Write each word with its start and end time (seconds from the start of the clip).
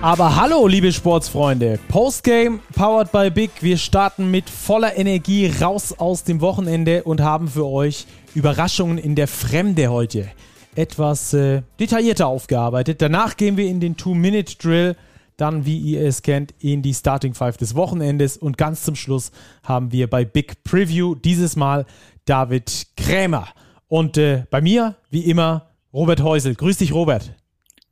Aber 0.00 0.36
hallo, 0.36 0.68
liebe 0.68 0.92
Sportsfreunde. 0.92 1.80
Postgame 1.88 2.60
powered 2.76 3.10
by 3.10 3.30
Big. 3.30 3.50
Wir 3.62 3.76
starten 3.76 4.30
mit 4.30 4.48
voller 4.48 4.96
Energie 4.96 5.52
raus 5.60 5.92
aus 5.92 6.22
dem 6.22 6.40
Wochenende 6.40 7.02
und 7.02 7.20
haben 7.20 7.48
für 7.48 7.66
euch 7.66 8.06
Überraschungen 8.32 8.98
in 8.98 9.16
der 9.16 9.26
Fremde 9.26 9.88
heute 9.88 10.28
etwas 10.76 11.34
äh, 11.34 11.62
detaillierter 11.80 12.28
aufgearbeitet. 12.28 13.02
Danach 13.02 13.36
gehen 13.36 13.56
wir 13.56 13.66
in 13.66 13.80
den 13.80 13.96
Two-Minute-Drill, 13.96 14.94
dann, 15.36 15.66
wie 15.66 15.78
ihr 15.78 16.06
es 16.06 16.22
kennt, 16.22 16.54
in 16.60 16.80
die 16.82 16.94
Starting 16.94 17.34
Five 17.34 17.56
des 17.56 17.74
Wochenendes 17.74 18.36
und 18.36 18.56
ganz 18.56 18.84
zum 18.84 18.94
Schluss 18.94 19.32
haben 19.64 19.90
wir 19.90 20.08
bei 20.08 20.24
Big 20.24 20.62
Preview 20.62 21.16
dieses 21.16 21.56
Mal 21.56 21.86
David 22.24 22.86
Krämer. 22.96 23.48
Und 23.88 24.16
äh, 24.16 24.44
bei 24.48 24.60
mir, 24.60 24.94
wie 25.10 25.22
immer, 25.22 25.70
Robert 25.92 26.22
Häusel. 26.22 26.54
Grüß 26.54 26.78
dich, 26.78 26.92
Robert. 26.92 27.34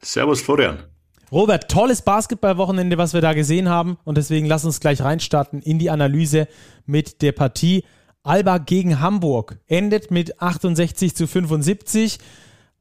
Servus, 0.00 0.40
Florian. 0.40 0.84
Robert, 1.32 1.68
tolles 1.68 2.02
Basketballwochenende, 2.02 2.98
was 2.98 3.12
wir 3.12 3.20
da 3.20 3.32
gesehen 3.32 3.68
haben. 3.68 3.98
Und 4.04 4.16
deswegen 4.16 4.46
lass 4.46 4.64
uns 4.64 4.80
gleich 4.80 5.02
reinstarten 5.02 5.60
in 5.60 5.78
die 5.78 5.90
Analyse 5.90 6.46
mit 6.86 7.22
der 7.22 7.32
Partie. 7.32 7.84
Alba 8.22 8.58
gegen 8.58 9.00
Hamburg 9.00 9.58
endet 9.66 10.10
mit 10.10 10.40
68 10.40 11.14
zu 11.16 11.26
75. 11.26 12.18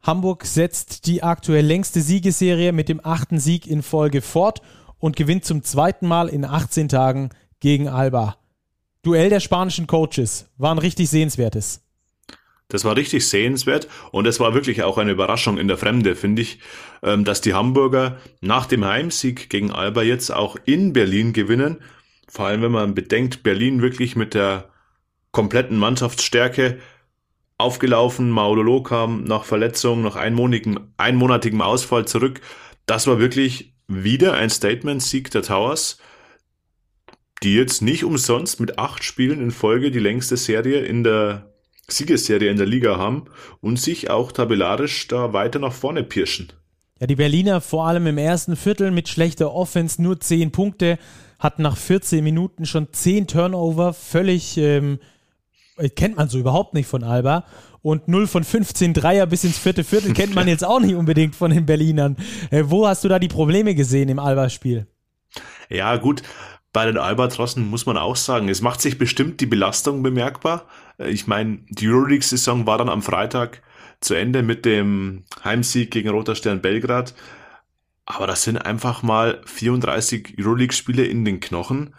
Hamburg 0.01 0.45
setzt 0.45 1.07
die 1.07 1.23
aktuell 1.23 1.65
längste 1.65 2.01
Siegesserie 2.01 2.71
mit 2.71 2.89
dem 2.89 3.03
achten 3.03 3.39
Sieg 3.39 3.65
in 3.65 3.81
Folge 3.81 4.21
fort 4.21 4.61
und 4.99 5.15
gewinnt 5.15 5.45
zum 5.45 5.63
zweiten 5.63 6.07
Mal 6.07 6.29
in 6.29 6.45
18 6.45 6.89
Tagen 6.89 7.29
gegen 7.59 7.87
Alba. 7.87 8.37
Duell 9.01 9.29
der 9.29 9.39
spanischen 9.39 9.87
Coaches 9.87 10.47
war 10.57 10.73
ein 10.73 10.79
richtig 10.79 11.09
sehenswertes. 11.09 11.84
Das 12.67 12.83
war 12.83 12.95
richtig 12.95 13.27
sehenswert 13.27 13.87
und 14.11 14.25
es 14.25 14.39
war 14.39 14.53
wirklich 14.55 14.83
auch 14.83 14.97
eine 14.97 15.11
Überraschung 15.11 15.57
in 15.57 15.67
der 15.67 15.77
Fremde, 15.77 16.15
finde 16.15 16.41
ich, 16.41 16.59
ähm, 17.03 17.23
dass 17.23 17.41
die 17.41 17.53
Hamburger 17.53 18.17
nach 18.41 18.65
dem 18.65 18.83
Heimsieg 18.83 19.49
gegen 19.49 19.71
Alba 19.71 20.01
jetzt 20.01 20.31
auch 20.31 20.55
in 20.65 20.91
Berlin 20.91 21.31
gewinnen. 21.31 21.77
Vor 22.27 22.47
allem, 22.47 22.63
wenn 22.63 22.71
man 22.71 22.95
bedenkt, 22.95 23.43
Berlin 23.43 23.81
wirklich 23.81 24.15
mit 24.15 24.33
der 24.33 24.69
kompletten 25.31 25.77
Mannschaftsstärke 25.77 26.79
aufgelaufen. 27.57 28.29
Maulolo 28.29 28.81
kam 28.81 29.23
nach 29.23 29.45
Verletzung, 29.45 30.01
nach 30.01 30.15
einmonatigem, 30.15 30.93
einmonatigem 30.97 31.61
Ausfall 31.61 32.07
zurück. 32.07 32.41
Das 32.85 33.05
war 33.05 33.19
wirklich 33.19 33.73
wieder 33.87 34.33
ein 34.33 34.49
Statement-Sieg 34.49 35.29
der 35.31 35.43
Towers, 35.43 35.99
die 37.43 37.55
jetzt 37.55 37.81
nicht 37.81 38.03
umsonst 38.03 38.59
mit 38.59 38.79
acht 38.79 39.03
Spielen 39.03 39.41
in 39.41 39.51
Folge 39.51 39.91
die 39.91 39.99
längste 39.99 40.37
Serie 40.37 40.79
in 40.79 41.03
der 41.03 41.54
Siegesserie 41.87 42.49
in 42.49 42.57
der 42.57 42.65
Liga 42.65 42.97
haben 42.97 43.25
und 43.61 43.79
sich 43.79 44.09
auch 44.09 44.31
tabellarisch 44.31 45.07
da 45.07 45.33
weiter 45.33 45.59
nach 45.59 45.73
vorne 45.73 46.03
pirschen. 46.03 46.51
Ja, 46.99 47.07
die 47.07 47.15
Berliner 47.15 47.61
vor 47.61 47.87
allem 47.87 48.07
im 48.07 48.17
ersten 48.17 48.55
Viertel 48.55 48.91
mit 48.91 49.09
schlechter 49.09 49.53
Offense 49.53 50.01
nur 50.01 50.19
10 50.19 50.51
Punkte, 50.51 50.97
hatten 51.39 51.61
nach 51.61 51.77
14 51.77 52.23
Minuten 52.23 52.65
schon 52.65 52.87
10 52.91 53.27
Turnover, 53.27 53.93
völlig 53.93 54.57
ähm, 54.57 54.99
kennt 55.95 56.15
man 56.15 56.29
so 56.29 56.39
überhaupt 56.39 56.73
nicht 56.73 56.87
von 56.87 57.03
Alba. 57.03 57.45
Und 57.81 58.07
0 58.07 58.25
von 58.25 58.43
15 58.43 58.95
Dreier 58.95 59.27
bis 59.27 59.43
ins 59.43 59.59
vierte 59.59 59.83
Viertel 59.83 60.13
kennt 60.13 60.33
man 60.33 60.47
jetzt 60.47 60.65
auch 60.65 60.79
nicht 60.79 60.95
unbedingt 60.95 61.35
von 61.35 61.51
den 61.51 61.65
Berlinern. 61.65 62.15
Äh, 62.49 62.63
wo 62.65 62.87
hast 62.87 63.03
du 63.03 63.09
da 63.09 63.19
die 63.19 63.27
Probleme 63.27 63.75
gesehen 63.75 64.09
im 64.09 64.17
Alba-Spiel? 64.17 64.87
Ja, 65.69 65.97
gut 65.97 66.23
bei 66.75 66.85
den 66.85 66.97
Albatrossen 66.97 67.69
muss 67.69 67.85
man 67.85 67.95
auch 67.95 68.17
sagen, 68.17 68.49
es 68.49 68.59
macht 68.59 68.81
sich 68.81 68.97
bestimmt 68.97 69.39
die 69.39 69.45
Belastung 69.45 70.03
bemerkbar. 70.03 70.65
Äh, 70.97 71.09
ich 71.09 71.25
meine, 71.25 71.59
die 71.69 71.87
Euroleague-Saison 71.87 72.67
war 72.67 72.77
dann 72.77 72.89
am 72.89 73.01
Freitag 73.01 73.63
zu 74.01 74.13
Ende 74.13 74.43
mit 74.43 74.65
dem 74.65 75.23
Heimsieg 75.41 75.89
gegen 75.89 76.09
Roter 76.09 76.35
Stern 76.35 76.59
Belgrad. 76.59 77.15
Aber 78.05 78.27
das 78.27 78.43
sind 78.43 78.57
einfach 78.57 79.03
mal 79.03 79.41
34 79.45 80.35
Euroleague-Spiele 80.37 81.05
in 81.05 81.23
den 81.23 81.39
Knochen. 81.39 81.95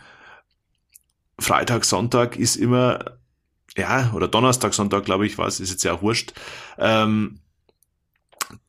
Freitag, 1.39 1.87
Sonntag 1.87 2.37
ist 2.37 2.57
immer, 2.57 3.17
ja, 3.79 4.13
oder 4.15 4.29
Donnerstag, 4.29 4.75
Sonntag, 4.75 5.07
glaube 5.07 5.25
ich, 5.25 5.39
was, 5.39 5.59
ist 5.59 5.71
jetzt 5.71 5.85
ja 5.85 6.03
wurscht. 6.03 6.35
Ähm, 6.77 7.41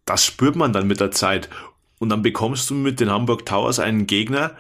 das 0.06 0.24
spürt 0.24 0.56
man 0.56 0.72
dann 0.72 0.88
mit 0.88 1.02
der 1.02 1.12
Zeit. 1.12 1.50
Und 2.00 2.08
dann 2.08 2.22
bekommst 2.22 2.70
du 2.70 2.76
mit 2.76 3.02
den 3.02 3.12
Hamburg 3.12 3.46
Towers 3.46 3.80
einen 3.80 4.08
Gegner, 4.08 4.56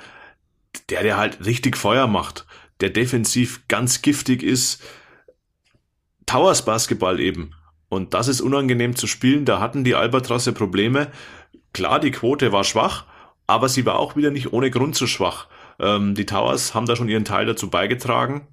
der 0.89 1.03
der 1.03 1.17
halt 1.17 1.45
richtig 1.45 1.77
Feuer 1.77 2.07
macht, 2.07 2.45
der 2.79 2.89
defensiv 2.89 3.67
ganz 3.67 4.01
giftig 4.01 4.43
ist. 4.43 4.81
Towers 6.25 6.65
Basketball 6.65 7.19
eben. 7.19 7.53
Und 7.89 8.13
das 8.13 8.27
ist 8.27 8.41
unangenehm 8.41 8.95
zu 8.95 9.07
spielen. 9.07 9.45
Da 9.45 9.59
hatten 9.59 9.83
die 9.83 9.95
Albatrosse 9.95 10.53
Probleme. 10.53 11.11
Klar, 11.73 11.99
die 11.99 12.11
Quote 12.11 12.51
war 12.51 12.63
schwach, 12.63 13.05
aber 13.47 13.69
sie 13.69 13.85
war 13.85 13.97
auch 13.97 14.15
wieder 14.15 14.31
nicht 14.31 14.51
ohne 14.51 14.69
Grund 14.71 14.95
zu 14.95 15.07
schwach. 15.07 15.47
Ähm, 15.79 16.15
die 16.15 16.25
Towers 16.25 16.73
haben 16.73 16.85
da 16.85 16.95
schon 16.95 17.09
ihren 17.09 17.25
Teil 17.25 17.45
dazu 17.45 17.69
beigetragen. 17.69 18.47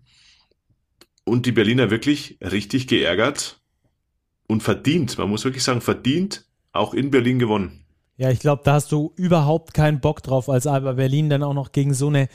Und 1.25 1.47
die 1.47 1.53
Berliner 1.53 1.91
wirklich 1.91 2.39
richtig 2.41 2.87
geärgert 2.87 3.61
und 4.47 4.63
verdient. 4.63 5.17
Man 5.19 5.31
muss 5.31 5.45
wirklich 5.45 5.65
sagen, 5.65 5.81
verdient 5.81 6.45
auch 6.73 6.93
in 6.93 7.11
Berlin 7.11 7.39
gewonnen. 7.39 7.84
Ja, 8.17 8.31
ich 8.31 8.39
glaube, 8.39 8.63
da 8.65 8.75
hast 8.75 8.93
du 8.93 9.13
überhaupt 9.17 9.75
keinen 9.75 10.01
Bock 10.01 10.23
drauf, 10.23 10.49
als 10.49 10.69
Alba 10.69 10.93
Berlin 10.93 11.29
dann 11.29 11.43
auch 11.43 11.55
noch 11.55 11.73
gegen 11.73 11.95
so 11.95 12.07
eine 12.07 12.29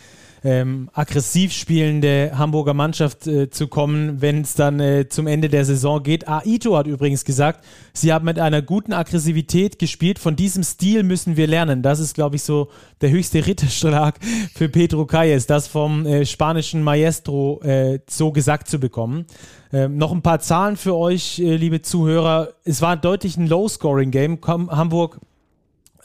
ähm, 0.43 0.89
aggressiv 0.93 1.53
spielende 1.53 2.31
Hamburger 2.37 2.73
Mannschaft 2.73 3.27
äh, 3.27 3.49
zu 3.49 3.67
kommen, 3.67 4.21
wenn 4.21 4.41
es 4.41 4.55
dann 4.55 4.79
äh, 4.79 5.07
zum 5.09 5.27
Ende 5.27 5.49
der 5.49 5.65
Saison 5.65 6.01
geht. 6.01 6.27
Aito 6.27 6.77
hat 6.77 6.87
übrigens 6.87 7.25
gesagt, 7.25 7.63
sie 7.93 8.13
haben 8.13 8.25
mit 8.25 8.39
einer 8.39 8.61
guten 8.61 8.93
Aggressivität 8.93 9.79
gespielt. 9.79 10.19
Von 10.19 10.35
diesem 10.35 10.63
Stil 10.63 11.03
müssen 11.03 11.37
wir 11.37 11.47
lernen. 11.47 11.81
Das 11.81 11.99
ist, 11.99 12.13
glaube 12.13 12.37
ich, 12.37 12.43
so 12.43 12.69
der 13.01 13.09
höchste 13.11 13.45
Ritterschlag 13.47 14.19
für 14.53 14.69
Pedro 14.69 15.05
Calles, 15.05 15.45
das 15.45 15.67
vom 15.67 16.05
äh, 16.05 16.25
spanischen 16.25 16.83
Maestro 16.83 17.61
äh, 17.61 17.99
so 18.09 18.31
gesagt 18.31 18.67
zu 18.67 18.79
bekommen. 18.79 19.25
Ähm, 19.71 19.97
noch 19.97 20.11
ein 20.11 20.21
paar 20.21 20.39
Zahlen 20.39 20.77
für 20.77 20.95
euch, 20.95 21.39
äh, 21.39 21.55
liebe 21.55 21.81
Zuhörer. 21.81 22.49
Es 22.63 22.81
war 22.81 22.97
deutlich 22.97 23.37
ein 23.37 23.47
Low-Scoring-Game. 23.47 24.39
Hamburg 24.45 25.19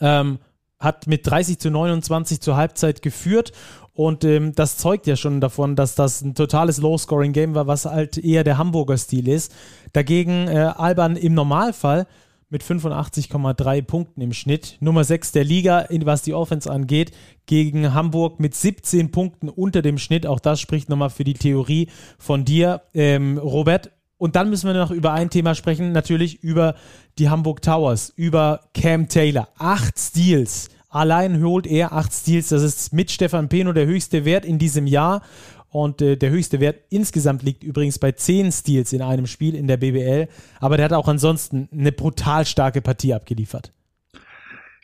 ähm, 0.01 0.39
hat 0.79 1.07
mit 1.07 1.25
30 1.25 1.59
zu 1.59 1.71
29 1.71 2.41
zur 2.41 2.57
Halbzeit 2.57 3.01
geführt 3.01 3.51
und 3.95 4.25
ähm, 4.25 4.53
das 4.53 4.77
zeugt 4.77 5.07
ja 5.07 5.15
schon 5.15 5.39
davon, 5.39 5.77
dass 5.77 5.95
das 5.95 6.21
ein 6.21 6.35
totales 6.35 6.79
Low-Scoring-Game 6.79 7.55
war, 7.55 7.65
was 7.65 7.85
halt 7.85 8.17
eher 8.17 8.43
der 8.43 8.57
Hamburger 8.57 8.97
Stil 8.97 9.29
ist. 9.29 9.55
Dagegen 9.93 10.49
äh, 10.49 10.73
Alban 10.75 11.15
im 11.15 11.33
Normalfall 11.33 12.05
mit 12.49 12.61
85,3 12.61 13.81
Punkten 13.83 14.19
im 14.19 14.33
Schnitt. 14.33 14.77
Nummer 14.81 15.05
6 15.05 15.31
der 15.31 15.45
Liga, 15.45 15.87
was 16.03 16.23
die 16.23 16.33
Offense 16.33 16.69
angeht, 16.69 17.11
gegen 17.45 17.93
Hamburg 17.93 18.41
mit 18.41 18.53
17 18.53 19.11
Punkten 19.11 19.47
unter 19.47 19.81
dem 19.81 19.97
Schnitt. 19.97 20.27
Auch 20.27 20.41
das 20.41 20.59
spricht 20.59 20.89
nochmal 20.89 21.09
für 21.09 21.23
die 21.23 21.33
Theorie 21.33 21.87
von 22.19 22.43
dir, 22.43 22.81
ähm, 22.93 23.37
Robert. 23.37 23.91
Und 24.17 24.35
dann 24.35 24.49
müssen 24.49 24.67
wir 24.67 24.73
noch 24.73 24.91
über 24.91 25.13
ein 25.13 25.29
Thema 25.29 25.55
sprechen, 25.55 25.93
natürlich 25.93 26.43
über 26.43 26.75
die 27.17 27.29
Hamburg 27.29 27.61
Towers, 27.61 28.13
über 28.15 28.61
Cam 28.73 29.07
Taylor. 29.07 29.49
Acht 29.57 29.97
Steals. 29.97 30.69
Allein 30.89 31.43
holt 31.43 31.67
er 31.67 31.93
acht 31.93 32.13
Steals. 32.13 32.49
Das 32.49 32.61
ist 32.61 32.93
mit 32.93 33.11
Stefan 33.11 33.49
Peno 33.49 33.73
der 33.73 33.85
höchste 33.85 34.25
Wert 34.25 34.45
in 34.45 34.59
diesem 34.59 34.87
Jahr. 34.87 35.21
Und 35.69 36.01
äh, 36.01 36.15
der 36.15 36.29
höchste 36.29 36.61
Wert 36.61 36.83
insgesamt 36.89 37.43
liegt 37.43 37.63
übrigens 37.63 37.99
bei 37.99 38.13
zehn 38.13 38.51
Steals 38.51 38.93
in 38.93 39.01
einem 39.01 39.27
Spiel 39.27 39.55
in 39.55 39.67
der 39.67 39.75
BBL. 39.75 40.29
Aber 40.61 40.77
der 40.77 40.85
hat 40.85 40.93
auch 40.93 41.09
ansonsten 41.09 41.67
eine 41.73 41.91
brutal 41.91 42.45
starke 42.45 42.81
Partie 42.81 43.13
abgeliefert. 43.13 43.73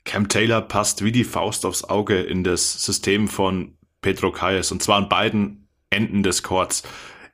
Cam 0.04 0.28
Taylor 0.28 0.62
passt 0.62 1.04
wie 1.04 1.14
die 1.14 1.24
Faust 1.24 1.66
aufs 1.66 1.86
Auge 1.86 2.20
in 2.22 2.44
das 2.44 2.84
System 2.84 3.30
von 3.30 3.76
Pedro 4.02 4.32
Calles. 4.32 4.72
Und 4.72 4.84
zwar 4.84 4.98
an 4.98 5.08
beiden 5.08 5.68
Enden 5.90 6.24
des 6.24 6.44
Courts. 6.44 6.84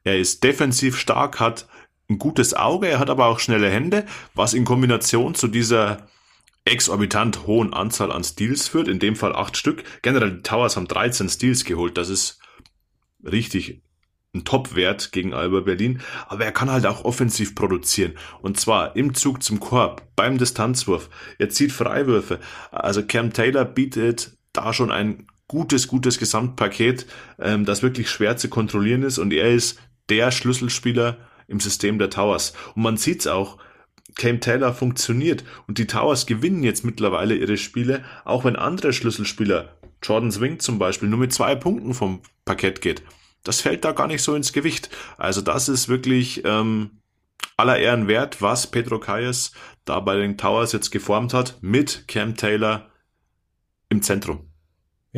Er 0.03 0.17
ist 0.17 0.43
defensiv 0.43 0.97
stark, 0.97 1.39
hat 1.39 1.67
ein 2.09 2.19
gutes 2.19 2.53
Auge, 2.53 2.87
er 2.87 2.99
hat 2.99 3.09
aber 3.09 3.25
auch 3.25 3.39
schnelle 3.39 3.69
Hände, 3.69 4.05
was 4.33 4.53
in 4.53 4.65
Kombination 4.65 5.35
zu 5.35 5.47
dieser 5.47 6.07
exorbitant 6.65 7.47
hohen 7.47 7.73
Anzahl 7.73 8.11
an 8.11 8.23
Steals 8.23 8.67
führt, 8.67 8.87
in 8.87 8.99
dem 8.99 9.15
Fall 9.15 9.35
acht 9.35 9.57
Stück. 9.57 9.83
Generell 10.01 10.37
die 10.37 10.43
Towers 10.43 10.75
haben 10.75 10.87
13 10.87 11.29
Steals 11.29 11.65
geholt, 11.65 11.97
das 11.97 12.09
ist 12.09 12.39
richtig 13.23 13.81
ein 14.33 14.43
Top-Wert 14.43 15.11
gegen 15.11 15.33
Alba 15.33 15.61
Berlin, 15.61 16.01
aber 16.27 16.45
er 16.45 16.51
kann 16.51 16.69
halt 16.69 16.85
auch 16.85 17.05
offensiv 17.05 17.55
produzieren. 17.55 18.13
Und 18.41 18.59
zwar 18.59 18.95
im 18.95 19.13
Zug 19.13 19.41
zum 19.41 19.59
Korb, 19.59 20.03
beim 20.15 20.37
Distanzwurf, 20.37 21.09
er 21.39 21.49
zieht 21.49 21.71
Freiwürfe, 21.71 22.39
also 22.71 23.03
Cam 23.03 23.33
Taylor 23.33 23.65
bietet 23.65 24.37
da 24.53 24.73
schon 24.73 24.91
ein 24.91 25.27
gutes, 25.47 25.87
gutes 25.87 26.19
Gesamtpaket, 26.19 27.07
ähm, 27.39 27.65
das 27.65 27.81
wirklich 27.81 28.09
schwer 28.09 28.37
zu 28.37 28.49
kontrollieren 28.49 29.03
ist. 29.03 29.17
Und 29.17 29.31
er 29.33 29.51
ist 29.51 29.79
der 30.09 30.31
Schlüsselspieler 30.31 31.17
im 31.47 31.59
System 31.59 31.99
der 31.99 32.09
Towers. 32.09 32.53
Und 32.75 32.83
man 32.83 32.97
sieht's 32.97 33.27
auch, 33.27 33.57
Cam 34.15 34.39
Taylor 34.39 34.73
funktioniert 34.73 35.43
und 35.67 35.77
die 35.77 35.87
Towers 35.87 36.25
gewinnen 36.25 36.63
jetzt 36.63 36.83
mittlerweile 36.83 37.35
ihre 37.35 37.57
Spiele, 37.57 38.03
auch 38.25 38.45
wenn 38.45 38.55
andere 38.55 38.93
Schlüsselspieler, 38.93 39.77
Jordan 40.01 40.31
Swing 40.31 40.59
zum 40.59 40.79
Beispiel, 40.79 41.09
nur 41.09 41.19
mit 41.19 41.33
zwei 41.33 41.55
Punkten 41.55 41.93
vom 41.93 42.21
Parkett 42.45 42.81
geht. 42.81 43.03
Das 43.43 43.61
fällt 43.61 43.85
da 43.85 43.91
gar 43.91 44.07
nicht 44.07 44.23
so 44.23 44.35
ins 44.35 44.53
Gewicht. 44.53 44.89
Also 45.17 45.41
das 45.41 45.69
ist 45.69 45.87
wirklich 45.87 46.43
ähm, 46.45 47.01
aller 47.55 47.77
Ehren 47.77 48.07
wert, 48.07 48.41
was 48.41 48.67
Pedro 48.67 48.99
Calles 48.99 49.51
da 49.85 49.99
bei 49.99 50.15
den 50.15 50.37
Towers 50.37 50.73
jetzt 50.73 50.91
geformt 50.91 51.33
hat 51.33 51.57
mit 51.61 52.07
Cam 52.07 52.35
Taylor 52.35 52.89
im 53.89 54.01
Zentrum. 54.01 54.46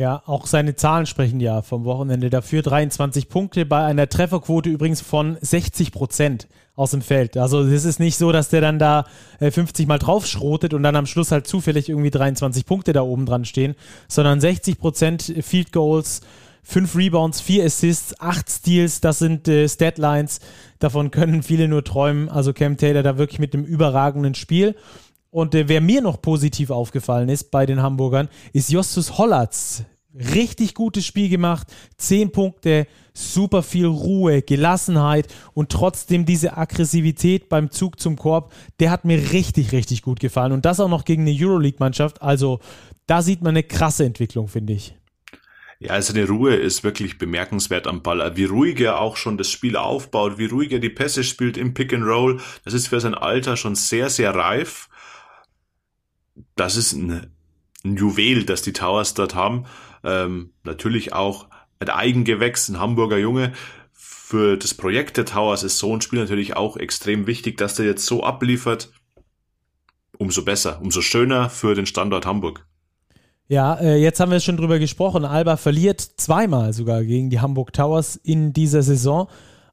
Ja, 0.00 0.22
auch 0.24 0.46
seine 0.46 0.76
Zahlen 0.76 1.04
sprechen 1.04 1.40
ja 1.40 1.60
vom 1.60 1.84
Wochenende 1.84 2.30
dafür. 2.30 2.62
23 2.62 3.28
Punkte 3.28 3.66
bei 3.66 3.84
einer 3.84 4.08
Trefferquote 4.08 4.70
übrigens 4.70 5.02
von 5.02 5.36
60 5.42 5.92
Prozent 5.92 6.48
aus 6.74 6.92
dem 6.92 7.02
Feld. 7.02 7.36
Also 7.36 7.60
es 7.60 7.84
ist 7.84 8.00
nicht 8.00 8.16
so, 8.16 8.32
dass 8.32 8.48
der 8.48 8.62
dann 8.62 8.78
da 8.78 9.04
50 9.40 9.84
äh, 9.84 9.86
Mal 9.86 9.98
draufschrotet 9.98 10.72
und 10.72 10.82
dann 10.84 10.96
am 10.96 11.04
Schluss 11.04 11.32
halt 11.32 11.46
zufällig 11.46 11.90
irgendwie 11.90 12.08
23 12.08 12.64
Punkte 12.64 12.94
da 12.94 13.02
oben 13.02 13.26
dran 13.26 13.44
stehen, 13.44 13.74
sondern 14.08 14.40
60 14.40 14.78
Prozent 14.78 15.34
Field 15.42 15.70
Goals, 15.70 16.22
5 16.62 16.96
Rebounds, 16.96 17.42
4 17.42 17.66
Assists, 17.66 18.18
8 18.18 18.48
Steals, 18.48 19.02
das 19.02 19.18
sind 19.18 19.48
äh, 19.48 19.68
Statlines. 19.68 20.40
Davon 20.78 21.10
können 21.10 21.42
viele 21.42 21.68
nur 21.68 21.84
träumen. 21.84 22.30
Also 22.30 22.54
Cam 22.54 22.78
Taylor 22.78 23.02
da 23.02 23.18
wirklich 23.18 23.38
mit 23.38 23.52
einem 23.52 23.64
überragenden 23.66 24.34
Spiel. 24.34 24.76
Und 25.30 25.54
äh, 25.54 25.68
wer 25.68 25.80
mir 25.80 26.02
noch 26.02 26.20
positiv 26.20 26.70
aufgefallen 26.70 27.28
ist 27.28 27.50
bei 27.50 27.66
den 27.66 27.82
Hamburgern, 27.82 28.28
ist 28.52 28.70
Justus 28.70 29.16
Hollatz. 29.18 29.84
Richtig 30.12 30.74
gutes 30.74 31.06
Spiel 31.06 31.28
gemacht, 31.28 31.68
zehn 31.96 32.32
Punkte, 32.32 32.88
super 33.14 33.62
viel 33.62 33.86
Ruhe, 33.86 34.42
Gelassenheit 34.42 35.28
und 35.54 35.70
trotzdem 35.70 36.26
diese 36.26 36.56
Aggressivität 36.56 37.48
beim 37.48 37.70
Zug 37.70 38.00
zum 38.00 38.16
Korb, 38.16 38.52
der 38.80 38.90
hat 38.90 39.04
mir 39.04 39.32
richtig, 39.32 39.70
richtig 39.70 40.02
gut 40.02 40.18
gefallen. 40.18 40.50
Und 40.50 40.64
das 40.64 40.80
auch 40.80 40.88
noch 40.88 41.04
gegen 41.04 41.22
eine 41.22 41.36
Euroleague-Mannschaft. 41.38 42.22
Also 42.22 42.58
da 43.06 43.22
sieht 43.22 43.42
man 43.42 43.50
eine 43.50 43.62
krasse 43.62 44.04
Entwicklung, 44.04 44.48
finde 44.48 44.72
ich. 44.72 44.96
Ja, 45.78 45.92
also 45.92 46.12
eine 46.12 46.26
Ruhe 46.26 46.56
ist 46.56 46.82
wirklich 46.82 47.16
bemerkenswert 47.16 47.86
am 47.86 48.02
Ball. 48.02 48.36
Wie 48.36 48.44
ruhig 48.44 48.80
er 48.80 49.00
auch 49.00 49.16
schon 49.16 49.38
das 49.38 49.48
Spiel 49.48 49.76
aufbaut, 49.76 50.38
wie 50.38 50.46
ruhig 50.46 50.72
er 50.72 50.80
die 50.80 50.90
Pässe 50.90 51.22
spielt 51.22 51.56
im 51.56 51.72
Pick 51.72 51.94
and 51.94 52.04
Roll. 52.04 52.40
Das 52.64 52.74
ist 52.74 52.88
für 52.88 53.00
sein 53.00 53.14
Alter 53.14 53.56
schon 53.56 53.76
sehr, 53.76 54.10
sehr 54.10 54.34
reif 54.34 54.89
das 56.60 56.76
ist 56.76 56.92
ein, 56.92 57.32
ein 57.84 57.96
Juwel, 57.96 58.44
das 58.44 58.60
die 58.60 58.74
Towers 58.74 59.14
dort 59.14 59.34
haben. 59.34 59.64
Ähm, 60.04 60.52
natürlich 60.62 61.14
auch 61.14 61.46
ein 61.78 61.88
Eigengewächs, 61.88 62.68
ein 62.68 62.78
Hamburger 62.78 63.16
Junge. 63.16 63.52
Für 63.92 64.58
das 64.58 64.74
Projekt 64.74 65.16
der 65.16 65.24
Towers 65.24 65.62
ist 65.62 65.78
so 65.78 65.94
ein 65.94 66.02
Spiel 66.02 66.20
natürlich 66.20 66.56
auch 66.56 66.76
extrem 66.76 67.26
wichtig, 67.26 67.56
dass 67.56 67.76
der 67.76 67.86
jetzt 67.86 68.04
so 68.04 68.22
abliefert. 68.22 68.92
Umso 70.18 70.44
besser, 70.44 70.80
umso 70.82 71.00
schöner 71.00 71.48
für 71.48 71.74
den 71.74 71.86
Standort 71.86 72.26
Hamburg. 72.26 72.66
Ja, 73.48 73.74
äh, 73.76 73.96
jetzt 73.96 74.20
haben 74.20 74.30
wir 74.30 74.40
schon 74.40 74.58
drüber 74.58 74.78
gesprochen. 74.78 75.24
Alba 75.24 75.56
verliert 75.56 76.00
zweimal 76.00 76.74
sogar 76.74 77.02
gegen 77.04 77.30
die 77.30 77.40
Hamburg 77.40 77.72
Towers 77.72 78.16
in 78.16 78.52
dieser 78.52 78.82
Saison. 78.82 79.28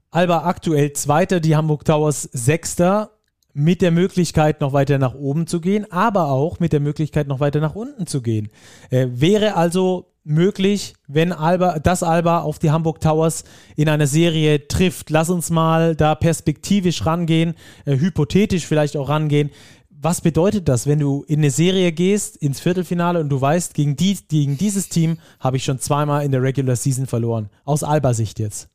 Alba 0.09 0.45
aktuell 0.45 0.93
Zweiter, 0.93 1.41
die 1.41 1.57
Hamburg 1.57 1.83
Towers 1.83 2.23
Sechster 2.23 3.16
mit 3.57 3.81
der 3.81 3.89
Möglichkeit, 3.89 4.61
noch 4.61 4.71
weiter 4.71 4.99
nach 4.99 5.15
oben 5.15 5.47
zu 5.47 5.59
gehen, 5.59 5.91
aber 5.91 6.29
auch 6.29 6.59
mit 6.59 6.73
der 6.73 6.79
Möglichkeit, 6.79 7.27
noch 7.27 7.39
weiter 7.39 7.59
nach 7.59 7.73
unten 7.73 8.05
zu 8.05 8.21
gehen. 8.21 8.49
Äh, 8.91 9.07
wäre 9.09 9.55
also 9.55 10.13
möglich, 10.23 10.93
wenn 11.07 11.31
Alba, 11.31 11.79
das 11.79 12.03
Alba 12.03 12.41
auf 12.41 12.59
die 12.59 12.69
Hamburg 12.69 13.01
Towers 13.01 13.45
in 13.75 13.89
einer 13.89 14.05
Serie 14.05 14.67
trifft. 14.67 15.09
Lass 15.09 15.31
uns 15.31 15.49
mal 15.49 15.95
da 15.95 16.13
perspektivisch 16.13 17.07
rangehen, 17.07 17.55
äh, 17.85 17.97
hypothetisch 17.97 18.67
vielleicht 18.67 18.95
auch 18.95 19.09
rangehen. 19.09 19.49
Was 19.89 20.21
bedeutet 20.21 20.67
das, 20.67 20.85
wenn 20.85 20.99
du 20.99 21.23
in 21.27 21.39
eine 21.39 21.49
Serie 21.49 21.91
gehst, 21.91 22.37
ins 22.37 22.59
Viertelfinale 22.59 23.19
und 23.19 23.29
du 23.29 23.41
weißt, 23.41 23.73
gegen, 23.73 23.95
die, 23.95 24.19
gegen 24.27 24.59
dieses 24.59 24.87
Team 24.89 25.17
habe 25.39 25.57
ich 25.57 25.63
schon 25.63 25.79
zweimal 25.79 26.23
in 26.23 26.31
der 26.31 26.43
Regular 26.43 26.75
Season 26.75 27.07
verloren? 27.07 27.49
Aus 27.65 27.81
Alba-Sicht 27.81 28.37
jetzt. 28.37 28.69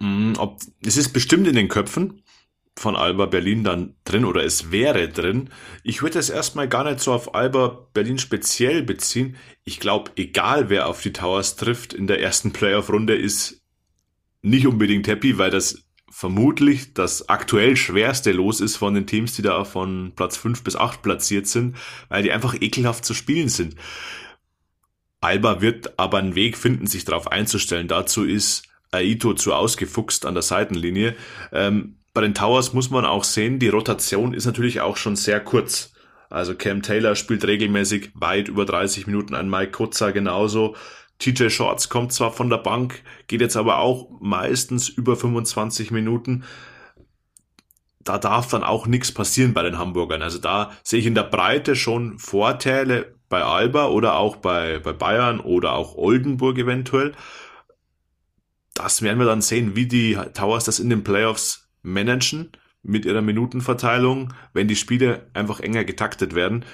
Mm, 0.00 0.32
ob, 0.38 0.56
es 0.82 0.96
ist 0.96 1.12
bestimmt 1.12 1.46
in 1.46 1.56
den 1.56 1.68
Köpfen 1.68 2.22
von 2.78 2.96
Alba 2.96 3.26
Berlin 3.26 3.64
dann 3.64 3.94
drin 4.04 4.24
oder 4.24 4.44
es 4.44 4.70
wäre 4.70 5.08
drin. 5.08 5.50
Ich 5.82 6.02
würde 6.02 6.18
es 6.18 6.30
erstmal 6.30 6.68
gar 6.68 6.84
nicht 6.84 7.00
so 7.00 7.12
auf 7.12 7.34
Alba 7.34 7.88
Berlin 7.92 8.18
speziell 8.18 8.82
beziehen. 8.82 9.36
Ich 9.64 9.80
glaube, 9.80 10.12
egal 10.16 10.70
wer 10.70 10.86
auf 10.86 11.02
die 11.02 11.12
Towers 11.12 11.56
trifft 11.56 11.92
in 11.92 12.06
der 12.06 12.20
ersten 12.20 12.52
Playoff-Runde, 12.52 13.16
ist 13.16 13.62
nicht 14.42 14.66
unbedingt 14.66 15.08
happy, 15.08 15.38
weil 15.38 15.50
das 15.50 15.84
vermutlich 16.10 16.94
das 16.94 17.28
aktuell 17.28 17.76
schwerste 17.76 18.32
Los 18.32 18.60
ist 18.60 18.76
von 18.76 18.94
den 18.94 19.06
Teams, 19.06 19.34
die 19.34 19.42
da 19.42 19.64
von 19.64 20.12
Platz 20.16 20.36
5 20.36 20.64
bis 20.64 20.76
8 20.76 21.02
platziert 21.02 21.46
sind, 21.46 21.76
weil 22.08 22.22
die 22.22 22.32
einfach 22.32 22.54
ekelhaft 22.60 23.04
zu 23.04 23.14
spielen 23.14 23.48
sind. 23.48 23.76
Alba 25.20 25.60
wird 25.60 25.98
aber 25.98 26.18
einen 26.18 26.34
Weg 26.34 26.56
finden, 26.56 26.86
sich 26.86 27.04
darauf 27.04 27.30
einzustellen. 27.30 27.88
Dazu 27.88 28.24
ist 28.24 28.64
Aito 28.90 29.34
zu 29.34 29.52
ausgefuchst 29.52 30.26
an 30.26 30.34
der 30.34 30.42
Seitenlinie. 30.42 31.16
Ähm, 31.52 31.97
bei 32.18 32.22
den 32.22 32.34
Towers 32.34 32.72
muss 32.72 32.90
man 32.90 33.04
auch 33.04 33.22
sehen, 33.22 33.60
die 33.60 33.68
Rotation 33.68 34.34
ist 34.34 34.44
natürlich 34.44 34.80
auch 34.80 34.96
schon 34.96 35.14
sehr 35.14 35.38
kurz. 35.38 35.92
Also 36.28 36.56
Cam 36.56 36.82
Taylor 36.82 37.14
spielt 37.14 37.44
regelmäßig 37.44 38.10
weit 38.14 38.48
über 38.48 38.64
30 38.64 39.06
Minuten, 39.06 39.36
ein 39.36 39.48
Mike 39.48 39.70
Kutzer 39.70 40.10
genauso. 40.10 40.74
TJ 41.20 41.48
Shorts 41.48 41.88
kommt 41.88 42.12
zwar 42.12 42.32
von 42.32 42.50
der 42.50 42.56
Bank, 42.56 43.04
geht 43.28 43.40
jetzt 43.40 43.56
aber 43.56 43.78
auch 43.78 44.08
meistens 44.20 44.88
über 44.88 45.14
25 45.14 45.92
Minuten. 45.92 46.42
Da 48.00 48.18
darf 48.18 48.48
dann 48.48 48.64
auch 48.64 48.88
nichts 48.88 49.12
passieren 49.14 49.54
bei 49.54 49.62
den 49.62 49.78
Hamburgern. 49.78 50.20
Also 50.20 50.38
da 50.40 50.72
sehe 50.82 50.98
ich 50.98 51.06
in 51.06 51.14
der 51.14 51.22
Breite 51.22 51.76
schon 51.76 52.18
Vorteile 52.18 53.14
bei 53.28 53.44
Alba 53.44 53.86
oder 53.86 54.16
auch 54.16 54.34
bei, 54.34 54.80
bei 54.80 54.92
Bayern 54.92 55.38
oder 55.38 55.74
auch 55.74 55.94
Oldenburg 55.94 56.58
eventuell. 56.58 57.12
Das 58.74 59.02
werden 59.02 59.20
wir 59.20 59.26
dann 59.26 59.40
sehen, 59.40 59.76
wie 59.76 59.86
die 59.86 60.18
Towers 60.34 60.64
das 60.64 60.80
in 60.80 60.90
den 60.90 61.04
Playoffs 61.04 61.67
managen 61.92 62.52
mit 62.82 63.04
ihrer 63.04 63.22
Minutenverteilung, 63.22 64.32
wenn 64.52 64.68
die 64.68 64.76
Spiele 64.76 65.26
einfach 65.34 65.60
enger 65.60 65.84
getaktet 65.84 66.34
werden. 66.34 66.64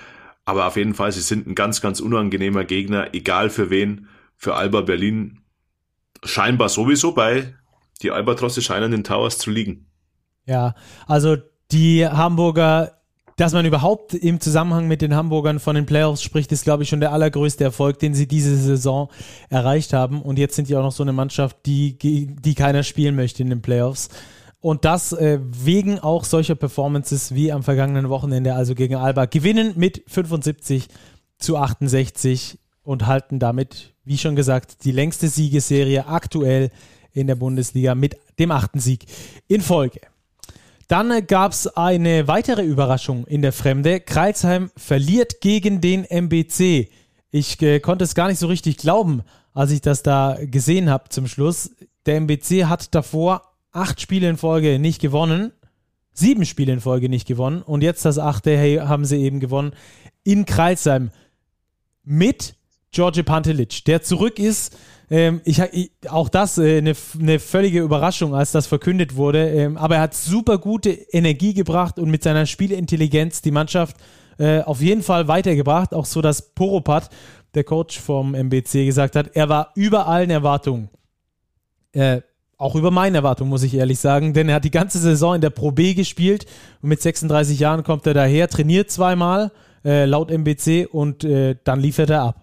Aber 0.45 0.67
auf 0.67 0.77
jeden 0.77 0.95
Fall, 0.95 1.13
sie 1.13 1.21
sind 1.21 1.47
ein 1.47 1.55
ganz, 1.55 1.81
ganz 1.81 2.01
unangenehmer 2.01 2.65
Gegner, 2.65 3.15
egal 3.15 3.51
für 3.51 3.71
wen. 3.71 4.09
Für 4.37 4.55
Alba 4.55 4.83
Berlin 4.83 5.41
scheinbar 6.23 6.69
sowieso 6.69 7.13
bei. 7.13 7.55
Die 8.03 8.11
Albatrosse 8.11 8.61
scheinen 8.61 8.91
den 8.91 9.05
Towers 9.05 9.39
zu 9.39 9.51
liegen. 9.51 9.87
Ja, 10.45 10.75
also 11.07 11.37
die 11.71 12.07
Hamburger, 12.07 12.93
dass 13.37 13.53
man 13.53 13.65
überhaupt 13.65 14.13
im 14.13 14.41
Zusammenhang 14.41 14.87
mit 14.87 15.01
den 15.01 15.15
Hamburgern 15.15 15.59
von 15.59 15.75
den 15.75 15.87
Playoffs 15.87 16.23
spricht, 16.23 16.53
ist, 16.53 16.65
glaube 16.65 16.83
ich, 16.83 16.89
schon 16.89 17.01
der 17.01 17.13
allergrößte 17.13 17.65
Erfolg, 17.65 17.99
den 17.99 18.15
sie 18.15 18.29
diese 18.29 18.57
Saison 18.57 19.11
erreicht 19.49 19.93
haben. 19.93 20.21
Und 20.21 20.39
jetzt 20.39 20.57
sind 20.57 20.69
die 20.69 20.77
auch 20.77 20.83
noch 20.83 20.93
so 20.93 21.03
eine 21.03 21.13
Mannschaft, 21.13 21.65
die, 21.65 21.97
die 21.99 22.55
keiner 22.55 22.83
spielen 22.83 23.17
möchte 23.17 23.43
in 23.43 23.51
den 23.51 23.63
Playoffs. 23.63 24.11
Und 24.65 24.87
das 24.87 25.13
äh, 25.13 25.41
wegen 25.43 25.99
auch 25.99 26.25
solcher 26.25 26.55
Performances 26.55 27.35
wie 27.35 27.53
am 27.53 27.63
vergangenen 27.63 28.09
Wochenende, 28.09 28.55
also 28.55 28.75
gegen 28.75 28.95
Alba, 28.95 29.27
gewinnen 29.27 29.75
mit 29.77 30.03
75 30.07 30.89
zu 31.37 31.59
68 31.59 32.59
und 32.83 33.07
halten 33.07 33.39
damit, 33.39 33.93
wie 34.05 34.17
schon 34.17 34.37
gesagt, 34.37 34.85
die 34.85 34.91
längste 34.91 35.29
Siegesserie 35.29 36.07
aktuell 36.07 36.71
in 37.13 37.27
der 37.27 37.35
Bundesliga 37.35 37.95
mit 37.95 38.17
dem 38.39 38.51
achten 38.53 38.81
Sieg 38.81 39.05
in 39.49 39.61
Folge. 39.61 40.01
Dann 40.89 41.11
äh, 41.11 41.21
gab 41.21 41.53
es 41.53 41.67
eine 41.67 42.27
weitere 42.27 42.63
Überraschung 42.63 43.27
in 43.27 43.43
der 43.43 43.53
Fremde. 43.53 44.01
Kreilsheim 44.01 44.71
verliert 44.79 45.43
gegen 45.43 45.83
den 45.83 46.07
MBC. 46.07 46.89
Ich 47.31 47.61
äh, 47.61 47.81
konnte 47.81 48.05
es 48.05 48.15
gar 48.15 48.29
nicht 48.29 48.39
so 48.39 48.47
richtig 48.47 48.79
glauben, 48.79 49.25
als 49.53 49.73
ich 49.73 49.83
das 49.83 50.03
da 50.03 50.39
gesehen 50.41 50.89
habe 50.89 51.11
zum 51.11 51.27
Schluss. 51.27 51.73
Der 52.07 52.17
MBC 52.17 52.65
hat 52.65 52.95
davor 52.95 53.54
acht 53.75 54.01
Spiele 54.01 54.29
in 54.29 54.37
Folge 54.37 54.79
nicht 54.79 55.01
gewonnen, 55.01 55.53
sieben 56.13 56.47
Spiele 56.47 56.73
in 56.73 56.81
Folge 56.81 57.09
nicht 57.09 57.27
gewonnen 57.27 57.63
und 57.63 57.83
jetzt 57.83 58.05
das 58.05 58.19
achte, 58.19 58.57
hey, 58.57 58.77
haben 58.77 59.05
sie 59.05 59.19
eben 59.23 59.41
gewonnen 59.41 59.73
in 60.23 60.47
Kreilsheim 60.47 61.11
mit 62.05 62.55
George 62.93 63.25
Pantelic, 63.25 63.85
der 63.85 64.03
zurück 64.03 64.39
ist. 64.39 64.77
Ähm, 65.11 65.41
ich, 65.45 65.61
auch 66.09 66.29
das 66.29 66.57
äh, 66.59 66.79
eine, 66.79 66.95
eine 67.19 67.39
völlige 67.39 67.81
Überraschung, 67.81 68.35
als 68.35 68.53
das 68.53 68.67
verkündet 68.67 69.17
wurde. 69.17 69.51
Ähm, 69.51 69.77
aber 69.77 69.97
er 69.97 70.03
hat 70.03 70.15
super 70.15 70.59
gute 70.59 70.91
Energie 70.91 71.55
gebracht 71.55 71.99
und 71.99 72.11
mit 72.11 72.23
seiner 72.23 72.47
Spielintelligenz 72.47 73.43
die 73.43 73.51
Mannschaft 73.51 73.97
äh, 74.39 74.61
auf 74.61 74.81
jeden 74.81 75.03
Fall 75.03 75.29
weitergebracht. 75.29 75.93
Auch 75.93 76.07
so, 76.07 76.23
dass 76.23 76.55
Poropat, 76.55 77.11
der 77.55 77.65
Coach 77.65 78.01
vom 78.01 78.35
MBC, 78.35 78.87
gesagt 78.87 79.17
hat, 79.17 79.31
er 79.35 79.49
war 79.49 79.73
über 79.75 80.07
allen 80.07 80.31
Erwartungen. 80.31 80.89
Äh, 81.93 82.23
auch 82.65 82.75
über 82.75 82.91
meine 82.91 83.19
Erwartung, 83.19 83.51
muss 83.51 83.63
ich 83.63 83.75
ehrlich 83.75 83.99
sagen, 83.99 84.33
denn 84.33 84.49
er 84.49 84.57
hat 84.57 84.65
die 84.65 84.71
ganze 84.71 84.99
Saison 84.99 85.35
in 85.35 85.43
der 85.43 85.51
Pro 85.51 85.71
B 85.71 85.93
gespielt 85.93 86.47
und 86.81 86.89
mit 86.89 87.03
36 87.03 87.59
Jahren 87.59 87.85
kommt 87.85 88.07
er 88.07 88.15
daher, 88.15 88.49
trainiert 88.49 88.91
zweimal 88.91 89.53
äh, 89.85 90.07
laut 90.07 90.31
MBC 90.31 90.89
und 90.91 91.25
äh, 91.25 91.57
dann 91.63 91.79
liefert 91.79 92.09
er 92.09 92.23
ab. 92.23 92.41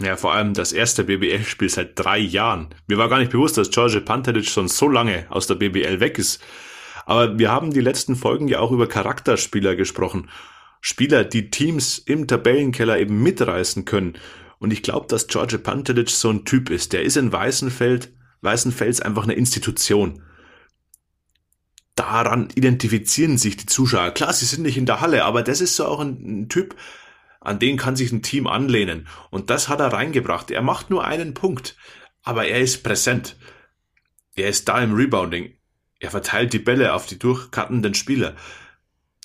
Ja, 0.00 0.16
vor 0.16 0.32
allem 0.32 0.54
das 0.54 0.72
erste 0.72 1.04
BBL-Spiel 1.04 1.68
seit 1.68 1.98
drei 1.98 2.18
Jahren. 2.18 2.68
Mir 2.86 2.96
war 2.96 3.10
gar 3.10 3.18
nicht 3.18 3.30
bewusst, 3.30 3.58
dass 3.58 3.70
George 3.70 4.00
Pantelic 4.00 4.46
schon 4.46 4.68
so 4.68 4.88
lange 4.88 5.26
aus 5.28 5.46
der 5.46 5.56
BBL 5.56 6.00
weg 6.00 6.18
ist. 6.18 6.42
Aber 7.04 7.38
wir 7.38 7.50
haben 7.50 7.72
die 7.72 7.80
letzten 7.80 8.16
Folgen 8.16 8.48
ja 8.48 8.60
auch 8.60 8.72
über 8.72 8.88
Charakterspieler 8.88 9.76
gesprochen. 9.76 10.30
Spieler, 10.80 11.24
die 11.24 11.50
Teams 11.50 11.98
im 11.98 12.26
Tabellenkeller 12.26 12.98
eben 12.98 13.22
mitreißen 13.22 13.84
können. 13.84 14.14
Und 14.58 14.72
ich 14.72 14.82
glaube, 14.82 15.06
dass 15.08 15.26
George 15.26 15.58
Pantelic 15.58 16.08
so 16.08 16.30
ein 16.30 16.46
Typ 16.46 16.70
ist. 16.70 16.94
Der 16.94 17.02
ist 17.02 17.16
in 17.16 17.32
Weißenfeld 17.32 18.15
Weißenfels 18.40 19.00
einfach 19.00 19.24
eine 19.24 19.34
Institution. 19.34 20.22
Daran 21.94 22.48
identifizieren 22.54 23.38
sich 23.38 23.56
die 23.56 23.66
Zuschauer. 23.66 24.10
Klar, 24.10 24.32
sie 24.32 24.44
sind 24.44 24.62
nicht 24.62 24.76
in 24.76 24.86
der 24.86 25.00
Halle, 25.00 25.24
aber 25.24 25.42
das 25.42 25.60
ist 25.60 25.76
so 25.76 25.86
auch 25.86 26.00
ein, 26.00 26.42
ein 26.42 26.48
Typ, 26.48 26.76
an 27.40 27.58
den 27.58 27.76
kann 27.76 27.96
sich 27.96 28.12
ein 28.12 28.22
Team 28.22 28.46
anlehnen. 28.46 29.06
Und 29.30 29.50
das 29.50 29.68
hat 29.68 29.80
er 29.80 29.92
reingebracht. 29.92 30.50
Er 30.50 30.62
macht 30.62 30.90
nur 30.90 31.04
einen 31.04 31.32
Punkt, 31.32 31.76
aber 32.22 32.46
er 32.46 32.60
ist 32.60 32.82
präsent. 32.82 33.36
Er 34.34 34.48
ist 34.48 34.68
da 34.68 34.80
im 34.80 34.94
Rebounding. 34.94 35.56
Er 35.98 36.10
verteilt 36.10 36.52
die 36.52 36.58
Bälle 36.58 36.92
auf 36.92 37.06
die 37.06 37.18
durchkattenden 37.18 37.94
Spieler. 37.94 38.36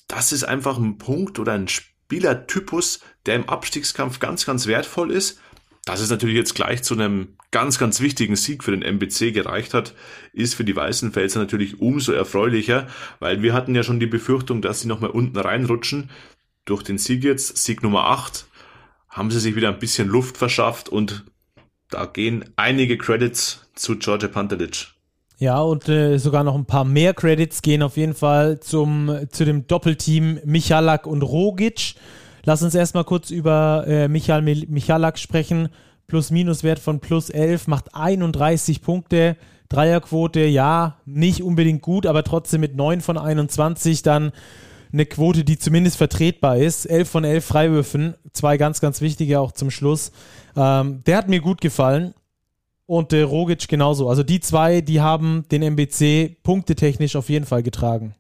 Das 0.08 0.32
ist 0.32 0.44
einfach 0.44 0.78
ein 0.78 0.98
Punkt 0.98 1.40
oder 1.40 1.54
ein 1.54 1.68
Spielertypus, 1.68 3.02
der 3.26 3.36
im 3.36 3.50
Abstiegskampf 3.50 4.20
ganz, 4.20 4.46
ganz 4.46 4.68
wertvoll 4.68 5.12
ist. 5.12 5.42
Dass 5.86 6.00
es 6.00 6.10
natürlich 6.10 6.36
jetzt 6.36 6.56
gleich 6.56 6.84
zu 6.84 6.94
einem 6.94 7.38
ganz, 7.52 7.78
ganz 7.78 8.00
wichtigen 8.00 8.36
Sieg 8.36 8.64
für 8.64 8.72
den 8.72 8.82
MBC 8.82 9.34
gereicht 9.34 9.74
hat, 9.74 9.94
ist 10.34 10.56
für 10.56 10.64
die 10.64 10.76
Weißenfelser 10.76 11.40
natürlich 11.40 11.80
umso 11.80 12.14
erfreulicher, 12.14 12.88
weil 13.20 13.42
wir 13.42 13.54
hatten 13.54 13.76
ja 13.76 13.84
schon 13.84 14.00
die 14.00 14.08
Befürchtung, 14.08 14.62
dass 14.62 14.82
sie 14.82 14.88
nochmal 14.88 15.12
unten 15.12 15.38
reinrutschen. 15.38 16.10
Durch 16.66 16.84
den 16.84 16.98
Sieg 16.98 17.24
jetzt, 17.24 17.58
Sieg 17.58 17.84
Nummer 17.84 18.06
8, 18.06 18.46
haben 19.10 19.32
sie 19.32 19.40
sich 19.40 19.56
wieder 19.56 19.70
ein 19.70 19.80
bisschen 19.80 20.08
Luft 20.08 20.38
verschafft 20.38 20.88
und 20.88 21.26
da 21.90 22.06
gehen 22.06 22.46
einige 22.56 22.98
Credits 22.98 23.70
zu 23.76 23.98
George 23.98 24.30
Pantelic. 24.30 24.88
Ja, 25.38 25.60
und 25.60 25.90
äh, 25.90 26.18
sogar 26.20 26.44
noch 26.44 26.56
ein 26.56 26.66
paar 26.66 26.86
mehr 26.86 27.14
Credits 27.14 27.62
gehen 27.62 27.82
auf 27.82 27.98
jeden 27.98 28.14
Fall 28.14 28.60
zum, 28.60 29.28
zu 29.32 29.44
dem 29.44 29.68
Doppelteam 29.68 30.40
Michalak 30.46 31.08
und 31.08 31.24
Rogic. 31.24 31.96
Lass 32.44 32.64
uns 32.64 32.76
erstmal 32.76 33.04
kurz 33.04 33.32
über 33.32 33.86
äh, 33.88 34.08
Michal 34.08 34.42
Michalak 34.42 35.20
sprechen. 35.20 35.70
Plus-Minus-Wert 36.12 36.80
von 36.80 37.00
plus 37.00 37.30
11, 37.30 37.68
macht 37.68 37.96
31 37.96 38.82
Punkte. 38.82 39.38
Dreierquote, 39.70 40.42
ja, 40.42 40.98
nicht 41.06 41.42
unbedingt 41.42 41.82
gut, 41.82 42.06
aber 42.06 42.26
trotzdem 42.26 42.60
mit 42.60 42.76
9 42.76 43.00
von 43.00 43.18
21 43.18 44.04
dann 44.04 44.34
eine 44.92 45.06
Quote, 45.06 45.46
die 45.46 45.58
zumindest 45.58 45.96
vertretbar 45.96 46.58
ist. 46.58 46.86
11 46.86 47.10
von 47.10 47.24
11 47.24 47.46
Freiwürfen, 47.46 48.16
zwei 48.34 48.58
ganz, 48.58 48.82
ganz 48.82 49.00
wichtige 49.00 49.40
auch 49.40 49.54
zum 49.54 49.72
Schluss. 49.72 50.12
Ähm, 50.58 51.02
der 51.06 51.16
hat 51.16 51.30
mir 51.30 51.40
gut 51.40 51.62
gefallen 51.62 52.14
und 52.86 53.14
der 53.14 53.24
Rogic 53.24 53.70
genauso. 53.70 54.10
Also 54.10 54.24
die 54.24 54.42
zwei, 54.42 54.82
die 54.82 55.00
haben 55.00 55.46
den 55.50 55.62
MBC 55.62 56.44
punktetechnisch 56.44 57.16
auf 57.16 57.30
jeden 57.30 57.46
Fall 57.46 57.64
getragen. 57.64 58.16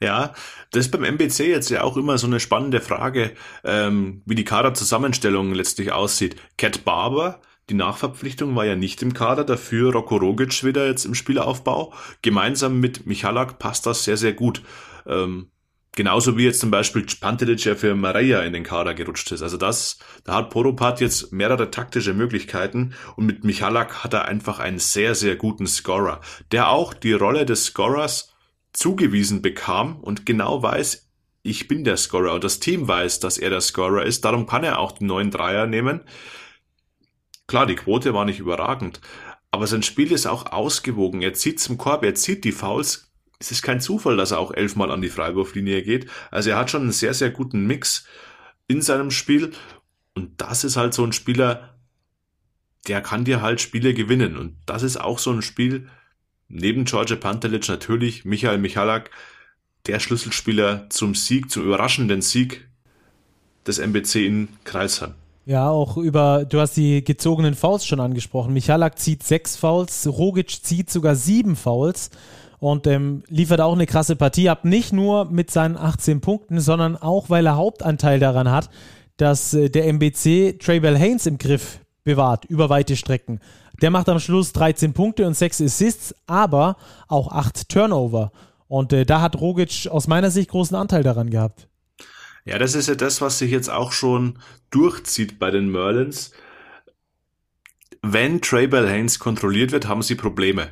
Ja, 0.00 0.32
das 0.70 0.86
ist 0.86 0.90
beim 0.92 1.04
MBC 1.04 1.48
jetzt 1.48 1.70
ja 1.70 1.82
auch 1.82 1.96
immer 1.96 2.18
so 2.18 2.26
eine 2.26 2.40
spannende 2.40 2.80
Frage, 2.80 3.32
ähm, 3.64 4.22
wie 4.26 4.36
die 4.36 4.44
Kaderzusammenstellung 4.44 5.52
letztlich 5.54 5.92
aussieht. 5.92 6.36
Cat 6.56 6.84
Barber, 6.84 7.40
die 7.68 7.74
Nachverpflichtung 7.74 8.54
war 8.54 8.64
ja 8.64 8.76
nicht 8.76 9.02
im 9.02 9.12
Kader, 9.12 9.44
dafür 9.44 9.92
Rocco 9.92 10.16
Rogic 10.16 10.64
wieder 10.64 10.86
jetzt 10.86 11.04
im 11.04 11.14
Spielaufbau. 11.14 11.92
Gemeinsam 12.22 12.78
mit 12.78 13.06
Michalak 13.06 13.58
passt 13.58 13.86
das 13.86 14.04
sehr, 14.04 14.16
sehr 14.16 14.32
gut. 14.32 14.62
Ähm, 15.06 15.50
Genauso 15.98 16.36
wie 16.36 16.44
jetzt 16.44 16.60
zum 16.60 16.70
Beispiel 16.70 17.04
Pantelic 17.20 17.64
ja 17.64 17.74
für 17.74 17.96
Maria 17.96 18.42
in 18.42 18.52
den 18.52 18.62
Kader 18.62 18.94
gerutscht 18.94 19.32
ist. 19.32 19.42
Also 19.42 19.56
das, 19.56 19.98
da 20.22 20.36
hat 20.36 20.50
Poropat 20.50 21.00
jetzt 21.00 21.32
mehrere 21.32 21.72
taktische 21.72 22.14
Möglichkeiten 22.14 22.94
und 23.16 23.26
mit 23.26 23.42
Michalak 23.42 24.04
hat 24.04 24.14
er 24.14 24.26
einfach 24.26 24.60
einen 24.60 24.78
sehr, 24.78 25.16
sehr 25.16 25.34
guten 25.34 25.66
Scorer, 25.66 26.20
der 26.52 26.68
auch 26.68 26.94
die 26.94 27.14
Rolle 27.14 27.46
des 27.46 27.64
Scorers 27.64 28.32
zugewiesen 28.72 29.42
bekam 29.42 30.00
und 30.00 30.26
genau 30.26 30.62
weiß, 30.62 31.08
ich 31.42 31.68
bin 31.68 31.84
der 31.84 31.96
Scorer 31.96 32.34
und 32.34 32.44
das 32.44 32.60
Team 32.60 32.86
weiß, 32.86 33.20
dass 33.20 33.38
er 33.38 33.50
der 33.50 33.60
Scorer 33.60 34.04
ist. 34.04 34.24
Darum 34.24 34.46
kann 34.46 34.64
er 34.64 34.78
auch 34.78 34.92
den 34.92 35.06
neuen 35.06 35.30
Dreier 35.30 35.66
nehmen. 35.66 36.02
Klar, 37.46 37.66
die 37.66 37.76
Quote 37.76 38.12
war 38.12 38.24
nicht 38.24 38.40
überragend, 38.40 39.00
aber 39.50 39.66
sein 39.66 39.82
Spiel 39.82 40.12
ist 40.12 40.26
auch 40.26 40.52
ausgewogen. 40.52 41.22
Er 41.22 41.32
zieht 41.32 41.60
zum 41.60 41.78
Korb, 41.78 42.04
er 42.04 42.14
zieht 42.14 42.44
die 42.44 42.52
Fouls 42.52 43.08
es 43.38 43.52
ist 43.52 43.62
kein 43.62 43.80
Zufall, 43.80 44.16
dass 44.16 44.32
er 44.32 44.40
auch 44.40 44.52
elfmal 44.52 44.90
an 44.90 45.02
die 45.02 45.08
Freiwurflinie 45.08 45.82
geht. 45.82 46.10
Also 46.30 46.50
er 46.50 46.58
hat 46.58 46.70
schon 46.70 46.82
einen 46.82 46.92
sehr, 46.92 47.14
sehr 47.14 47.30
guten 47.30 47.66
Mix 47.66 48.06
in 48.66 48.82
seinem 48.82 49.10
Spiel. 49.10 49.52
Und 50.14 50.40
das 50.40 50.64
ist 50.64 50.76
halt 50.76 50.92
so 50.92 51.04
ein 51.04 51.12
Spieler, 51.12 51.78
der 52.88 53.00
kann 53.00 53.24
dir 53.24 53.40
halt 53.40 53.60
Spiele 53.60 53.94
gewinnen. 53.94 54.36
Und 54.36 54.56
das 54.66 54.82
ist 54.82 55.00
auch 55.00 55.20
so 55.20 55.30
ein 55.30 55.42
Spiel, 55.42 55.88
neben 56.48 56.84
George 56.84 57.16
Pantelic 57.16 57.68
natürlich, 57.68 58.24
Michael 58.24 58.58
Michalak, 58.58 59.10
der 59.86 60.00
Schlüsselspieler 60.00 60.90
zum 60.90 61.14
Sieg, 61.14 61.50
zum 61.50 61.64
überraschenden 61.64 62.22
Sieg 62.22 62.68
des 63.66 63.78
MBC 63.78 64.26
in 64.26 64.48
Kreisheim. 64.64 65.14
Ja, 65.46 65.70
auch 65.70 65.96
über, 65.96 66.44
du 66.44 66.60
hast 66.60 66.76
die 66.76 67.02
gezogenen 67.02 67.54
Fouls 67.54 67.86
schon 67.86 68.00
angesprochen. 68.00 68.52
Michalak 68.52 68.98
zieht 68.98 69.22
sechs 69.22 69.56
Fouls, 69.56 70.06
Rogic 70.06 70.62
zieht 70.62 70.90
sogar 70.90 71.14
sieben 71.14 71.56
Fouls 71.56 72.10
und 72.58 72.86
ähm, 72.86 73.22
liefert 73.28 73.60
auch 73.60 73.72
eine 73.72 73.86
krasse 73.86 74.16
Partie 74.16 74.50
ab. 74.50 74.64
Nicht 74.64 74.92
nur 74.92 75.24
mit 75.30 75.50
seinen 75.50 75.78
18 75.78 76.20
Punkten, 76.20 76.60
sondern 76.60 76.96
auch, 76.96 77.30
weil 77.30 77.46
er 77.46 77.56
Hauptanteil 77.56 78.18
daran 78.18 78.50
hat, 78.50 78.68
dass 79.16 79.54
äh, 79.54 79.70
der 79.70 79.86
MBC 79.86 80.58
Traybell 80.58 80.98
Haynes 80.98 81.24
im 81.24 81.38
Griff 81.38 81.78
bewahrt 82.04 82.44
über 82.46 82.68
weite 82.68 82.96
Strecken. 82.96 83.40
Der 83.80 83.90
macht 83.90 84.08
am 84.08 84.18
Schluss 84.18 84.52
13 84.52 84.92
Punkte 84.92 85.26
und 85.26 85.34
6 85.34 85.60
Assists, 85.62 86.14
aber 86.26 86.76
auch 87.06 87.30
8 87.30 87.68
Turnover. 87.68 88.32
Und 88.66 88.92
äh, 88.92 89.06
da 89.06 89.20
hat 89.20 89.40
Rogic 89.40 89.88
aus 89.90 90.08
meiner 90.08 90.30
Sicht 90.30 90.50
großen 90.50 90.76
Anteil 90.76 91.02
daran 91.02 91.30
gehabt. 91.30 91.68
Ja, 92.44 92.58
das 92.58 92.74
ist 92.74 92.88
ja 92.88 92.94
das, 92.94 93.20
was 93.20 93.38
sich 93.38 93.50
jetzt 93.50 93.70
auch 93.70 93.92
schon 93.92 94.38
durchzieht 94.70 95.38
bei 95.38 95.50
den 95.50 95.70
Merlins. 95.70 96.32
Wenn 98.02 98.40
Traybell 98.40 98.88
Haynes 98.88 99.18
kontrolliert 99.18 99.72
wird, 99.72 99.86
haben 99.86 100.02
sie 100.02 100.14
Probleme. 100.14 100.70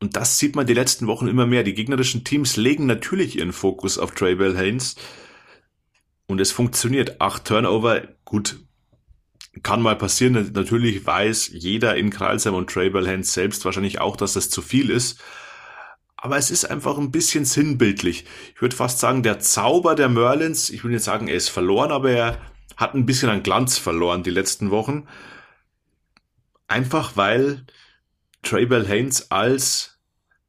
Und 0.00 0.16
das 0.16 0.38
sieht 0.38 0.56
man 0.56 0.66
die 0.66 0.74
letzten 0.74 1.06
Wochen 1.06 1.28
immer 1.28 1.46
mehr. 1.46 1.64
Die 1.64 1.74
gegnerischen 1.74 2.24
Teams 2.24 2.56
legen 2.56 2.86
natürlich 2.86 3.38
ihren 3.38 3.52
Fokus 3.52 3.98
auf 3.98 4.12
Trey 4.12 4.36
Haynes. 4.36 4.96
Und 6.26 6.40
es 6.40 6.50
funktioniert. 6.50 7.20
Acht 7.20 7.44
Turnover, 7.44 8.02
gut, 8.24 8.58
kann 9.62 9.82
mal 9.82 9.96
passieren. 9.96 10.52
Natürlich 10.54 11.06
weiß 11.06 11.50
jeder 11.52 11.96
in 11.96 12.10
Kralsheim 12.10 12.54
und 12.54 12.70
Trey 12.70 12.90
Bell 12.90 13.06
Haynes 13.06 13.32
selbst 13.32 13.64
wahrscheinlich 13.64 14.00
auch, 14.00 14.16
dass 14.16 14.34
das 14.34 14.50
zu 14.50 14.62
viel 14.62 14.90
ist. 14.90 15.20
Aber 16.16 16.36
es 16.36 16.50
ist 16.50 16.64
einfach 16.64 16.98
ein 16.98 17.10
bisschen 17.10 17.44
sinnbildlich. 17.44 18.24
Ich 18.54 18.60
würde 18.60 18.76
fast 18.76 18.98
sagen, 18.98 19.22
der 19.22 19.38
Zauber 19.38 19.94
der 19.94 20.08
Merlins, 20.08 20.70
ich 20.70 20.82
will 20.82 20.90
nicht 20.90 21.04
sagen, 21.04 21.28
er 21.28 21.36
ist 21.36 21.50
verloren, 21.50 21.92
aber 21.92 22.10
er 22.10 22.40
hat 22.76 22.94
ein 22.94 23.06
bisschen 23.06 23.28
an 23.28 23.42
Glanz 23.42 23.78
verloren 23.78 24.22
die 24.22 24.30
letzten 24.30 24.70
Wochen. 24.70 25.06
Einfach 26.68 27.16
weil 27.16 27.64
Traybell 28.42 28.86
Haynes 28.86 29.30
als 29.30 29.98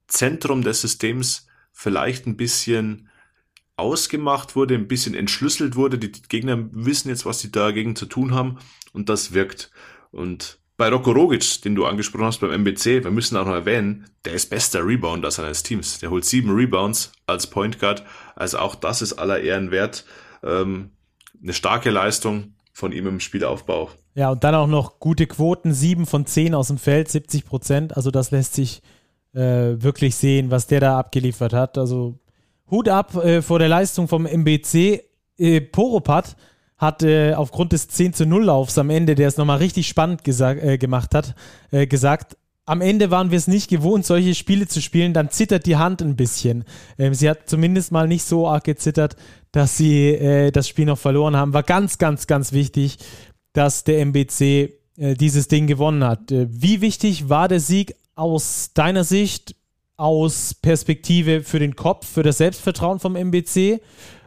Zentrum 0.07 0.63
des 0.63 0.81
Systems 0.81 1.47
vielleicht 1.71 2.25
ein 2.25 2.37
bisschen 2.37 3.06
ausgemacht 3.77 4.55
wurde, 4.55 4.75
ein 4.75 4.87
bisschen 4.87 5.15
entschlüsselt 5.15 5.75
wurde. 5.75 5.97
Die 5.97 6.11
Gegner 6.11 6.57
wissen 6.71 7.09
jetzt, 7.09 7.25
was 7.25 7.39
sie 7.39 7.51
dagegen 7.51 7.95
zu 7.95 8.07
tun 8.07 8.33
haben 8.33 8.57
und 8.91 9.07
das 9.09 9.33
wirkt. 9.33 9.71
Und 10.11 10.59
bei 10.77 10.89
Roko 10.89 11.11
Rogic, 11.11 11.61
den 11.63 11.75
du 11.75 11.85
angesprochen 11.85 12.25
hast 12.25 12.39
beim 12.39 12.51
MBC, 12.51 13.03
wir 13.03 13.11
müssen 13.11 13.37
auch 13.37 13.45
noch 13.45 13.53
erwähnen, 13.53 14.05
der 14.25 14.33
ist 14.33 14.49
bester 14.49 14.85
Rebounder 14.85 15.31
seines 15.31 15.63
Teams. 15.63 15.99
Der 15.99 16.09
holt 16.09 16.25
sieben 16.25 16.51
Rebounds 16.51 17.11
als 17.25 17.47
Point 17.47 17.79
Guard. 17.79 18.03
Also 18.35 18.59
auch 18.59 18.75
das 18.75 19.01
ist 19.01 19.13
aller 19.13 19.39
Ehren 19.39 19.71
wert. 19.71 20.05
Ähm, 20.43 20.91
eine 21.41 21.53
starke 21.53 21.89
Leistung 21.89 22.53
von 22.73 22.91
ihm 22.91 23.07
im 23.07 23.19
Spielaufbau. 23.19 23.89
Ja, 24.13 24.31
und 24.31 24.43
dann 24.43 24.55
auch 24.55 24.67
noch 24.67 24.99
gute 24.99 25.25
Quoten, 25.27 25.73
7 25.73 26.05
von 26.05 26.25
10 26.25 26.53
aus 26.53 26.67
dem 26.67 26.77
Feld, 26.77 27.09
70 27.09 27.45
Prozent. 27.45 27.97
Also 27.97 28.11
das 28.11 28.31
lässt 28.31 28.53
sich 28.53 28.81
äh, 29.33 29.81
wirklich 29.81 30.15
sehen, 30.15 30.51
was 30.51 30.67
der 30.67 30.79
da 30.79 30.99
abgeliefert 30.99 31.53
hat. 31.53 31.77
Also 31.77 32.19
Hut 32.69 32.89
ab 32.89 33.15
äh, 33.15 33.41
vor 33.41 33.59
der 33.59 33.69
Leistung 33.69 34.07
vom 34.07 34.25
MBC. 34.25 35.01
Äh, 35.37 35.61
Poropat 35.61 36.35
hat 36.77 37.03
äh, 37.03 37.33
aufgrund 37.33 37.71
des 37.71 37.87
10 37.87 38.13
zu 38.13 38.25
0 38.25 38.45
Laufs 38.45 38.77
am 38.77 38.89
Ende, 38.89 39.15
der 39.15 39.27
es 39.27 39.37
nochmal 39.37 39.57
richtig 39.57 39.87
spannend 39.87 40.21
äh, 40.27 40.77
gemacht 40.77 41.15
hat, 41.15 41.35
äh, 41.71 41.87
gesagt, 41.87 42.37
am 42.67 42.81
Ende 42.81 43.09
waren 43.11 43.31
wir 43.31 43.37
es 43.37 43.47
nicht 43.47 43.69
gewohnt, 43.69 44.05
solche 44.05 44.35
Spiele 44.35 44.67
zu 44.67 44.81
spielen, 44.81 45.13
dann 45.13 45.31
zittert 45.31 45.65
die 45.65 45.77
Hand 45.77 46.01
ein 46.01 46.17
bisschen. 46.17 46.65
Ähm, 46.99 47.13
sie 47.13 47.29
hat 47.29 47.49
zumindest 47.49 47.93
mal 47.93 48.07
nicht 48.07 48.25
so 48.25 48.47
arg 48.47 48.65
gezittert, 48.65 49.15
dass 49.53 49.77
sie 49.77 50.09
äh, 50.09 50.51
das 50.51 50.67
Spiel 50.67 50.85
noch 50.85 50.97
verloren 50.97 51.35
haben. 51.35 51.53
War 51.53 51.63
ganz, 51.63 51.97
ganz, 51.97 52.27
ganz 52.27 52.51
wichtig, 52.51 52.97
dass 53.53 53.85
der 53.85 54.01
MBC 54.01 54.73
äh, 54.97 55.15
dieses 55.15 55.47
Ding 55.47 55.65
gewonnen 55.67 56.03
hat. 56.03 56.31
Äh, 56.31 56.47
wie 56.49 56.81
wichtig 56.81 57.29
war 57.29 57.47
der 57.47 57.61
Sieg 57.61 57.95
aus 58.15 58.71
deiner 58.73 59.05
Sicht, 59.05 59.55
aus 59.97 60.53
Perspektive 60.53 61.43
für 61.43 61.59
den 61.59 61.75
Kopf, 61.75 62.07
für 62.07 62.23
das 62.23 62.37
Selbstvertrauen 62.37 62.99
vom 62.99 63.15
MBC? 63.15 63.81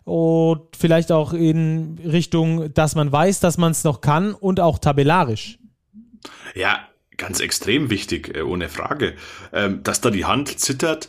Und 0.04 0.76
vielleicht 0.76 1.12
auch 1.12 1.32
in 1.32 1.98
Richtung, 2.04 2.72
dass 2.74 2.94
man 2.94 3.12
weiß, 3.12 3.40
dass 3.40 3.58
man 3.58 3.70
es 3.72 3.84
noch 3.84 4.00
kann 4.00 4.34
und 4.34 4.60
auch 4.60 4.78
tabellarisch. 4.78 5.58
Ja, 6.54 6.80
ganz 7.16 7.40
extrem 7.40 7.90
wichtig, 7.90 8.34
äh, 8.36 8.42
ohne 8.42 8.68
Frage. 8.68 9.14
Ähm, 9.52 9.82
dass 9.82 10.00
da 10.00 10.10
die 10.10 10.24
Hand 10.24 10.58
zittert, 10.58 11.08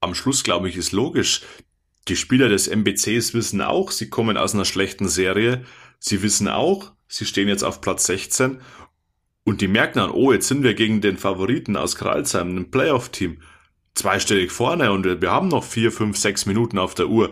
am 0.00 0.14
Schluss, 0.14 0.44
glaube 0.44 0.68
ich, 0.68 0.76
ist 0.76 0.92
logisch. 0.92 1.42
Die 2.08 2.16
Spieler 2.16 2.48
des 2.48 2.68
MBCs 2.68 3.32
wissen 3.32 3.62
auch, 3.62 3.90
sie 3.90 4.10
kommen 4.10 4.36
aus 4.36 4.54
einer 4.54 4.66
schlechten 4.66 5.08
Serie. 5.08 5.64
Sie 5.98 6.22
wissen 6.22 6.48
auch, 6.48 6.92
sie 7.08 7.24
stehen 7.24 7.48
jetzt 7.48 7.64
auf 7.64 7.80
Platz 7.80 8.04
16 8.06 8.60
und 9.44 9.62
die 9.62 9.68
merken 9.68 9.98
dann, 9.98 10.10
oh, 10.10 10.32
jetzt 10.32 10.48
sind 10.48 10.62
wir 10.62 10.74
gegen 10.74 11.00
den 11.00 11.16
Favoriten 11.16 11.76
aus 11.76 11.96
Kralsheim, 11.96 12.50
einem 12.50 12.70
Playoff-Team, 12.70 13.40
zweistellig 13.94 14.52
vorne 14.52 14.92
und 14.92 15.04
wir 15.04 15.30
haben 15.30 15.48
noch 15.48 15.64
vier, 15.64 15.92
fünf, 15.92 16.16
sechs 16.16 16.46
Minuten 16.46 16.78
auf 16.78 16.94
der 16.94 17.08
Uhr. 17.08 17.30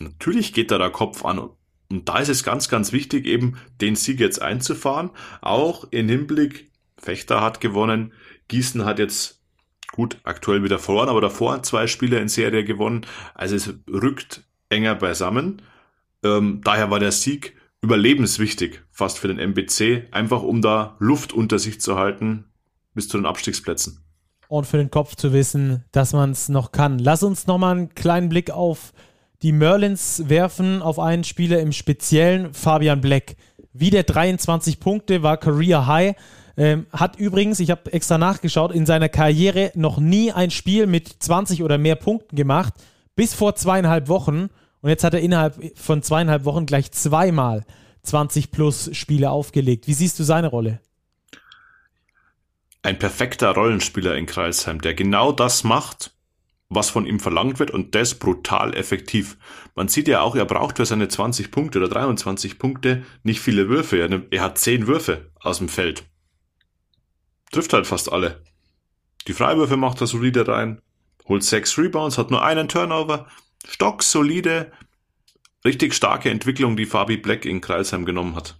Natürlich 0.00 0.52
geht 0.52 0.70
da 0.70 0.78
der 0.78 0.90
Kopf 0.90 1.24
an 1.24 1.38
Und 1.38 2.08
da 2.08 2.18
ist 2.18 2.28
es 2.28 2.44
ganz, 2.44 2.68
ganz 2.68 2.92
wichtig, 2.92 3.26
eben 3.26 3.56
den 3.80 3.96
Sieg 3.96 4.20
jetzt 4.20 4.40
einzufahren. 4.42 5.10
Auch 5.40 5.86
in 5.90 6.08
Hinblick, 6.08 6.70
Fechter 6.98 7.40
hat 7.40 7.60
gewonnen, 7.60 8.12
Gießen 8.48 8.84
hat 8.84 8.98
jetzt 8.98 9.42
gut 9.92 10.18
aktuell 10.22 10.62
wieder 10.62 10.78
verloren, 10.78 11.08
aber 11.08 11.20
davor 11.20 11.62
zwei 11.62 11.86
Spiele 11.86 12.18
in 12.18 12.28
Serie 12.28 12.64
gewonnen. 12.64 13.06
Also 13.34 13.56
es 13.56 13.74
rückt 13.88 14.44
enger 14.68 14.94
beisammen. 14.94 15.62
Ähm, 16.22 16.60
daher 16.62 16.90
war 16.90 17.00
der 17.00 17.12
Sieg 17.12 17.56
überlebenswichtig, 17.82 18.82
fast 18.90 19.18
für 19.18 19.28
den 19.28 19.38
MBC, 19.38 20.08
einfach 20.12 20.42
um 20.42 20.62
da 20.62 20.96
Luft 20.98 21.32
unter 21.32 21.58
sich 21.58 21.80
zu 21.80 21.96
halten 21.96 22.44
bis 22.94 23.08
zu 23.08 23.16
den 23.16 23.26
Abstiegsplätzen. 23.26 24.04
Und 24.50 24.66
für 24.66 24.78
den 24.78 24.90
Kopf 24.90 25.14
zu 25.14 25.32
wissen, 25.32 25.84
dass 25.92 26.12
man 26.12 26.32
es 26.32 26.48
noch 26.48 26.72
kann. 26.72 26.98
Lass 26.98 27.22
uns 27.22 27.46
nochmal 27.46 27.76
einen 27.76 27.94
kleinen 27.94 28.28
Blick 28.28 28.50
auf 28.50 28.92
die 29.42 29.52
Merlins 29.52 30.24
werfen, 30.26 30.82
auf 30.82 30.98
einen 30.98 31.22
Spieler 31.22 31.60
im 31.60 31.70
Speziellen, 31.70 32.52
Fabian 32.52 33.00
Black. 33.00 33.36
Wieder 33.72 34.02
23 34.02 34.80
Punkte, 34.80 35.22
war 35.22 35.36
Career 35.36 35.86
High. 35.86 36.16
Ähm, 36.56 36.86
hat 36.92 37.14
übrigens, 37.14 37.60
ich 37.60 37.70
habe 37.70 37.92
extra 37.92 38.18
nachgeschaut, 38.18 38.72
in 38.72 38.86
seiner 38.86 39.08
Karriere 39.08 39.70
noch 39.76 40.00
nie 40.00 40.32
ein 40.32 40.50
Spiel 40.50 40.88
mit 40.88 41.22
20 41.22 41.62
oder 41.62 41.78
mehr 41.78 41.94
Punkten 41.94 42.34
gemacht, 42.34 42.74
bis 43.14 43.34
vor 43.34 43.54
zweieinhalb 43.54 44.08
Wochen. 44.08 44.48
Und 44.80 44.90
jetzt 44.90 45.04
hat 45.04 45.14
er 45.14 45.20
innerhalb 45.20 45.78
von 45.78 46.02
zweieinhalb 46.02 46.44
Wochen 46.44 46.66
gleich 46.66 46.90
zweimal 46.90 47.64
20 48.02 48.50
plus 48.50 48.90
Spiele 48.96 49.30
aufgelegt. 49.30 49.86
Wie 49.86 49.94
siehst 49.94 50.18
du 50.18 50.24
seine 50.24 50.48
Rolle? 50.48 50.80
Ein 52.82 52.98
perfekter 52.98 53.50
Rollenspieler 53.50 54.16
in 54.16 54.26
Kreisheim, 54.26 54.80
der 54.80 54.94
genau 54.94 55.32
das 55.32 55.64
macht, 55.64 56.12
was 56.70 56.88
von 56.88 57.04
ihm 57.04 57.20
verlangt 57.20 57.58
wird 57.58 57.72
und 57.72 57.94
das 57.94 58.14
brutal 58.14 58.74
effektiv. 58.74 59.36
Man 59.74 59.88
sieht 59.88 60.08
ja 60.08 60.20
auch, 60.20 60.36
er 60.36 60.44
braucht 60.44 60.76
für 60.76 60.86
seine 60.86 61.08
20 61.08 61.50
Punkte 61.50 61.78
oder 61.78 61.88
23 61.88 62.58
Punkte 62.58 63.04
nicht 63.24 63.40
viele 63.40 63.68
Würfe. 63.68 64.26
Er 64.30 64.42
hat 64.42 64.56
10 64.56 64.86
Würfe 64.86 65.30
aus 65.40 65.58
dem 65.58 65.68
Feld. 65.68 66.04
Trifft 67.50 67.72
halt 67.72 67.88
fast 67.88 68.12
alle. 68.12 68.42
Die 69.26 69.32
Freiwürfe 69.32 69.76
macht 69.76 70.00
er 70.00 70.06
solide 70.06 70.46
rein, 70.46 70.80
holt 71.26 71.42
6 71.42 71.76
Rebounds, 71.76 72.18
hat 72.18 72.30
nur 72.30 72.44
einen 72.44 72.68
Turnover, 72.68 73.26
stocksolide, 73.66 74.70
richtig 75.64 75.94
starke 75.94 76.30
Entwicklung, 76.30 76.76
die 76.76 76.86
Fabi 76.86 77.16
Black 77.16 77.44
in 77.44 77.60
Kreisheim 77.60 78.04
genommen 78.04 78.36
hat. 78.36 78.59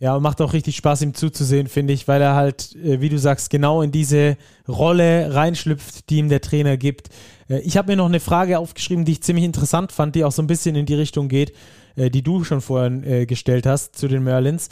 Ja, 0.00 0.20
macht 0.20 0.40
auch 0.40 0.52
richtig 0.52 0.76
Spaß, 0.76 1.02
ihm 1.02 1.14
zuzusehen, 1.14 1.66
finde 1.66 1.92
ich, 1.92 2.06
weil 2.06 2.22
er 2.22 2.36
halt, 2.36 2.76
äh, 2.76 3.00
wie 3.00 3.08
du 3.08 3.18
sagst, 3.18 3.50
genau 3.50 3.82
in 3.82 3.90
diese 3.90 4.36
Rolle 4.68 5.34
reinschlüpft, 5.34 6.08
die 6.08 6.18
ihm 6.18 6.28
der 6.28 6.40
Trainer 6.40 6.76
gibt. 6.76 7.08
Äh, 7.48 7.58
ich 7.60 7.76
habe 7.76 7.90
mir 7.90 7.96
noch 7.96 8.06
eine 8.06 8.20
Frage 8.20 8.60
aufgeschrieben, 8.60 9.04
die 9.04 9.12
ich 9.12 9.22
ziemlich 9.24 9.44
interessant 9.44 9.90
fand, 9.90 10.14
die 10.14 10.22
auch 10.22 10.30
so 10.30 10.40
ein 10.40 10.46
bisschen 10.46 10.76
in 10.76 10.86
die 10.86 10.94
Richtung 10.94 11.28
geht, 11.28 11.52
äh, 11.96 12.10
die 12.10 12.22
du 12.22 12.44
schon 12.44 12.60
vorhin 12.60 13.26
gestellt 13.26 13.66
hast 13.66 13.96
zu 13.96 14.06
den 14.06 14.22
Merlins. 14.22 14.68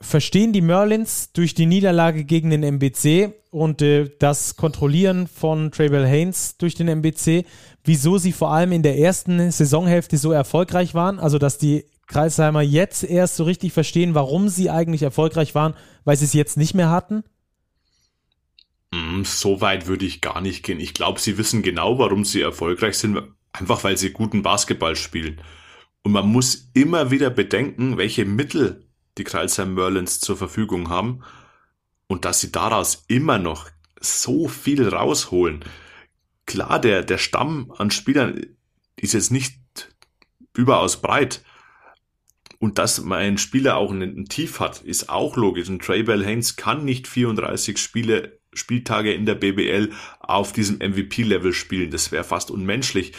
Verstehen 0.00 0.52
die 0.52 0.60
Merlins 0.60 1.32
durch 1.32 1.54
die 1.54 1.64
Niederlage 1.64 2.24
gegen 2.24 2.50
den 2.50 2.62
MBC 2.62 3.32
und 3.50 3.82
das 4.18 4.56
Kontrollieren 4.56 5.26
von 5.26 5.70
Travel 5.70 6.06
Haynes 6.06 6.58
durch 6.58 6.74
den 6.74 6.88
MBC, 6.88 7.46
wieso 7.84 8.18
sie 8.18 8.32
vor 8.32 8.52
allem 8.52 8.72
in 8.72 8.82
der 8.82 8.98
ersten 8.98 9.50
Saisonhälfte 9.50 10.18
so 10.18 10.32
erfolgreich 10.32 10.92
waren? 10.92 11.18
Also, 11.18 11.38
dass 11.38 11.56
die 11.56 11.86
Kreisheimer 12.10 12.60
jetzt 12.60 13.04
erst 13.04 13.36
so 13.36 13.44
richtig 13.44 13.72
verstehen, 13.72 14.14
warum 14.16 14.48
sie 14.48 14.68
eigentlich 14.68 15.02
erfolgreich 15.02 15.54
waren, 15.54 15.74
weil 16.04 16.16
sie 16.16 16.24
es 16.24 16.32
jetzt 16.32 16.56
nicht 16.56 16.74
mehr 16.74 16.90
hatten? 16.90 17.22
Mm, 18.92 19.22
so 19.22 19.60
weit 19.60 19.86
würde 19.86 20.04
ich 20.04 20.20
gar 20.20 20.40
nicht 20.40 20.64
gehen. 20.64 20.80
Ich 20.80 20.92
glaube, 20.92 21.20
sie 21.20 21.38
wissen 21.38 21.62
genau, 21.62 22.00
warum 22.00 22.24
sie 22.24 22.40
erfolgreich 22.40 22.98
sind, 22.98 23.22
einfach 23.52 23.84
weil 23.84 23.96
sie 23.96 24.10
guten 24.10 24.42
Basketball 24.42 24.96
spielen. 24.96 25.40
Und 26.02 26.10
man 26.10 26.26
muss 26.26 26.70
immer 26.74 27.12
wieder 27.12 27.30
bedenken, 27.30 27.96
welche 27.96 28.24
Mittel 28.24 28.88
die 29.16 29.24
Kreisheim 29.24 29.74
Merlins 29.74 30.18
zur 30.18 30.36
Verfügung 30.36 30.88
haben 30.88 31.22
und 32.08 32.24
dass 32.24 32.40
sie 32.40 32.50
daraus 32.50 33.04
immer 33.06 33.38
noch 33.38 33.68
so 34.00 34.48
viel 34.48 34.88
rausholen. 34.88 35.64
Klar, 36.46 36.80
der, 36.80 37.04
der 37.04 37.18
Stamm 37.18 37.72
an 37.78 37.92
Spielern 37.92 38.46
ist 38.96 39.14
jetzt 39.14 39.30
nicht 39.30 39.60
überaus 40.56 41.00
breit, 41.00 41.44
und 42.60 42.76
dass 42.76 43.02
mein 43.02 43.38
Spieler 43.38 43.78
auch 43.78 43.90
einen 43.90 44.26
Tief 44.26 44.60
hat, 44.60 44.82
ist 44.82 45.08
auch 45.08 45.36
logisch. 45.36 45.70
Und 45.70 45.82
Trey 45.82 46.02
Bell 46.02 46.24
Haynes 46.24 46.56
kann 46.56 46.84
nicht 46.84 47.08
34 47.08 47.78
Spiele, 47.78 48.38
Spieltage 48.52 49.14
in 49.14 49.24
der 49.24 49.34
BBL 49.34 49.90
auf 50.20 50.52
diesem 50.52 50.76
MVP-Level 50.76 51.54
spielen. 51.54 51.90
Das 51.90 52.12
wäre 52.12 52.22
fast 52.22 52.50
unmenschlich. 52.50 53.14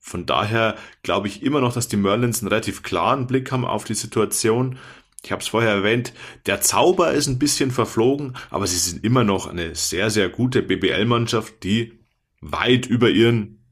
Von 0.00 0.24
daher 0.24 0.74
glaube 1.02 1.28
ich 1.28 1.42
immer 1.42 1.60
noch, 1.60 1.74
dass 1.74 1.88
die 1.88 1.98
Merlins 1.98 2.40
einen 2.40 2.48
relativ 2.48 2.82
klaren 2.82 3.26
Blick 3.26 3.52
haben 3.52 3.66
auf 3.66 3.84
die 3.84 3.94
Situation. 3.94 4.78
Ich 5.22 5.32
habe 5.32 5.42
es 5.42 5.48
vorher 5.48 5.72
erwähnt, 5.72 6.14
der 6.46 6.62
Zauber 6.62 7.12
ist 7.12 7.26
ein 7.26 7.38
bisschen 7.38 7.70
verflogen, 7.70 8.38
aber 8.48 8.66
sie 8.66 8.78
sind 8.78 9.04
immer 9.04 9.22
noch 9.22 9.48
eine 9.48 9.74
sehr, 9.74 10.08
sehr 10.08 10.30
gute 10.30 10.62
BBL-Mannschaft, 10.62 11.62
die 11.62 11.98
weit 12.40 12.86
über 12.86 13.10
ihren 13.10 13.66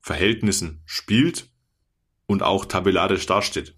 Verhältnissen 0.00 0.82
spielt 0.84 1.48
und 2.26 2.42
auch 2.42 2.66
tabellarisch 2.66 3.24
dasteht. 3.24 3.77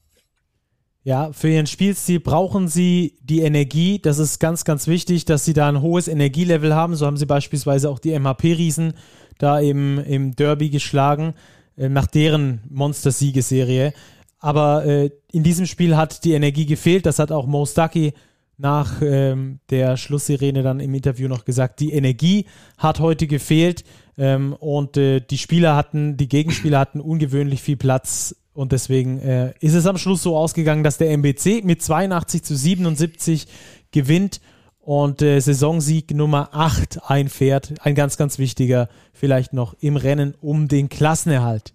Ja, 1.03 1.33
für 1.33 1.49
ihren 1.49 1.67
Spielstil 1.67 2.21
brauchen 2.21 2.69
sie 2.69 3.17
die 3.23 3.41
Energie. 3.41 4.01
Das 4.01 4.19
ist 4.19 4.39
ganz, 4.39 4.65
ganz 4.65 4.87
wichtig, 4.87 5.25
dass 5.25 5.47
sie 5.47 5.55
da 5.55 5.69
ein 5.69 5.81
hohes 5.81 6.09
Energielevel 6.09 6.75
haben. 6.75 6.95
So 6.95 7.07
haben 7.07 7.17
sie 7.17 7.27
beispielsweise 7.27 7.89
auch 7.89 7.99
die 7.99 8.19
MHP-Riesen 8.19 8.93
da 9.39 9.61
eben 9.61 9.99
im 9.99 10.37
Derby 10.37 10.69
geschlagen, 10.69 11.33
äh, 11.77 11.89
nach 11.89 12.07
deren 12.07 12.61
Monster-Siegeserie. 12.69 13.95
Aber 14.39 14.85
äh, 14.85 15.11
in 15.33 15.43
diesem 15.43 15.65
Spiel 15.65 15.97
hat 15.97 16.25
die 16.25 16.33
Energie 16.33 16.67
gefehlt. 16.67 17.07
Das 17.07 17.19
hat 17.19 17.33
auch 17.33 17.47
Mo 17.47 17.65
Stucky 17.65 18.13
nach 18.59 19.01
ähm, 19.01 19.61
der 19.71 19.97
Schlusssirene 19.97 20.63
dann 20.63 20.81
im 20.81 20.93
Interview 20.93 21.29
noch 21.29 21.47
gesagt. 21.47 21.81
Die 21.81 21.93
Energie 21.93 22.45
hat 22.77 23.01
heute 23.01 23.27
gefehlt 23.27 23.85
ähm, 24.19 24.53
und 24.53 24.99
äh, 24.99 25.21
die 25.21 25.39
Spieler 25.39 25.77
hatten, 25.77 26.19
die 26.19 26.29
Gegenspieler 26.29 26.79
hatten 26.79 27.01
ungewöhnlich 27.01 27.63
viel 27.63 27.79
Platz 27.79 28.37
und 28.61 28.73
deswegen 28.73 29.21
äh, 29.21 29.55
ist 29.61 29.73
es 29.73 29.87
am 29.87 29.97
Schluss 29.97 30.23
so 30.23 30.37
ausgegangen, 30.37 30.85
dass 30.85 30.99
der 30.99 31.11
MBC 31.13 31.65
mit 31.65 31.83
82 31.83 32.43
zu 32.43 32.55
77 32.55 33.47
gewinnt 33.91 34.43
und 34.81 35.23
äh, 35.23 35.41
Saisonsieg 35.41 36.11
Nummer 36.11 36.51
8 36.53 37.11
einfährt. 37.11 37.73
Ein 37.81 37.95
ganz, 37.95 38.19
ganz 38.19 38.39
wichtiger, 38.39 38.91
vielleicht 39.15 39.55
noch 39.55 39.75
im 39.81 39.97
Rennen 39.97 40.35
um 40.43 40.69
den 40.69 40.91
Klassenerhalt. 40.91 41.73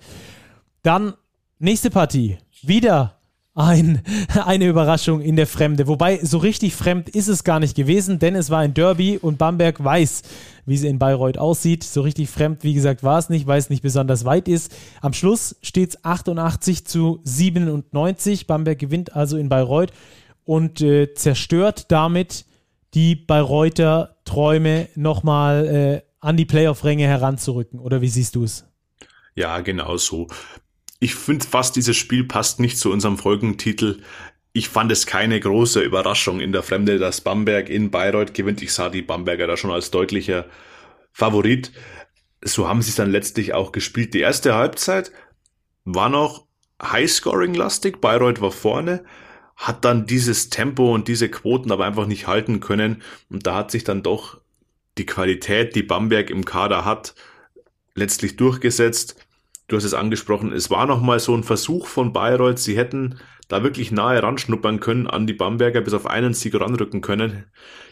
Dann 0.84 1.16
nächste 1.58 1.90
Partie. 1.90 2.38
Wieder 2.62 3.15
ein, 3.56 4.02
eine 4.46 4.68
Überraschung 4.68 5.22
in 5.22 5.36
der 5.36 5.48
Fremde. 5.48 5.88
Wobei 5.88 6.20
so 6.22 6.38
richtig 6.38 6.76
fremd 6.76 7.10
ist 7.10 7.28
es 7.28 7.44
gar 7.44 7.60
nicht 7.60 7.76
gewesen, 7.76 8.20
denn 8.20 8.36
es 8.36 8.50
war 8.50 8.60
ein 8.60 8.74
Derby 8.74 9.18
und 9.18 9.38
Bamberg 9.38 9.84
weiß, 9.84 10.22
wie 10.66 10.76
es 10.76 10.84
in 10.84 11.00
Bayreuth 11.00 11.38
aussieht. 11.38 11.84
So 11.84 12.02
richtig 12.02 12.30
fremd, 12.30 12.64
wie 12.64 12.74
gesagt, 12.74 13.04
war 13.04 13.18
es 13.18 13.30
nicht, 13.30 13.48
weil 13.48 13.58
es 13.58 13.70
nicht 13.70 13.82
besonders 13.82 14.26
weit 14.26 14.48
ist. 14.48 14.76
Am 15.02 15.14
Schluss 15.14 15.56
steht 15.62 15.90
es 15.90 16.04
88 16.04 16.86
zu 16.86 17.22
97. 17.24 18.46
Bamberg 18.46 18.78
gewinnt 18.78 19.16
also 19.16 19.38
in 19.38 19.50
Bayreuth 19.50 19.92
und 20.44 20.82
äh, 20.82 21.14
zerstört 21.14 21.92
damit 21.92 22.46
die 22.94 23.16
Bayreuther 23.16 24.18
Träume 24.26 24.88
nochmal 24.96 25.66
äh, 25.66 26.02
an 26.20 26.38
die 26.38 26.46
Playoff-Ränge 26.46 27.06
heranzurücken. 27.06 27.80
Oder 27.80 28.02
wie 28.02 28.10
siehst 28.10 28.36
du 28.36 28.44
es? 28.44 28.66
Ja, 29.36 29.60
genau 29.60 29.98
so 29.98 30.28
ich 31.06 31.14
finde 31.14 31.46
fast, 31.46 31.76
dieses 31.76 31.96
Spiel 31.96 32.24
passt 32.24 32.60
nicht 32.60 32.80
zu 32.80 32.92
unserem 32.92 33.20
Folgentitel. 33.20 34.02
Ich 34.54 34.70
fand 34.70 34.92
es 34.92 35.06
keine 35.06 35.40
große 35.40 35.80
Überraschung 35.82 36.40
in 36.40 36.52
der 36.52 36.64
Fremde, 36.64 36.98
dass 36.98 37.22
Bamberg 37.22 37.70
in 37.70 37.92
Bayreuth 37.92 38.34
gewinnt. 38.34 38.64
Ich 38.64 38.74
sah 38.74 38.90
die 38.90 39.04
Bamberger 39.04 39.46
da 39.46 39.56
schon 39.56 39.70
als 39.70 39.92
deutlicher 39.92 40.48
Favorit. 41.12 41.72
So 42.44 42.68
haben 42.68 42.82
sie 42.82 42.90
es 42.90 42.96
dann 42.96 43.12
letztlich 43.12 43.54
auch 43.54 43.72
gespielt. 43.72 44.16
Die 44.16 44.22
erste 44.22 44.56
Halbzeit 44.56 45.12
war 45.84 46.10
noch 46.10 46.48
Highscoring-lastig. 46.82 48.02
Bayreuth 48.02 48.42
war 48.42 48.52
vorne, 48.52 49.06
hat 49.56 49.86
dann 49.86 50.08
dieses 50.08 50.50
Tempo 50.50 50.92
und 50.92 51.08
diese 51.08 51.30
Quoten 51.30 51.72
aber 51.72 51.86
einfach 51.86 52.08
nicht 52.08 52.26
halten 52.26 52.62
können. 52.62 53.04
Und 53.30 53.46
da 53.46 53.58
hat 53.58 53.70
sich 53.70 53.84
dann 53.84 54.02
doch 54.02 54.42
die 54.98 55.06
Qualität, 55.06 55.76
die 55.76 55.84
Bamberg 55.84 56.32
im 56.32 56.46
Kader 56.46 56.84
hat, 56.84 57.14
letztlich 57.94 58.38
durchgesetzt 58.38 59.25
du 59.68 59.78
hast 59.78 59.84
es 59.84 59.94
angesprochen, 59.94 60.52
es 60.52 60.70
war 60.70 60.86
nochmal 60.86 61.20
so 61.20 61.36
ein 61.36 61.44
Versuch 61.44 61.88
von 61.88 62.14
Bayreuth, 62.14 62.60
sie 62.60 62.78
hätten 62.78 63.20
da 63.48 63.64
wirklich 63.64 63.92
nahe 63.92 64.22
ranschnuppern 64.22 64.80
können 64.80 65.08
an 65.08 65.28
die 65.28 65.34
Bamberger, 65.34 65.82
bis 65.82 65.94
auf 65.94 66.08
einen 66.08 66.34
Sieg 66.34 66.60
ranrücken 66.60 67.02
können. 67.02 67.46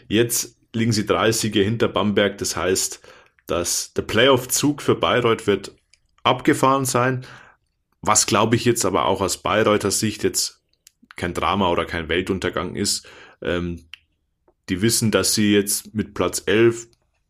Jetzt 0.08 0.58
liegen 0.72 0.92
sie 0.92 1.06
drei 1.06 1.30
Siege 1.30 1.62
hinter 1.62 1.88
Bamberg, 1.88 2.38
das 2.38 2.56
heißt, 2.56 3.00
dass 3.46 3.92
der 3.92 4.02
Playoff-Zug 4.02 4.82
für 4.82 4.94
Bayreuth 4.94 5.46
wird 5.46 5.76
abgefahren 6.24 6.84
sein, 6.84 7.24
was 8.06 8.26
glaube 8.26 8.56
ich 8.56 8.64
jetzt 8.64 8.84
aber 8.84 9.06
auch 9.06 9.20
aus 9.20 9.38
Bayreuther 9.38 9.90
Sicht 9.90 10.24
jetzt 10.24 10.62
kein 11.16 11.34
Drama 11.34 11.70
oder 11.70 11.84
kein 11.84 12.08
Weltuntergang 12.08 12.74
ist. 12.74 13.06
Ähm, 13.40 13.88
die 14.68 14.82
wissen, 14.82 15.10
dass 15.10 15.34
sie 15.34 15.54
jetzt 15.54 15.94
mit 15.94 16.14
Platz 16.14 16.42
11, 16.46 16.88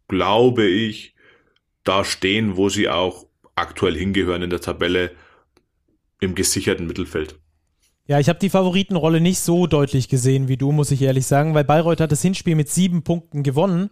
glaube 0.09 0.65
ich, 0.65 1.15
da 1.83 2.05
stehen, 2.05 2.57
wo 2.57 2.69
sie 2.69 2.89
auch 2.89 3.27
aktuell 3.57 3.97
hingehören 3.97 4.43
in 4.43 4.51
der 4.51 4.61
Tabelle 4.61 5.12
im 6.21 6.35
gesicherten 6.35 6.87
Mittelfeld. 6.87 7.38
Ja, 8.07 8.19
ich 8.21 8.29
habe 8.29 8.38
die 8.38 8.51
Favoritenrolle 8.51 9.21
nicht 9.21 9.40
so 9.40 9.67
deutlich 9.67 10.09
gesehen 10.09 10.49
wie 10.49 10.59
du, 10.59 10.73
muss 10.73 10.90
ich 10.90 11.01
ehrlich 11.01 11.27
sagen, 11.27 11.55
weil 11.55 11.64
Bayreuth 11.64 12.01
hat 12.01 12.12
das 12.12 12.21
Hinspiel 12.21 12.55
mit 12.55 12.69
sieben 12.69 13.03
Punkten 13.03 13.43
gewonnen. 13.43 13.90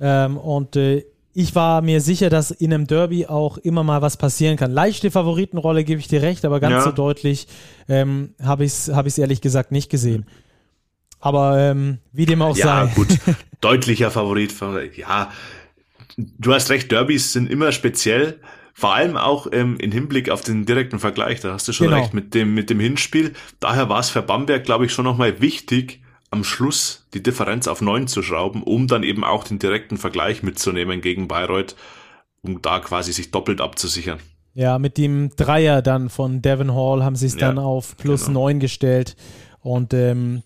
Ähm, 0.00 0.36
und 0.36 0.74
äh, 0.74 1.04
ich 1.34 1.54
war 1.54 1.82
mir 1.82 2.00
sicher, 2.00 2.30
dass 2.30 2.50
in 2.50 2.72
einem 2.72 2.86
Derby 2.86 3.26
auch 3.26 3.58
immer 3.58 3.84
mal 3.84 4.02
was 4.02 4.16
passieren 4.16 4.56
kann. 4.56 4.72
Leichte 4.72 5.10
Favoritenrolle 5.10 5.84
gebe 5.84 6.00
ich 6.00 6.08
dir 6.08 6.22
recht, 6.22 6.44
aber 6.44 6.58
ganz 6.60 6.72
ja. 6.72 6.82
so 6.82 6.92
deutlich 6.92 7.46
ähm, 7.88 8.34
habe 8.42 8.64
ich 8.64 8.72
es 8.72 8.88
hab 8.88 9.06
ehrlich 9.18 9.40
gesagt 9.40 9.70
nicht 9.70 9.90
gesehen. 9.90 10.26
Aber 11.20 11.58
ähm, 11.58 11.98
wie 12.12 12.26
dem 12.26 12.42
auch 12.42 12.56
ja, 12.56 12.64
sei. 12.64 12.84
Ja, 12.86 12.94
gut. 12.94 13.18
Deutlicher 13.60 14.10
Favorit. 14.10 14.52
Ja, 14.96 15.32
du 16.16 16.52
hast 16.52 16.70
recht, 16.70 16.92
Derbys 16.92 17.32
sind 17.32 17.50
immer 17.50 17.72
speziell. 17.72 18.40
Vor 18.76 18.92
allem 18.92 19.16
auch 19.16 19.46
ähm, 19.52 19.76
im 19.78 19.92
Hinblick 19.92 20.30
auf 20.30 20.40
den 20.42 20.66
direkten 20.66 20.98
Vergleich, 20.98 21.40
da 21.40 21.52
hast 21.52 21.68
du 21.68 21.72
schon 21.72 21.86
genau. 21.86 22.00
recht 22.00 22.12
mit 22.12 22.34
dem, 22.34 22.54
mit 22.54 22.70
dem 22.70 22.80
Hinspiel. 22.80 23.32
Daher 23.60 23.88
war 23.88 24.00
es 24.00 24.10
für 24.10 24.20
Bamberg, 24.20 24.64
glaube 24.64 24.84
ich, 24.84 24.92
schon 24.92 25.04
nochmal 25.04 25.40
wichtig, 25.40 26.02
am 26.30 26.42
Schluss 26.42 27.06
die 27.14 27.22
Differenz 27.22 27.68
auf 27.68 27.80
neun 27.80 28.08
zu 28.08 28.20
schrauben, 28.20 28.64
um 28.64 28.88
dann 28.88 29.04
eben 29.04 29.22
auch 29.22 29.44
den 29.44 29.60
direkten 29.60 29.96
Vergleich 29.96 30.42
mitzunehmen 30.42 31.00
gegen 31.00 31.28
Bayreuth, 31.28 31.76
um 32.42 32.60
da 32.60 32.80
quasi 32.80 33.12
sich 33.12 33.30
doppelt 33.30 33.60
abzusichern. 33.60 34.18
Ja, 34.54 34.80
mit 34.80 34.98
dem 34.98 35.30
Dreier 35.36 35.80
dann 35.80 36.10
von 36.10 36.42
Devon 36.42 36.74
Hall 36.74 37.04
haben 37.04 37.14
sie 37.14 37.26
es 37.26 37.34
ja, 37.34 37.40
dann 37.40 37.58
auf 37.58 37.96
plus 37.96 38.26
genau. 38.26 38.40
neun 38.40 38.58
gestellt. 38.58 39.14
Und 39.60 39.94
ähm, 39.94 40.42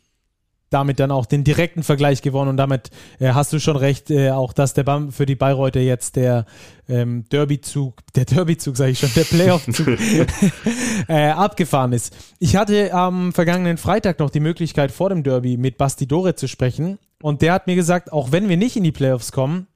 damit 0.71 1.01
dann 1.01 1.11
auch 1.11 1.27
den 1.27 1.45
direkten 1.45 1.83
Vergleich 1.83 2.23
gewonnen 2.23 2.51
und 2.51 2.57
damit 2.57 2.91
äh, 3.19 3.33
hast 3.33 3.53
du 3.53 3.61
schon 3.61 3.77
recht, 3.77 4.11
äh, 4.11 4.31
auch 4.31 4.53
dass 4.53 4.75
der 4.75 4.83
Bam 4.85 5.13
für 5.13 5.27
die 5.27 5.35
Bayreuther 5.35 5.83
jetzt 5.83 6.17
der 6.17 6.47
ähm, 6.89 7.25
Derby-Zug, 7.31 8.01
der 8.15 8.25
Derby-Zug 8.25 8.77
sage 8.77 8.93
ich 8.93 8.99
schon, 8.99 9.13
der 9.15 9.25
Playoff-Zug 9.25 9.89
äh, 11.09 11.29
abgefahren 11.31 11.93
ist. 11.93 12.15
Ich 12.39 12.57
hatte 12.57 12.93
am 12.93 13.33
vergangenen 13.33 13.79
Freitag 13.79 14.19
noch 14.19 14.31
die 14.31 14.41
Möglichkeit 14.41 14.93
vor 14.93 15.09
dem 15.09 15.23
Derby 15.23 15.57
mit 15.57 15.79
Basti 15.79 16.07
Dore 16.07 16.35
zu 16.35 16.49
sprechen 16.49 16.99
und 17.23 17.43
der 17.43 17.53
hat 17.53 17.67
mir 17.67 17.77
gesagt, 17.77 18.13
auch 18.13 18.33
wenn 18.33 18.49
wir 18.49 18.57
nicht 18.57 18.77
in 18.77 18.85
die 18.85 18.93
Playoffs 18.93 19.33
kommen, 19.33 19.67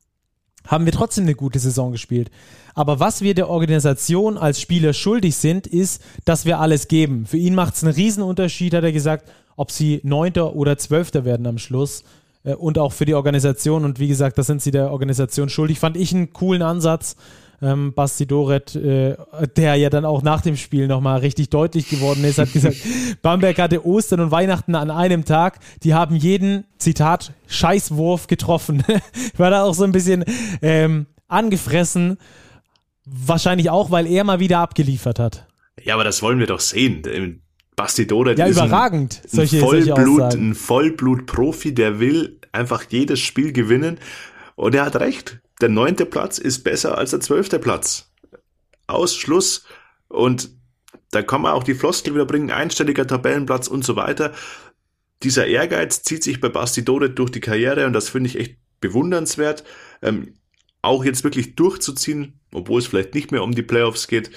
haben 0.67 0.85
wir 0.85 0.93
trotzdem 0.93 1.25
eine 1.25 1.35
gute 1.35 1.59
Saison 1.59 1.93
gespielt. 1.93 2.31
Aber 2.75 3.01
was 3.01 3.21
wir 3.21 3.35
der 3.35 3.49
Organisation 3.49 4.39
als 4.39 4.61
Spieler 4.61 4.93
schuldig 4.93 5.37
sind, 5.37 5.67
ist, 5.67 6.03
dass 6.25 6.45
wir 6.45 6.61
alles 6.61 6.89
geben. 6.89 7.27
Für 7.27 7.37
ihn 7.37 7.55
macht 7.55 7.75
es 7.75 7.85
einen 7.85 7.93
Riesenunterschied, 7.93 8.75
hat 8.75 8.85
er 8.85 8.93
gesagt, 8.93 9.29
ob 9.57 9.71
sie 9.71 10.01
Neunter 10.03 10.55
oder 10.55 10.79
Zwölfter 10.79 11.25
werden 11.25 11.47
am 11.47 11.59
Schluss. 11.59 12.05
Äh, 12.45 12.55
und 12.55 12.79
auch 12.79 12.93
für 12.93 13.05
die 13.05 13.15
Organisation. 13.15 13.85
Und 13.85 13.99
wie 13.99 14.09
gesagt, 14.09 14.39
das 14.39 14.47
sind 14.47 14.63
sie 14.63 14.71
der 14.71 14.91
Organisation 14.91 15.49
schuldig. 15.49 15.79
Fand 15.79 15.97
ich 15.97 16.15
einen 16.15 16.33
coolen 16.33 16.63
Ansatz. 16.63 17.17
Ähm, 17.61 17.93
Basti 17.95 18.27
Doret, 18.27 18.75
äh, 18.75 19.17
der 19.57 19.77
ja 19.77 19.89
dann 19.89 20.05
auch 20.05 20.23
nach 20.23 20.41
dem 20.41 20.57
Spiel 20.57 20.89
nochmal 20.89 21.21
richtig 21.21 21.49
deutlich 21.49 21.89
geworden 21.89 22.25
ist, 22.25 22.39
hat 22.39 22.53
gesagt, 22.53 22.77
Bamberg 23.23 23.57
hatte 23.59 23.87
Ostern 23.87 24.19
und 24.19 24.31
Weihnachten 24.33 24.75
an 24.75 24.91
einem 24.91 25.25
Tag. 25.25 25.61
Die 25.85 25.95
haben 25.95 26.17
jeden, 26.17 26.65
Zitat, 26.79 27.33
Scheißwurf 27.47 28.27
getroffen. 28.27 28.83
War 29.37 29.51
da 29.51 29.63
auch 29.63 29.75
so 29.75 29.85
ein 29.85 29.93
bisschen 29.93 30.25
ähm, 30.61 31.07
angefressen. 31.29 32.19
Wahrscheinlich 33.05 33.71
auch, 33.71 33.93
weil 33.93 34.09
er 34.09 34.25
mal 34.25 34.41
wieder 34.41 34.59
abgeliefert 34.59 35.21
hat. 35.21 35.47
Ja, 35.85 35.95
aber 35.95 36.05
das 36.05 36.21
wollen 36.21 36.41
wir 36.41 36.47
doch 36.49 36.61
sehen. 36.61 37.03
Basti 37.77 38.07
Doret 38.07 38.39
ja, 38.39 38.47
ist 38.47 38.57
überragend, 38.57 39.21
ein, 39.25 39.29
solche, 39.29 39.61
Vollblut, 39.61 40.21
solche 40.21 40.39
ein 40.39 40.55
Vollblut-Profi, 40.55 41.75
der 41.75 42.01
will 42.01 42.39
einfach 42.53 42.85
jedes 42.89 43.21
Spiel 43.21 43.53
gewinnen. 43.53 43.99
Und 44.57 44.75
er 44.75 44.85
hat 44.85 44.97
recht. 44.97 45.41
Der 45.61 45.69
neunte 45.69 46.07
Platz 46.07 46.39
ist 46.39 46.65
besser 46.65 46.99
als 46.99 47.11
der 47.11 47.21
zwölfte 47.21 47.59
Platz. 47.59 48.11
Ausschluss. 48.87 49.65
Und 50.09 50.51
da 51.11 51.23
kann 51.23 51.43
man 51.43 51.53
auch 51.53 51.63
die 51.63 51.75
Floskel 51.75 52.15
wieder 52.15 52.27
bringen, 52.27 52.51
einstelliger 52.51 53.07
Tabellenplatz 53.07 53.69
und 53.69 53.85
so 53.85 53.97
weiter. 53.97 54.33
Dieser 55.23 55.47
Ehrgeiz 55.47 56.03
zieht 56.03 56.25
sich 56.25 56.41
bei 56.41 56.49
Basti 56.49 56.85
Doret 56.85 57.19
durch 57.19 57.31
die 57.31 57.41
Karriere 57.41 57.87
und 57.87 57.93
das 57.93 58.09
finde 58.09 58.29
ich 58.29 58.39
echt 58.39 58.57
bewundernswert. 58.81 59.65
Ähm, 60.03 60.35
auch 60.83 61.05
jetzt 61.05 61.23
wirklich 61.23 61.55
durchzuziehen, 61.55 62.41
obwohl 62.53 62.81
es 62.81 62.89
vielleicht 62.89 63.15
nicht 63.15 63.31
mehr 63.31 63.45
um 63.45 63.55
die 63.55 63.63
Playoffs 63.63 64.09
geht, 64.09 64.31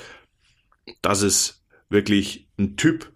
das 1.01 1.23
ist 1.23 1.63
wirklich 1.89 2.47
ein 2.59 2.77
Typ, 2.77 3.11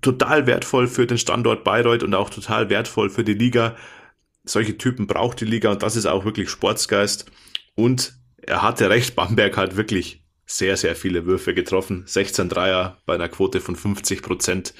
total 0.00 0.46
wertvoll 0.46 0.86
für 0.88 1.06
den 1.06 1.18
Standort 1.18 1.64
Bayreuth 1.64 2.02
und 2.02 2.14
auch 2.14 2.30
total 2.30 2.70
wertvoll 2.70 3.10
für 3.10 3.24
die 3.24 3.34
Liga. 3.34 3.76
Solche 4.44 4.78
Typen 4.78 5.06
braucht 5.06 5.40
die 5.40 5.44
Liga 5.44 5.70
und 5.70 5.82
das 5.82 5.96
ist 5.96 6.06
auch 6.06 6.24
wirklich 6.24 6.48
Sportsgeist. 6.48 7.26
Und 7.74 8.14
er 8.42 8.62
hatte 8.62 8.88
recht, 8.88 9.14
Bamberg 9.14 9.56
hat 9.56 9.76
wirklich 9.76 10.24
sehr, 10.46 10.76
sehr 10.76 10.96
viele 10.96 11.26
Würfe 11.26 11.54
getroffen. 11.54 12.02
16 12.06 12.48
Dreier 12.48 12.98
bei 13.06 13.14
einer 13.14 13.28
Quote 13.28 13.60
von 13.60 13.76
50 13.76 14.22
Prozent. 14.22 14.74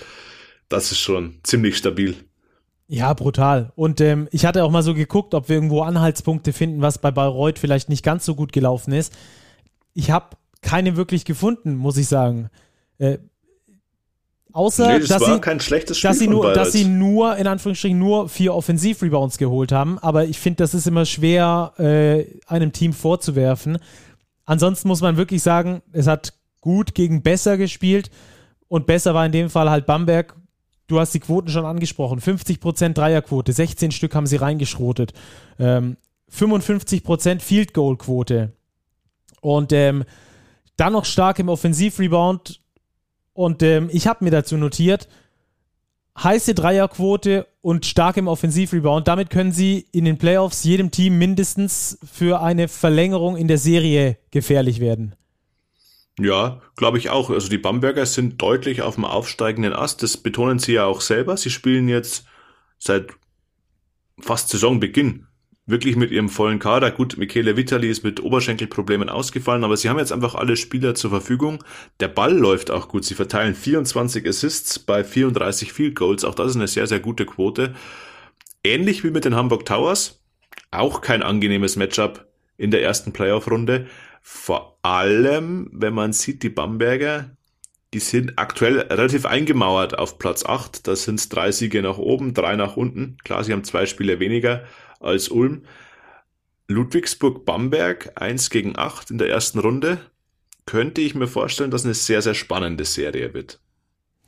Das 0.68 0.90
ist 0.90 0.98
schon 0.98 1.38
ziemlich 1.42 1.76
stabil. 1.76 2.16
Ja, 2.88 3.12
brutal. 3.12 3.72
Und 3.76 4.00
ähm, 4.00 4.28
ich 4.32 4.44
hatte 4.44 4.64
auch 4.64 4.70
mal 4.70 4.82
so 4.82 4.94
geguckt, 4.94 5.34
ob 5.34 5.48
wir 5.48 5.54
irgendwo 5.54 5.82
Anhaltspunkte 5.82 6.52
finden, 6.52 6.82
was 6.82 6.98
bei 6.98 7.12
Bayreuth 7.12 7.58
vielleicht 7.60 7.88
nicht 7.88 8.04
ganz 8.04 8.24
so 8.24 8.34
gut 8.34 8.52
gelaufen 8.52 8.92
ist. 8.92 9.16
Ich 9.94 10.10
habe 10.10 10.36
keine 10.60 10.96
wirklich 10.96 11.24
gefunden, 11.24 11.76
muss 11.76 11.96
ich 11.96 12.08
sagen. 12.08 12.50
Äh, 12.98 13.18
Außer, 14.52 14.98
nee, 14.98 15.06
dass, 15.06 15.22
sie, 15.24 15.40
dass, 16.02 16.18
sie 16.18 16.28
nur, 16.28 16.52
dass 16.52 16.72
sie 16.72 16.84
nur, 16.84 17.36
in 17.36 17.46
Anführungsstrichen, 17.46 17.98
nur 17.98 18.28
vier 18.28 18.54
Offensiv-Rebounds 18.54 19.38
geholt 19.38 19.72
haben. 19.72 19.98
Aber 19.98 20.24
ich 20.24 20.38
finde, 20.38 20.58
das 20.58 20.74
ist 20.74 20.86
immer 20.86 21.04
schwer, 21.04 21.72
äh, 21.78 22.24
einem 22.46 22.72
Team 22.72 22.92
vorzuwerfen. 22.92 23.78
Ansonsten 24.44 24.88
muss 24.88 25.00
man 25.00 25.16
wirklich 25.16 25.42
sagen, 25.42 25.82
es 25.92 26.06
hat 26.06 26.34
gut 26.60 26.94
gegen 26.94 27.22
besser 27.22 27.56
gespielt. 27.56 28.10
Und 28.68 28.86
besser 28.86 29.14
war 29.14 29.26
in 29.26 29.32
dem 29.32 29.50
Fall 29.50 29.70
halt 29.70 29.86
Bamberg. 29.86 30.36
Du 30.86 30.98
hast 31.00 31.12
die 31.12 31.20
Quoten 31.20 31.48
schon 31.48 31.64
angesprochen. 31.64 32.20
50% 32.20 32.94
Dreierquote, 32.94 33.52
16 33.52 33.90
Stück 33.90 34.14
haben 34.14 34.26
sie 34.26 34.36
reingeschrotet. 34.36 35.12
Ähm, 35.58 35.96
55% 36.32 37.40
Field 37.40 37.74
Goal 37.74 37.96
Quote. 37.96 38.52
Und 39.40 39.72
ähm, 39.72 40.04
dann 40.76 40.92
noch 40.92 41.04
stark 41.04 41.38
im 41.38 41.48
Offensiv-Rebound 41.48 42.60
und 43.32 43.62
ähm, 43.62 43.88
ich 43.92 44.06
habe 44.06 44.24
mir 44.24 44.30
dazu 44.30 44.56
notiert, 44.56 45.08
heiße 46.18 46.54
Dreierquote 46.54 47.46
und 47.62 47.86
stark 47.86 48.16
im 48.16 48.28
Offensivrebound. 48.28 49.08
Damit 49.08 49.30
können 49.30 49.52
sie 49.52 49.86
in 49.92 50.04
den 50.04 50.18
Playoffs 50.18 50.64
jedem 50.64 50.90
Team 50.90 51.18
mindestens 51.18 51.98
für 52.10 52.40
eine 52.40 52.68
Verlängerung 52.68 53.36
in 53.36 53.48
der 53.48 53.58
Serie 53.58 54.18
gefährlich 54.30 54.80
werden. 54.80 55.14
Ja, 56.18 56.60
glaube 56.76 56.98
ich 56.98 57.10
auch. 57.10 57.30
Also 57.30 57.48
die 57.48 57.58
Bamberger 57.58 58.04
sind 58.04 58.42
deutlich 58.42 58.82
auf 58.82 58.96
dem 58.96 59.04
aufsteigenden 59.04 59.72
Ast. 59.72 60.02
Das 60.02 60.16
betonen 60.16 60.58
sie 60.58 60.74
ja 60.74 60.84
auch 60.84 61.00
selber. 61.00 61.36
Sie 61.36 61.50
spielen 61.50 61.88
jetzt 61.88 62.26
seit 62.78 63.12
fast 64.20 64.50
Saisonbeginn 64.50 65.26
wirklich 65.70 65.96
mit 65.96 66.11
ihrem 66.11 66.28
vollen 66.28 66.59
Kader. 66.59 66.90
Gut, 66.90 67.16
Michele 67.16 67.56
Vitali 67.56 67.88
ist 67.88 68.04
mit 68.04 68.22
Oberschenkelproblemen 68.22 69.09
ausgefallen, 69.09 69.64
aber 69.64 69.76
sie 69.76 69.88
haben 69.88 69.98
jetzt 69.98 70.12
einfach 70.12 70.35
alle 70.35 70.56
Spieler 70.56 70.94
zur 70.94 71.11
Verfügung. 71.11 71.62
Der 72.00 72.09
Ball 72.09 72.37
läuft 72.37 72.70
auch 72.70 72.88
gut. 72.88 73.04
Sie 73.04 73.14
verteilen 73.14 73.54
24 73.54 74.26
Assists 74.26 74.78
bei 74.78 75.04
34 75.04 75.72
Field 75.72 75.96
Goals. 75.96 76.24
Auch 76.24 76.35
das 76.35 76.50
ist 76.50 76.56
eine 76.56 76.68
sehr, 76.68 76.87
sehr 76.87 77.00
gute 77.00 77.26
Quote. 77.26 77.74
Ähnlich 78.62 79.04
wie 79.04 79.11
mit 79.11 79.24
den 79.24 79.35
Hamburg 79.35 79.64
Towers. 79.66 80.20
Auch 80.70 81.00
kein 81.00 81.22
angenehmes 81.22 81.76
Matchup 81.76 82.26
in 82.56 82.70
der 82.70 82.83
ersten 82.83 83.12
Playoff-Runde. 83.12 83.87
Vor 84.22 84.78
allem, 84.83 85.70
wenn 85.72 85.94
man 85.94 86.12
sieht, 86.12 86.42
die 86.42 86.50
Bamberger, 86.50 87.30
die 87.94 88.00
sind 88.00 88.38
aktuell 88.38 88.80
relativ 88.80 89.26
eingemauert 89.26 89.98
auf 89.98 90.18
Platz 90.18 90.44
8. 90.44 90.87
Das 90.87 91.04
sind 91.04 91.35
drei 91.35 91.50
Siege 91.50 91.83
nach 91.83 91.98
oben, 91.98 92.35
drei 92.35 92.56
nach 92.56 92.76
unten. 92.76 93.16
Klar, 93.24 93.42
sie 93.42 93.52
haben 93.52 93.64
zwei 93.64 93.87
Spiele 93.87 94.20
weniger 94.20 94.64
als 95.00 95.28
Ulm. 95.28 95.62
Ludwigsburg-Bamberg 96.68 98.12
1 98.14 98.50
gegen 98.50 98.78
8 98.78 99.10
in 99.10 99.18
der 99.18 99.28
ersten 99.28 99.58
Runde. 99.58 99.98
Könnte 100.66 101.00
ich 101.00 101.14
mir 101.14 101.26
vorstellen, 101.26 101.72
dass 101.72 101.84
eine 101.84 101.94
sehr, 101.94 102.22
sehr 102.22 102.34
spannende 102.34 102.84
Serie 102.84 103.34
wird. 103.34 103.58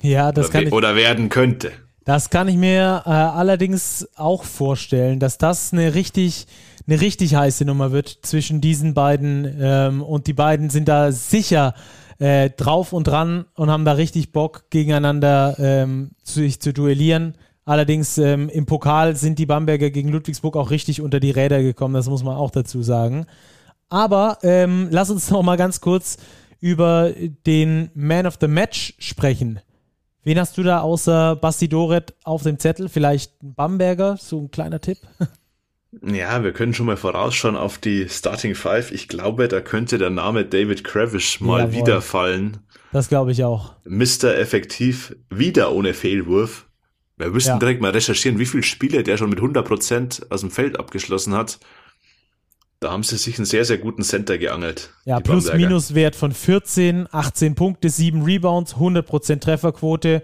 Ja, 0.02 0.32
das 0.32 0.46
oder 0.46 0.52
kann 0.52 0.66
ich. 0.66 0.72
Oder 0.72 0.96
werden 0.96 1.28
könnte. 1.28 1.72
Das 2.04 2.30
kann 2.30 2.48
ich 2.48 2.56
mir 2.56 3.02
äh, 3.06 3.10
allerdings 3.10 4.08
auch 4.16 4.42
vorstellen, 4.42 5.20
dass 5.20 5.38
das 5.38 5.72
eine 5.72 5.94
richtig, 5.94 6.48
eine 6.88 7.00
richtig 7.00 7.36
heiße 7.36 7.64
Nummer 7.64 7.92
wird 7.92 8.18
zwischen 8.22 8.60
diesen 8.60 8.92
beiden. 8.92 9.56
Ähm, 9.60 10.02
und 10.02 10.26
die 10.26 10.32
beiden 10.32 10.68
sind 10.68 10.88
da 10.88 11.12
sicher 11.12 11.74
äh, 12.18 12.50
drauf 12.50 12.92
und 12.92 13.06
dran 13.06 13.44
und 13.54 13.70
haben 13.70 13.84
da 13.84 13.92
richtig 13.92 14.32
Bock, 14.32 14.64
gegeneinander 14.70 15.56
ähm, 15.60 16.10
sich 16.24 16.60
zu 16.60 16.72
duellieren. 16.72 17.36
Allerdings 17.64 18.18
ähm, 18.18 18.48
im 18.48 18.66
Pokal 18.66 19.14
sind 19.14 19.38
die 19.38 19.46
Bamberger 19.46 19.90
gegen 19.90 20.08
Ludwigsburg 20.08 20.56
auch 20.56 20.70
richtig 20.70 21.00
unter 21.00 21.20
die 21.20 21.30
Räder 21.30 21.62
gekommen, 21.62 21.94
das 21.94 22.08
muss 22.08 22.24
man 22.24 22.36
auch 22.36 22.50
dazu 22.50 22.82
sagen. 22.82 23.26
Aber 23.88 24.38
ähm, 24.42 24.88
lass 24.90 25.10
uns 25.10 25.30
noch 25.30 25.42
mal 25.42 25.56
ganz 25.56 25.80
kurz 25.80 26.16
über 26.60 27.12
den 27.46 27.90
Man 27.94 28.26
of 28.26 28.38
the 28.40 28.48
Match 28.48 28.94
sprechen. 28.98 29.60
Wen 30.24 30.38
hast 30.38 30.56
du 30.56 30.62
da 30.62 30.80
außer 30.80 31.36
Basti 31.36 31.68
Doret 31.68 32.14
auf 32.22 32.44
dem 32.44 32.58
Zettel? 32.58 32.88
Vielleicht 32.88 33.42
ein 33.42 33.54
Bamberger, 33.54 34.16
so 34.18 34.40
ein 34.40 34.50
kleiner 34.50 34.80
Tipp? 34.80 34.98
Ja, 36.00 36.42
wir 36.42 36.52
können 36.54 36.72
schon 36.72 36.86
mal 36.86 36.96
vorausschauen 36.96 37.54
auf 37.54 37.76
die 37.76 38.08
Starting 38.08 38.54
Five. 38.54 38.92
Ich 38.92 39.08
glaube, 39.08 39.46
da 39.46 39.60
könnte 39.60 39.98
der 39.98 40.08
Name 40.08 40.46
David 40.46 40.84
Kravish 40.84 41.40
mal 41.42 41.60
Jawohl. 41.60 41.74
wieder 41.74 42.00
fallen. 42.00 42.56
Das 42.92 43.10
glaube 43.10 43.32
ich 43.32 43.44
auch. 43.44 43.74
Mr. 43.84 44.34
Effektiv, 44.38 45.14
wieder 45.28 45.72
ohne 45.72 45.92
Fehlwurf. 45.92 46.66
Wir 47.26 47.32
müssten 47.32 47.50
ja. 47.50 47.58
direkt 47.58 47.80
mal 47.80 47.90
recherchieren, 47.90 48.38
wie 48.38 48.46
viele 48.46 48.62
Spiele 48.62 49.02
der 49.02 49.16
schon 49.16 49.30
mit 49.30 49.40
100% 49.40 50.30
aus 50.30 50.40
dem 50.40 50.50
Feld 50.50 50.78
abgeschlossen 50.78 51.34
hat. 51.34 51.58
Da 52.82 52.90
haben 52.90 53.04
sie 53.04 53.16
sich 53.16 53.38
einen 53.38 53.46
sehr, 53.46 53.64
sehr 53.64 53.78
guten 53.78 54.02
Center 54.02 54.38
geangelt. 54.38 54.90
Ja, 55.04 55.20
Plus-Minus-Wert 55.20 56.16
von 56.16 56.32
14, 56.32 57.06
18 57.10 57.54
Punkte, 57.54 57.88
7 57.88 58.22
Rebounds, 58.22 58.74
100% 58.74 59.38
Trefferquote. 59.38 60.22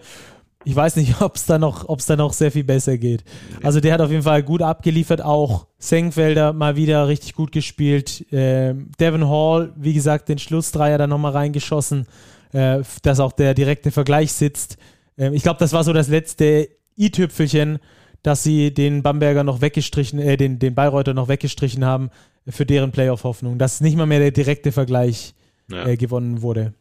Ich 0.65 0.75
weiß 0.75 0.97
nicht, 0.97 1.15
ob 1.23 1.37
es 1.37 1.47
da, 1.47 1.59
noch, 1.59 1.87
da 2.07 2.17
noch 2.17 2.33
sehr 2.33 2.51
viel 2.51 2.65
besser 2.65 2.99
geht. 2.99 3.23
Also 3.63 3.79
der 3.79 3.95
hat 3.95 4.01
auf 4.01 4.11
jeden 4.11 4.25
Fall 4.25 4.43
gut 4.43 4.63
abgeliefert, 4.63 5.23
auch 5.23 5.69
Senkfelder 5.79 6.53
mal 6.53 6.75
wieder 6.75 7.07
richtig 7.07 7.35
gut 7.35 7.53
gespielt. 7.53 8.27
Ähm, 8.33 8.91
Devin 8.99 9.29
Hall, 9.29 9.73
wie 9.77 9.95
gesagt, 9.95 10.29
den 10.29 10.39
Schlussdreier 10.39 10.99
dann 10.99 11.11
nochmal 11.11 11.33
reingeschossen, 11.33 12.07
äh, 12.53 12.81
dass 13.03 13.21
auch 13.21 13.33
der 13.33 13.55
direkte 13.55 13.93
Vergleich 13.93 14.33
sitzt. 14.33 14.79
Ähm, 15.17 15.33
ich 15.33 15.45
glaube, 15.45 15.61
das 15.61 15.73
war 15.73 15.85
so 15.85 15.93
das 15.93 16.09
letzte 16.09 16.69
i-Tüpfelchen, 16.99 17.79
dass 18.23 18.43
sie 18.43 18.75
den 18.75 19.03
Bamberger 19.03 19.45
noch 19.45 19.61
weggestrichen, 19.61 20.19
äh, 20.19 20.37
den, 20.37 20.59
den 20.59 20.75
Bayreuther 20.75 21.15
noch 21.15 21.29
weggestrichen 21.29 21.85
haben 21.85 22.11
für 22.49 22.67
deren 22.67 22.91
Playoff-Hoffnung, 22.91 23.59
dass 23.59 23.81
nicht 23.81 23.97
mal 23.97 24.07
mehr 24.07 24.19
der 24.19 24.31
direkte 24.31 24.73
Vergleich 24.73 25.35
ja. 25.71 25.87
äh, 25.87 25.97
gewonnen 25.97 26.43
wurde. 26.43 26.75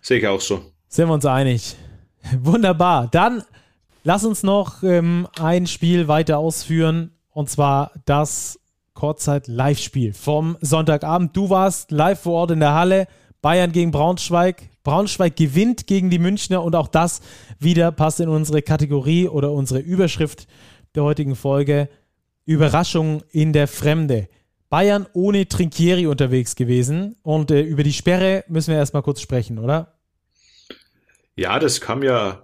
Sehe 0.00 0.18
ich 0.18 0.26
auch 0.26 0.40
so. 0.40 0.62
Sind 0.88 1.08
wir 1.08 1.14
uns 1.14 1.26
einig. 1.26 1.76
Wunderbar. 2.40 3.08
Dann 3.10 3.42
lass 4.04 4.24
uns 4.24 4.42
noch 4.42 4.82
ähm, 4.82 5.28
ein 5.38 5.66
Spiel 5.66 6.08
weiter 6.08 6.38
ausführen 6.38 7.12
und 7.30 7.50
zwar 7.50 7.92
das 8.04 8.58
Kurzzeit-Live-Spiel 8.94 10.12
vom 10.12 10.56
Sonntagabend. 10.60 11.36
Du 11.36 11.50
warst 11.50 11.92
live 11.92 12.20
vor 12.20 12.32
Ort 12.32 12.50
in 12.50 12.60
der 12.60 12.74
Halle. 12.74 13.06
Bayern 13.40 13.72
gegen 13.72 13.90
Braunschweig. 13.90 14.68
Braunschweig 14.82 15.36
gewinnt 15.36 15.86
gegen 15.86 16.10
die 16.10 16.18
Münchner 16.18 16.62
und 16.62 16.74
auch 16.74 16.88
das 16.88 17.20
wieder 17.58 17.92
passt 17.92 18.20
in 18.20 18.28
unsere 18.28 18.62
Kategorie 18.62 19.28
oder 19.28 19.52
unsere 19.52 19.80
Überschrift 19.80 20.46
der 20.94 21.04
heutigen 21.04 21.36
Folge. 21.36 21.88
Überraschung 22.46 23.22
in 23.30 23.52
der 23.52 23.68
Fremde. 23.68 24.28
Bayern 24.70 25.06
ohne 25.12 25.48
Trinkieri 25.48 26.06
unterwegs 26.06 26.56
gewesen 26.56 27.16
und 27.22 27.50
äh, 27.50 27.62
über 27.62 27.82
die 27.82 27.92
Sperre 27.92 28.44
müssen 28.48 28.72
wir 28.72 28.78
erstmal 28.78 29.02
kurz 29.02 29.20
sprechen, 29.20 29.58
oder? 29.58 29.98
Ja, 31.36 31.58
das 31.58 31.80
kam 31.80 32.02
ja 32.02 32.42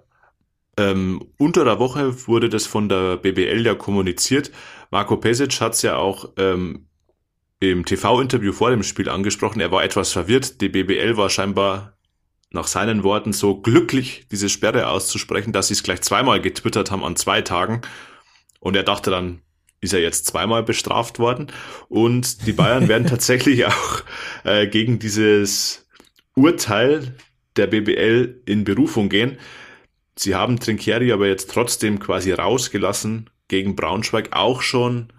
ähm, 0.77 1.25
unter 1.37 1.63
der 1.63 1.79
Woche 1.79 2.27
wurde 2.27 2.49
das 2.49 2.65
von 2.65 2.89
der 2.89 3.17
BBL 3.17 3.65
ja 3.65 3.75
kommuniziert. 3.75 4.51
Marco 4.91 5.17
Pesic 5.17 5.61
hat 5.61 5.73
es 5.73 5.81
ja 5.81 5.97
auch 5.97 6.29
ähm, 6.37 6.87
im 7.59 7.85
TV-Interview 7.85 8.53
vor 8.53 8.69
dem 8.69 8.83
Spiel 8.83 9.09
angesprochen. 9.09 9.59
Er 9.59 9.71
war 9.71 9.83
etwas 9.83 10.11
verwirrt. 10.11 10.61
Die 10.61 10.69
BBL 10.69 11.17
war 11.17 11.29
scheinbar 11.29 11.97
nach 12.51 12.67
seinen 12.67 13.03
Worten 13.03 13.33
so 13.33 13.61
glücklich, 13.61 14.27
diese 14.31 14.49
Sperre 14.49 14.87
auszusprechen, 14.87 15.51
dass 15.51 15.67
sie 15.67 15.73
es 15.73 15.83
gleich 15.83 16.01
zweimal 16.01 16.41
getwittert 16.41 16.91
haben 16.91 17.03
an 17.03 17.15
zwei 17.15 17.41
Tagen. 17.41 17.81
Und 18.59 18.75
er 18.75 18.83
dachte 18.83 19.11
dann, 19.11 19.41
ist 19.81 19.93
er 19.93 20.01
jetzt 20.01 20.25
zweimal 20.25 20.63
bestraft 20.63 21.19
worden. 21.19 21.47
Und 21.89 22.47
die 22.47 22.53
Bayern 22.53 22.87
werden 22.87 23.07
tatsächlich 23.07 23.65
auch 23.65 24.03
äh, 24.43 24.67
gegen 24.67 24.99
dieses 24.99 25.87
Urteil 26.35 27.15
der 27.55 27.67
BBL 27.67 28.41
in 28.45 28.63
Berufung 28.63 29.09
gehen. 29.09 29.37
Sie 30.17 30.35
haben 30.35 30.59
Trinkieri 30.59 31.11
aber 31.11 31.27
jetzt 31.27 31.49
trotzdem 31.51 31.99
quasi 31.99 32.31
rausgelassen 32.31 33.29
gegen 33.47 33.75
Braunschweig, 33.75 34.29
auch 34.31 34.61
schon 34.61 35.09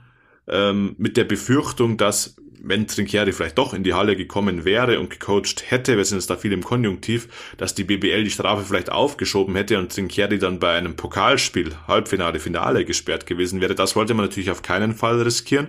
ähm, 0.49 0.95
mit 0.99 1.17
der 1.17 1.25
Befürchtung, 1.25 1.97
dass 1.97 2.37
wenn 2.63 2.87
Trinkieri 2.87 3.33
vielleicht 3.33 3.59
doch 3.59 3.75
in 3.75 3.85
die 3.85 3.95
Halle 3.95 4.17
gekommen 4.17 4.65
wäre 4.65 4.99
und 4.99 5.11
gecoacht 5.11 5.71
hätte, 5.71 5.97
wir 5.97 6.05
sind 6.05 6.19
jetzt 6.19 6.31
da 6.31 6.37
viel 6.37 6.53
im 6.53 6.65
Konjunktiv, 6.65 7.29
dass 7.59 7.75
die 7.75 7.85
BBL 7.85 8.25
die 8.25 8.31
Strafe 8.31 8.65
vielleicht 8.65 8.91
aufgeschoben 8.91 9.55
hätte 9.55 9.79
und 9.79 9.93
Trinkieri 9.93 10.39
dann 10.39 10.59
bei 10.59 10.73
einem 10.73 10.97
Pokalspiel, 10.97 11.75
Halbfinale, 11.87 12.41
Finale 12.41 12.85
gesperrt 12.85 13.27
gewesen 13.27 13.61
wäre. 13.61 13.75
Das 13.75 13.95
wollte 13.95 14.15
man 14.15 14.27
natürlich 14.27 14.51
auf 14.51 14.63
keinen 14.63 14.95
Fall 14.95 15.23
riskieren. 15.23 15.69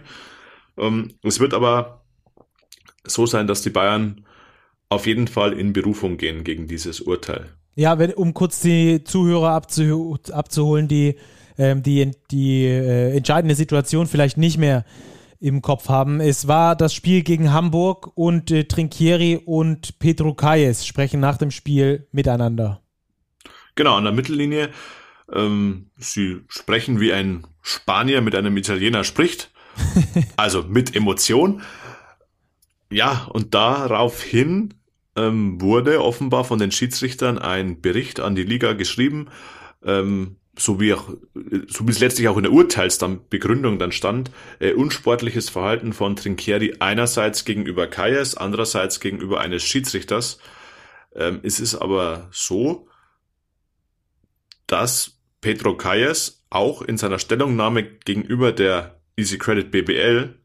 Ähm, 0.78 1.14
es 1.24 1.40
wird 1.40 1.54
aber 1.54 2.04
so 3.06 3.26
sein, 3.26 3.48
dass 3.48 3.62
die 3.62 3.70
Bayern 3.70 4.26
auf 4.90 5.06
jeden 5.06 5.28
Fall 5.28 5.54
in 5.54 5.74
Berufung 5.74 6.18
gehen 6.18 6.44
gegen 6.44 6.68
dieses 6.68 7.02
Urteil. 7.02 7.54
Ja, 7.76 8.00
wenn, 8.00 8.14
um 8.14 8.34
kurz 8.34 8.62
die 8.62 9.04
Zuhörer 9.04 9.52
abzuh 9.52 10.18
abzuholen, 10.32 10.88
die 10.88 11.16
ähm, 11.58 11.84
die, 11.84 12.12
die 12.32 12.66
äh, 12.66 13.16
entscheidende 13.16 13.56
Situation 13.56 14.08
vielleicht 14.08 14.38
nicht 14.38 14.58
mehr 14.58 14.86
im 15.40 15.62
Kopf 15.62 15.90
haben. 15.90 16.20
Es 16.20 16.48
war 16.48 16.76
das 16.76 16.94
Spiel 16.94 17.22
gegen 17.24 17.54
Hamburg 17.54 18.12
und 18.16 18.52
äh, 18.52 18.64
Trinkieri 18.64 19.42
und 19.46 20.00
Pedro 20.00 20.34
Kayes 20.34 20.86
sprechen 20.86 21.20
nach 21.20 21.38
dem 21.38 21.52
Spiel 21.52 22.08
miteinander. 22.12 22.82
Genau, 23.76 23.96
an 23.96 24.04
der 24.04 24.14
Mittellinie. 24.14 24.70
Ähm, 25.32 25.92
sie 25.98 26.42
sprechen 26.48 27.00
wie 27.00 27.14
ein 27.14 27.46
Spanier 27.62 28.22
mit 28.22 28.36
einem 28.36 28.58
Italiener 28.58 29.04
spricht. 29.04 29.52
also 30.38 30.64
mit 30.64 30.96
Emotion. 30.96 31.62
Ja, 32.90 33.28
und 33.32 33.54
daraufhin 33.54 34.74
ähm, 35.16 35.60
wurde 35.62 36.02
offenbar 36.02 36.46
von 36.46 36.60
den 36.60 36.72
Schiedsrichtern 36.72 37.38
ein 37.38 37.82
Bericht 37.82 38.20
an 38.20 38.36
die 38.36 38.44
Liga 38.44 38.74
geschrieben, 38.74 39.28
ähm, 39.84 40.38
so 40.58 40.80
wie 40.80 40.94
auch, 40.94 41.10
so 41.68 41.88
wie 41.88 41.92
es 41.92 42.00
letztlich 42.00 42.28
auch 42.28 42.38
in 42.38 42.44
der 42.44 42.52
Urteilsbegründung 42.52 43.80
dann 43.80 43.92
stand, 43.92 44.32
äh, 44.60 44.74
unsportliches 44.74 45.50
Verhalten 45.50 45.94
von 45.94 46.16
Trinkieri 46.16 46.76
einerseits 46.80 47.46
gegenüber 47.46 47.88
Kayes, 47.88 48.36
andererseits 48.36 49.00
gegenüber 49.00 49.40
eines 49.40 49.64
Schiedsrichters. 49.64 50.40
Ähm, 51.16 51.40
es 51.44 51.60
ist 51.60 51.76
aber 51.76 52.28
so, 52.32 52.88
dass 54.66 55.20
Pedro 55.42 55.78
Kayes 55.78 56.44
auch 56.50 56.82
in 56.82 56.98
seiner 56.98 57.20
Stellungnahme 57.20 57.84
gegenüber 57.84 58.52
der 58.52 59.00
Easy 59.16 59.38
Credit 59.38 59.72
BBL 59.72 60.36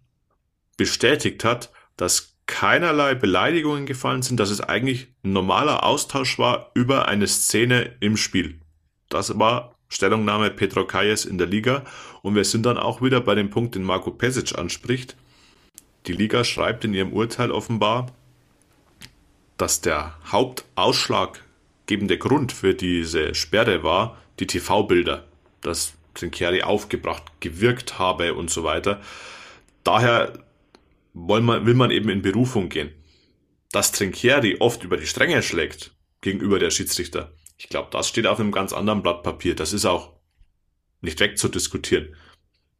bestätigt 0.76 1.44
hat, 1.44 1.70
dass 1.96 2.36
keinerlei 2.46 3.14
Beleidigungen 3.14 3.86
gefallen 3.86 4.22
sind, 4.22 4.38
dass 4.40 4.50
es 4.50 4.60
eigentlich 4.60 5.14
ein 5.24 5.32
normaler 5.32 5.84
Austausch 5.84 6.38
war 6.38 6.70
über 6.74 7.08
eine 7.08 7.26
Szene 7.26 7.96
im 8.00 8.16
Spiel. 8.16 8.60
Das 9.08 9.38
war 9.38 9.71
Stellungnahme 9.92 10.50
Petro 10.50 10.86
Kayes 10.86 11.26
in 11.26 11.36
der 11.36 11.46
Liga 11.46 11.84
und 12.22 12.34
wir 12.34 12.44
sind 12.44 12.64
dann 12.64 12.78
auch 12.78 13.02
wieder 13.02 13.20
bei 13.20 13.34
dem 13.34 13.50
Punkt, 13.50 13.74
den 13.74 13.84
Marco 13.84 14.10
Pesic 14.10 14.58
anspricht. 14.58 15.16
Die 16.06 16.12
Liga 16.12 16.44
schreibt 16.44 16.84
in 16.84 16.94
ihrem 16.94 17.12
Urteil 17.12 17.50
offenbar, 17.50 18.06
dass 19.58 19.82
der 19.82 20.18
hauptausschlaggebende 20.32 22.16
Grund 22.16 22.52
für 22.52 22.74
diese 22.74 23.34
Sperre 23.34 23.82
war 23.82 24.16
die 24.40 24.46
TV-Bilder, 24.46 25.24
dass 25.60 25.92
Trinkieri 26.14 26.62
aufgebracht 26.62 27.24
gewirkt 27.40 27.98
habe 27.98 28.34
und 28.34 28.50
so 28.50 28.64
weiter. 28.64 29.00
Daher 29.84 30.32
man, 31.12 31.66
will 31.66 31.74
man 31.74 31.90
eben 31.90 32.08
in 32.08 32.22
Berufung 32.22 32.70
gehen. 32.70 32.90
Dass 33.70 33.92
Trinkieri 33.92 34.56
oft 34.60 34.84
über 34.84 34.96
die 34.96 35.06
Stränge 35.06 35.42
schlägt 35.42 35.92
gegenüber 36.22 36.58
der 36.58 36.70
Schiedsrichter, 36.70 37.32
ich 37.56 37.68
glaube, 37.68 37.88
das 37.90 38.08
steht 38.08 38.26
auf 38.26 38.40
einem 38.40 38.52
ganz 38.52 38.72
anderen 38.72 39.02
Blatt 39.02 39.22
Papier. 39.22 39.54
Das 39.54 39.72
ist 39.72 39.84
auch 39.84 40.12
nicht 41.00 41.20
wegzudiskutieren. 41.20 42.14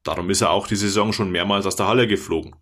Darum 0.03 0.31
ist 0.31 0.41
er 0.41 0.51
auch 0.51 0.67
die 0.67 0.77
Saison 0.77 1.13
schon 1.13 1.31
mehrmals 1.31 1.67
aus 1.67 1.77
der 1.77 1.87
Halle 1.87 2.07
geflogen. 2.09 2.57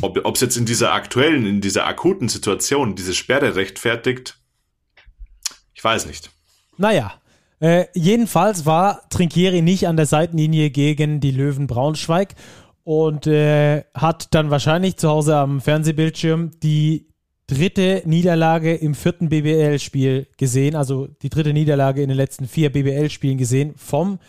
Ob 0.00 0.34
es 0.34 0.40
jetzt 0.40 0.56
in 0.56 0.64
dieser 0.64 0.92
aktuellen, 0.92 1.46
in 1.46 1.60
dieser 1.60 1.86
akuten 1.86 2.28
Situation 2.28 2.96
diese 2.96 3.14
Sperre 3.14 3.54
rechtfertigt, 3.54 4.40
ich 5.74 5.84
weiß 5.84 6.06
nicht. 6.06 6.30
Naja, 6.78 7.20
äh, 7.60 7.86
jedenfalls 7.94 8.66
war 8.66 9.08
Trinkieri 9.10 9.62
nicht 9.62 9.86
an 9.86 9.96
der 9.96 10.06
Seitenlinie 10.06 10.70
gegen 10.70 11.20
die 11.20 11.32
Löwen 11.32 11.66
Braunschweig 11.66 12.34
und 12.84 13.26
äh, 13.26 13.84
hat 13.94 14.34
dann 14.34 14.50
wahrscheinlich 14.50 14.96
zu 14.96 15.08
Hause 15.08 15.36
am 15.36 15.60
Fernsehbildschirm 15.60 16.52
die 16.60 17.07
dritte 17.48 18.02
Niederlage 18.04 18.74
im 18.74 18.94
vierten 18.94 19.30
BBL-Spiel 19.30 20.28
gesehen, 20.36 20.76
also 20.76 21.08
die 21.22 21.30
dritte 21.30 21.52
Niederlage 21.52 22.02
in 22.02 22.08
den 22.08 22.16
letzten 22.16 22.46
vier 22.46 22.70
BBL-Spielen 22.70 23.38
gesehen 23.38 23.74
vom 23.76 24.20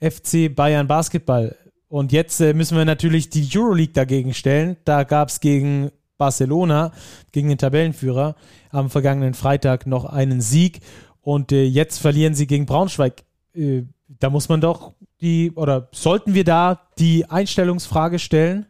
FC 0.00 0.54
Bayern 0.54 0.86
Basketball. 0.86 1.56
Und 1.88 2.12
jetzt 2.12 2.40
äh, 2.40 2.54
müssen 2.54 2.78
wir 2.78 2.84
natürlich 2.84 3.30
die 3.30 3.48
Euroleague 3.54 3.92
dagegen 3.92 4.32
stellen. 4.32 4.76
Da 4.84 5.02
gab 5.02 5.28
es 5.28 5.40
gegen 5.40 5.90
Barcelona, 6.18 6.92
gegen 7.32 7.48
den 7.48 7.58
Tabellenführer, 7.58 8.36
am 8.70 8.90
vergangenen 8.90 9.34
Freitag 9.34 9.86
noch 9.86 10.04
einen 10.04 10.40
Sieg. 10.40 10.80
Und 11.20 11.52
äh, 11.52 11.64
jetzt 11.64 11.98
verlieren 11.98 12.34
sie 12.34 12.46
gegen 12.46 12.66
Braunschweig. 12.66 13.24
Äh, 13.54 13.82
da 14.06 14.30
muss 14.30 14.48
man 14.48 14.60
doch 14.60 14.92
die, 15.20 15.50
oder 15.52 15.88
sollten 15.92 16.34
wir 16.34 16.44
da 16.44 16.88
die 16.98 17.28
Einstellungsfrage 17.28 18.18
stellen? 18.18 18.66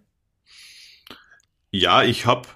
Ja, 1.70 2.02
ich 2.02 2.24
habe 2.24 2.48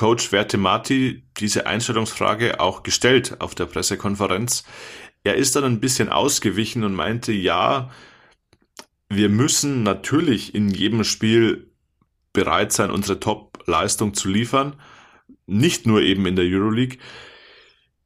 Coach 0.00 0.28
Vertemati 0.28 1.24
diese 1.36 1.66
Einstellungsfrage 1.66 2.58
auch 2.58 2.82
gestellt 2.82 3.38
auf 3.42 3.54
der 3.54 3.66
Pressekonferenz. 3.66 4.64
Er 5.24 5.34
ist 5.34 5.56
dann 5.56 5.64
ein 5.64 5.78
bisschen 5.78 6.08
ausgewichen 6.08 6.84
und 6.84 6.94
meinte, 6.94 7.32
ja, 7.32 7.90
wir 9.10 9.28
müssen 9.28 9.82
natürlich 9.82 10.54
in 10.54 10.70
jedem 10.70 11.04
Spiel 11.04 11.70
bereit 12.32 12.72
sein, 12.72 12.90
unsere 12.90 13.20
Top-Leistung 13.20 14.14
zu 14.14 14.30
liefern. 14.30 14.80
Nicht 15.44 15.86
nur 15.86 16.00
eben 16.00 16.24
in 16.24 16.34
der 16.34 16.46
Euroleague. 16.46 16.96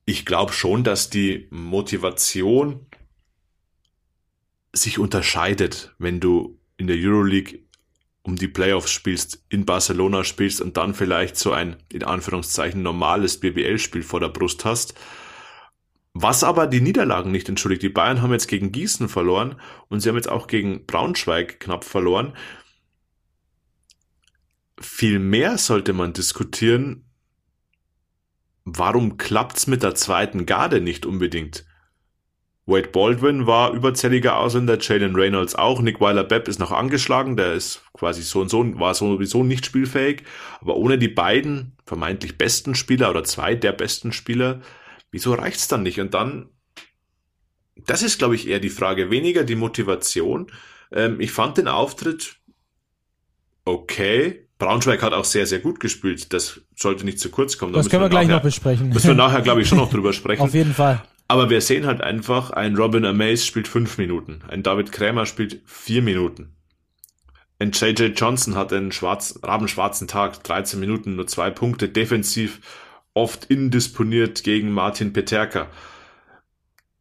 Ich 0.04 0.26
glaube 0.26 0.52
schon, 0.52 0.82
dass 0.82 1.10
die 1.10 1.46
Motivation 1.52 2.86
sich 4.72 4.98
unterscheidet, 4.98 5.94
wenn 5.98 6.18
du 6.18 6.58
in 6.76 6.88
der 6.88 6.96
Euroleague 6.96 7.63
um 8.24 8.36
die 8.36 8.48
Playoffs 8.48 8.90
spielst, 8.90 9.44
in 9.50 9.66
Barcelona 9.66 10.24
spielst 10.24 10.62
und 10.62 10.78
dann 10.78 10.94
vielleicht 10.94 11.36
so 11.36 11.52
ein, 11.52 11.76
in 11.92 12.02
Anführungszeichen, 12.02 12.82
normales 12.82 13.38
BBL-Spiel 13.38 14.02
vor 14.02 14.18
der 14.18 14.30
Brust 14.30 14.64
hast. 14.64 14.94
Was 16.14 16.42
aber 16.42 16.66
die 16.66 16.80
Niederlagen 16.80 17.30
nicht 17.30 17.48
entschuldigt. 17.48 17.82
Die 17.82 17.90
Bayern 17.90 18.22
haben 18.22 18.32
jetzt 18.32 18.48
gegen 18.48 18.72
Gießen 18.72 19.10
verloren 19.10 19.60
und 19.88 20.00
sie 20.00 20.08
haben 20.08 20.16
jetzt 20.16 20.30
auch 20.30 20.46
gegen 20.46 20.86
Braunschweig 20.86 21.60
knapp 21.60 21.84
verloren. 21.84 22.34
Viel 24.80 25.18
mehr 25.18 25.58
sollte 25.58 25.92
man 25.92 26.14
diskutieren, 26.14 27.04
warum 28.64 29.18
klappt's 29.18 29.66
mit 29.66 29.82
der 29.82 29.94
zweiten 29.96 30.46
Garde 30.46 30.80
nicht 30.80 31.04
unbedingt? 31.04 31.66
Wade 32.66 32.88
Baldwin 32.88 33.46
war 33.46 33.72
überzähliger 33.72 34.38
Ausländer, 34.38 34.78
Jalen 34.80 35.14
Reynolds 35.14 35.54
auch, 35.54 35.82
Nick 35.82 36.00
Weiler-Bepp 36.00 36.48
ist 36.48 36.58
noch 36.58 36.72
angeschlagen, 36.72 37.36
der 37.36 37.52
ist 37.52 37.82
quasi 37.92 38.22
so 38.22 38.40
und 38.40 38.48
so, 38.48 38.64
war 38.78 38.94
sowieso 38.94 39.44
nicht 39.44 39.66
spielfähig, 39.66 40.22
aber 40.60 40.76
ohne 40.76 40.96
die 40.96 41.08
beiden 41.08 41.76
vermeintlich 41.84 42.38
besten 42.38 42.74
Spieler 42.74 43.10
oder 43.10 43.22
zwei 43.24 43.54
der 43.54 43.72
besten 43.72 44.12
Spieler, 44.12 44.60
wieso 45.10 45.34
reicht's 45.34 45.68
dann 45.68 45.82
nicht? 45.82 46.00
Und 46.00 46.14
dann, 46.14 46.48
das 47.76 48.02
ist 48.02 48.18
glaube 48.18 48.34
ich 48.34 48.48
eher 48.48 48.60
die 48.60 48.70
Frage, 48.70 49.10
weniger 49.10 49.44
die 49.44 49.56
Motivation. 49.56 50.50
Ähm, 50.90 51.20
ich 51.20 51.32
fand 51.32 51.58
den 51.58 51.68
Auftritt 51.68 52.36
okay, 53.64 54.46
Braunschweig 54.58 55.02
hat 55.02 55.12
auch 55.12 55.24
sehr, 55.24 55.46
sehr 55.46 55.58
gut 55.58 55.80
gespielt. 55.80 56.32
Das 56.32 56.60
sollte 56.76 57.04
nicht 57.04 57.18
zu 57.18 57.30
kurz 57.30 57.58
kommen. 57.58 57.72
Da 57.72 57.80
das 57.80 57.88
können 57.88 58.02
wir, 58.02 58.08
gleich 58.08 58.26
nachher, 58.26 58.36
noch 58.36 58.42
besprechen. 58.42 58.90
Müssen 58.90 59.08
wir 59.08 59.14
nachher, 59.14 59.42
glaube 59.42 59.62
ich, 59.62 59.68
schon 59.68 59.78
noch 59.78 59.90
drüber 59.92 60.12
sprechen. 60.12 60.42
Auf 60.42 60.54
jeden 60.54 60.74
Fall. 60.74 61.02
Aber 61.26 61.50
wir 61.50 61.60
sehen 61.60 61.86
halt 61.86 62.00
einfach, 62.00 62.50
ein 62.50 62.76
Robin 62.76 63.04
Amaze 63.04 63.44
spielt 63.44 63.68
fünf 63.68 63.98
Minuten, 63.98 64.42
ein 64.48 64.62
David 64.62 64.92
Krämer 64.92 65.26
spielt 65.26 65.62
vier 65.64 66.02
Minuten. 66.02 66.54
Ein 67.58 67.70
JJ 67.72 68.12
Johnson 68.16 68.56
hat 68.56 68.72
einen 68.72 68.92
schwarz, 68.92 69.38
rabenschwarzen 69.42 70.08
Tag, 70.08 70.42
13 70.42 70.78
Minuten, 70.78 71.16
nur 71.16 71.26
zwei 71.26 71.50
Punkte, 71.50 71.88
defensiv 71.88 72.60
oft 73.14 73.44
indisponiert 73.46 74.42
gegen 74.42 74.72
Martin 74.72 75.12
Peterka. 75.12 75.68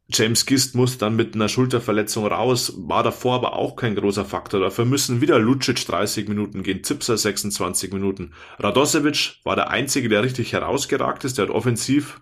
James 0.10 0.46
Gist 0.46 0.76
muss 0.76 1.00
dann 1.00 1.16
mit 1.16 1.34
einer 1.34 1.50
Schulterverletzung 1.50 2.28
raus, 2.28 2.74
war 2.78 3.02
davor 3.02 3.36
aber 3.36 3.54
auch 3.54 3.76
kein 3.76 3.96
großer 3.96 4.26
Faktor. 4.26 4.60
Dafür 4.60 4.86
müssen 4.86 5.22
wieder 5.22 5.40
Lucic 5.40 5.86
30 5.88 6.28
Minuten 6.28 6.62
gehen, 6.62 6.84
Zipser 6.84 7.18
26 7.18 7.92
Minuten. 7.92 8.34
Radosevic 8.60 9.40
war 9.44 9.56
der 9.56 9.70
Einzige, 9.72 10.10
der 10.10 10.22
richtig 10.24 10.54
herausgeragt 10.54 11.24
ist. 11.24 11.38
Der 11.38 11.48
hat 11.48 11.54
offensiv 11.54 12.22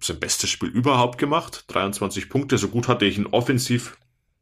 sein 0.00 0.20
bestes 0.20 0.50
Spiel 0.50 0.68
überhaupt 0.68 1.18
gemacht. 1.18 1.64
23 1.68 2.28
Punkte, 2.28 2.58
so 2.58 2.68
gut 2.68 2.88
hatte 2.88 3.04
ich 3.04 3.18
ihn 3.18 3.26
offensiv 3.26 3.96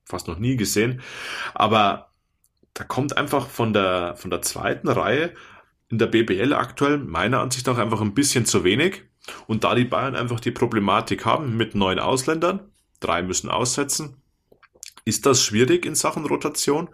fast 0.04 0.28
noch 0.28 0.38
nie 0.38 0.56
gesehen. 0.56 1.00
Aber 1.54 2.10
da 2.74 2.84
kommt 2.84 3.16
einfach 3.16 3.48
von 3.48 3.72
der, 3.72 4.16
von 4.16 4.30
der 4.30 4.42
zweiten 4.42 4.88
Reihe 4.88 5.34
in 5.88 5.98
der 5.98 6.06
BBL 6.06 6.54
aktuell 6.54 6.98
meiner 6.98 7.40
Ansicht 7.40 7.66
nach 7.66 7.78
einfach 7.78 8.00
ein 8.00 8.14
bisschen 8.14 8.46
zu 8.46 8.64
wenig. 8.64 9.02
Und 9.46 9.64
da 9.64 9.74
die 9.74 9.84
Bayern 9.84 10.16
einfach 10.16 10.40
die 10.40 10.50
Problematik 10.50 11.24
haben 11.24 11.56
mit 11.56 11.74
neun 11.74 11.98
Ausländern, 11.98 12.72
drei 12.98 13.22
müssen 13.22 13.50
aussetzen, 13.50 14.16
ist 15.04 15.26
das 15.26 15.42
schwierig 15.42 15.84
in 15.84 15.94
Sachen 15.94 16.24
Rotation. 16.24 16.88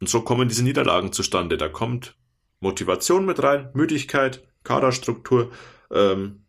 Und 0.00 0.08
so 0.08 0.20
kommen 0.20 0.48
diese 0.48 0.64
Niederlagen 0.64 1.12
zustande. 1.12 1.56
Da 1.56 1.68
kommt 1.68 2.16
Motivation 2.60 3.24
mit 3.26 3.42
rein, 3.42 3.70
Müdigkeit, 3.74 4.46
Kaderstruktur, 4.64 5.50
ähm, 5.90 6.43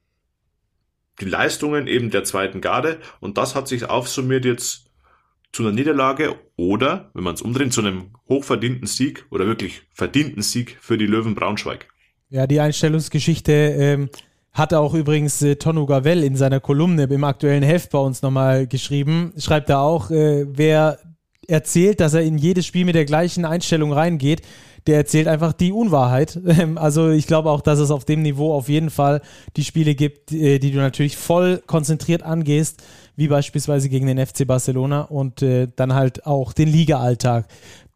die 1.20 1.26
Leistungen 1.26 1.88
eben 1.88 2.10
der 2.10 2.24
zweiten 2.24 2.62
Garde 2.62 3.00
und 3.20 3.38
das 3.38 3.56
hat 3.56 3.68
sich 3.68 3.86
aufsummiert 3.90 4.46
jetzt 4.46 4.86
zu 5.52 5.64
einer 5.64 5.72
Niederlage 5.72 6.36
oder, 6.58 7.12
wenn 7.14 7.24
man 7.24 7.36
es 7.36 7.42
umdreht, 7.42 7.72
zu 7.72 7.82
einem 7.82 8.12
hochverdienten 8.28 8.88
Sieg 8.88 9.26
oder 9.32 9.48
wirklich 9.48 9.84
verdienten 9.94 10.42
Sieg 10.42 10.78
für 10.82 10.98
die 10.98 11.06
Löwen 11.06 11.34
Braunschweig. 11.34 11.88
Ja, 12.30 12.46
die 12.46 12.60
Einstellungsgeschichte 12.60 13.52
ähm, 13.52 14.10
hat 14.52 14.74
auch 14.74 14.94
übrigens 14.94 15.42
äh, 15.42 15.56
Tonu 15.56 15.86
Gavell 15.86 16.24
in 16.24 16.36
seiner 16.36 16.60
Kolumne 16.60 17.04
im 17.04 17.24
aktuellen 17.24 17.64
Heft 17.64 17.92
bei 17.92 18.00
uns 18.00 18.22
nochmal 18.22 18.68
geschrieben. 18.68 19.34
Schreibt 19.38 19.70
er 19.70 19.80
auch, 19.80 20.12
äh, 20.12 20.46
wer 20.50 21.00
erzählt, 21.48 22.00
dass 22.00 22.14
er 22.14 22.24
in 22.24 22.38
jedes 22.38 22.66
Spiel 22.66 22.86
mit 22.86 22.96
der 22.96 23.06
gleichen 23.06 23.46
Einstellung 23.46 23.94
reingeht, 23.94 24.42
der 24.88 24.98
erzählt 24.98 25.28
einfach 25.28 25.54
die 25.54 25.72
Unwahrheit. 25.72 26.40
Also 26.76 27.10
ich 27.10 27.28
glaube 27.28 27.50
auch, 27.50 27.62
dass 27.62 27.80
es 27.80 27.92
auf 27.92 28.06
dem 28.06 28.22
Niveau 28.22 28.54
auf 28.54 28.70
jeden 28.70 28.90
Fall 28.90 29.22
die 29.56 29.64
Spiele 29.64 29.96
gibt, 29.96 30.32
äh, 30.32 30.60
die 30.60 30.72
du 30.72 30.78
natürlich 30.78 31.18
voll 31.18 31.62
konzentriert 31.66 32.24
angehst, 32.24 32.84
wie 33.16 33.28
beispielsweise 33.28 33.90
gegen 33.90 34.08
den 34.08 34.24
FC 34.24 34.46
Barcelona 34.46 35.02
und 35.02 35.42
äh, 35.42 35.68
dann 35.76 35.94
halt 35.94 36.26
auch 36.26 36.54
den 36.54 36.68
Liga-Alltag. 36.68 37.48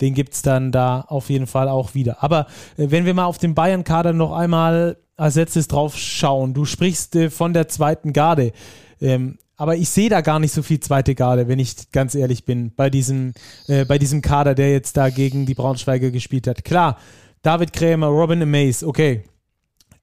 Den 0.02 0.14
gibt 0.14 0.34
es 0.34 0.42
dann 0.42 0.72
da 0.72 1.02
auf 1.02 1.30
jeden 1.30 1.48
Fall 1.48 1.68
auch 1.68 1.94
wieder. 1.94 2.24
Aber 2.24 2.48
äh, 2.78 2.88
wenn 2.90 3.06
wir 3.06 3.14
mal 3.14 3.26
auf 3.26 3.38
den 3.38 3.54
Bayern-Kader 3.54 4.14
noch 4.14 4.32
einmal 4.32 4.98
als 5.16 5.36
letztes 5.36 5.68
drauf 5.68 5.98
schauen, 5.98 6.54
du 6.54 6.66
sprichst 6.66 7.18
von 7.30 7.54
der 7.54 7.68
zweiten 7.68 8.14
Garde. 8.14 8.54
Ähm, 9.02 9.38
aber 9.60 9.76
ich 9.76 9.90
sehe 9.90 10.10
da 10.10 10.22
gar 10.22 10.40
nicht 10.40 10.54
so 10.54 10.64
viel 10.64 10.80
zweite 10.80 11.16
Garde, 11.16 11.50
wenn 11.50 11.60
ich 11.60 11.92
ganz 11.92 12.16
ehrlich 12.16 12.46
bin, 12.46 12.74
bei 12.74 12.90
diesem, 12.90 13.34
äh, 13.68 13.84
bei 13.84 13.98
diesem 13.98 14.22
Kader, 14.22 14.56
der 14.56 14.72
jetzt 14.72 14.96
da 14.96 15.10
gegen 15.10 15.46
die 15.46 15.54
Braunschweiger 15.54 16.12
gespielt 16.12 16.48
hat. 16.48 16.64
Klar, 16.64 16.98
David 17.42 17.74
Krämer, 17.74 18.08
Robin 18.08 18.42
Amaze, 18.42 18.88
okay. 18.88 19.26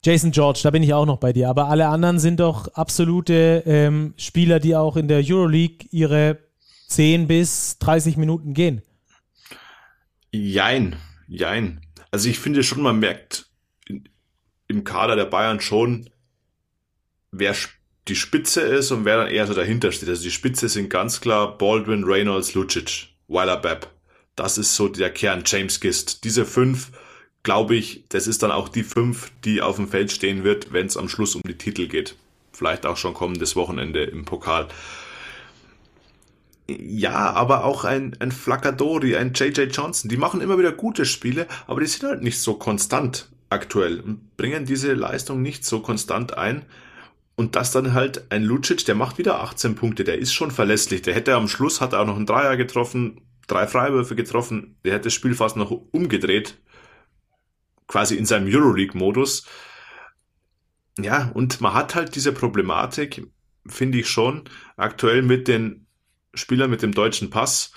Jason 0.04 0.30
George, 0.30 0.60
da 0.62 0.70
bin 0.70 0.82
ich 0.82 0.92
auch 0.92 1.06
noch 1.06 1.16
bei 1.16 1.32
dir. 1.32 1.48
Aber 1.48 1.68
alle 1.68 1.88
anderen 1.88 2.18
sind 2.18 2.38
doch 2.38 2.68
absolute 2.74 3.62
ähm, 3.64 4.12
Spieler, 4.18 4.60
die 4.60 4.76
auch 4.76 4.98
in 4.98 5.08
der 5.08 5.22
Euroleague 5.24 5.88
ihre 5.90 6.38
10 6.88 7.26
bis 7.26 7.78
30 7.78 8.18
Minuten 8.18 8.52
gehen. 8.52 8.82
Jein, 10.32 10.96
jein. 11.26 11.80
Also 12.10 12.28
ich 12.28 12.38
finde 12.38 12.62
schon, 12.62 12.82
man 12.82 12.98
merkt 12.98 13.46
im 14.68 14.84
Kader 14.84 15.16
der 15.16 15.24
Bayern 15.24 15.60
schon, 15.60 16.10
wer 17.30 17.54
spielt 17.54 17.75
die 18.08 18.16
Spitze 18.16 18.60
ist 18.60 18.90
und 18.92 19.04
wer 19.04 19.16
dann 19.16 19.28
eher 19.28 19.46
so 19.46 19.54
dahinter 19.54 19.90
steht. 19.92 20.08
Also 20.08 20.22
die 20.22 20.30
Spitze 20.30 20.68
sind 20.68 20.90
ganz 20.90 21.20
klar 21.20 21.58
Baldwin, 21.58 22.04
Reynolds, 22.04 22.54
Lucic, 22.54 23.08
Weiler 23.28 23.56
Bepp. 23.56 23.90
Das 24.36 24.58
ist 24.58 24.76
so 24.76 24.88
der 24.88 25.10
Kern, 25.10 25.42
James 25.44 25.80
Gist. 25.80 26.24
Diese 26.24 26.44
fünf, 26.44 26.92
glaube 27.42 27.74
ich, 27.74 28.04
das 28.08 28.26
ist 28.26 28.42
dann 28.42 28.50
auch 28.50 28.68
die 28.68 28.84
fünf, 28.84 29.32
die 29.44 29.62
auf 29.62 29.76
dem 29.76 29.88
Feld 29.88 30.12
stehen 30.12 30.44
wird, 30.44 30.72
wenn 30.72 30.86
es 30.86 30.96
am 30.96 31.08
Schluss 31.08 31.34
um 31.34 31.42
die 31.46 31.58
Titel 31.58 31.88
geht. 31.88 32.16
Vielleicht 32.52 32.86
auch 32.86 32.96
schon 32.96 33.14
kommendes 33.14 33.56
Wochenende 33.56 34.04
im 34.04 34.24
Pokal. 34.24 34.68
Ja, 36.68 37.30
aber 37.32 37.64
auch 37.64 37.84
ein, 37.84 38.16
ein 38.18 38.32
Flaccadori, 38.32 39.16
ein 39.16 39.32
JJ 39.34 39.62
Johnson, 39.70 40.08
die 40.08 40.16
machen 40.16 40.40
immer 40.40 40.58
wieder 40.58 40.72
gute 40.72 41.06
Spiele, 41.06 41.46
aber 41.66 41.80
die 41.80 41.86
sind 41.86 42.08
halt 42.08 42.22
nicht 42.22 42.40
so 42.40 42.54
konstant 42.54 43.28
aktuell 43.50 44.00
und 44.00 44.36
bringen 44.36 44.64
diese 44.64 44.92
Leistung 44.94 45.42
nicht 45.42 45.64
so 45.64 45.80
konstant 45.80 46.36
ein. 46.36 46.64
Und 47.36 47.54
das 47.54 47.70
dann 47.70 47.92
halt 47.92 48.32
ein 48.32 48.42
Lucic, 48.42 48.86
der 48.86 48.94
macht 48.94 49.18
wieder 49.18 49.40
18 49.42 49.74
Punkte, 49.74 50.04
der 50.04 50.18
ist 50.18 50.32
schon 50.32 50.50
verlässlich. 50.50 51.02
Der 51.02 51.14
hätte 51.14 51.34
am 51.34 51.48
Schluss, 51.48 51.80
hat 51.80 51.92
er 51.92 52.00
auch 52.00 52.06
noch 52.06 52.16
einen 52.16 52.26
Dreier 52.26 52.56
getroffen, 52.56 53.20
drei 53.46 53.66
Freiwürfe 53.66 54.16
getroffen, 54.16 54.78
der 54.84 54.94
hätte 54.94 55.04
das 55.04 55.14
Spiel 55.14 55.34
fast 55.34 55.56
noch 55.56 55.70
umgedreht. 55.70 56.58
Quasi 57.86 58.16
in 58.16 58.24
seinem 58.24 58.48
Euroleague-Modus. 58.48 59.46
Ja, 60.98 61.30
und 61.34 61.60
man 61.60 61.74
hat 61.74 61.94
halt 61.94 62.16
diese 62.16 62.32
Problematik, 62.32 63.26
finde 63.66 63.98
ich 63.98 64.08
schon, 64.08 64.44
aktuell 64.76 65.22
mit 65.22 65.46
den 65.46 65.86
Spielern 66.34 66.70
mit 66.70 66.82
dem 66.82 66.92
deutschen 66.92 67.30
Pass, 67.30 67.72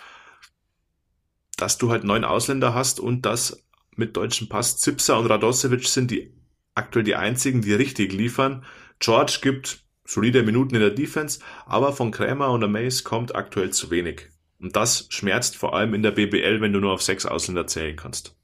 dass 1.57 1.77
du 1.77 1.91
halt 1.91 2.05
neun 2.05 2.23
Ausländer 2.23 2.73
hast 2.73 2.99
und 2.99 3.25
dass 3.25 3.65
mit 3.95 4.15
deutschen 4.15 4.47
Pass 4.47 4.77
Zipser 4.77 5.19
und 5.19 5.27
Radosevic 5.27 5.85
sind 5.85 6.11
die 6.11 6.33
aktuell 6.75 7.03
die 7.03 7.15
einzigen, 7.15 7.61
die 7.61 7.73
richtig 7.73 8.13
liefern. 8.13 8.63
George 8.99 9.39
gibt 9.41 9.83
solide 10.05 10.43
Minuten 10.43 10.75
in 10.75 10.81
der 10.81 10.89
Defense, 10.89 11.39
aber 11.65 11.93
von 11.93 12.11
Krämer 12.11 12.51
und 12.51 12.69
Mace 12.71 13.03
kommt 13.03 13.35
aktuell 13.35 13.69
zu 13.71 13.91
wenig. 13.91 14.29
Und 14.59 14.75
das 14.75 15.07
schmerzt 15.09 15.55
vor 15.55 15.73
allem 15.73 15.93
in 15.93 16.03
der 16.03 16.11
BBL, 16.11 16.59
wenn 16.61 16.73
du 16.73 16.79
nur 16.79 16.93
auf 16.93 17.01
sechs 17.01 17.25
Ausländer 17.25 17.67
zählen 17.67 17.95
kannst. 17.95 18.35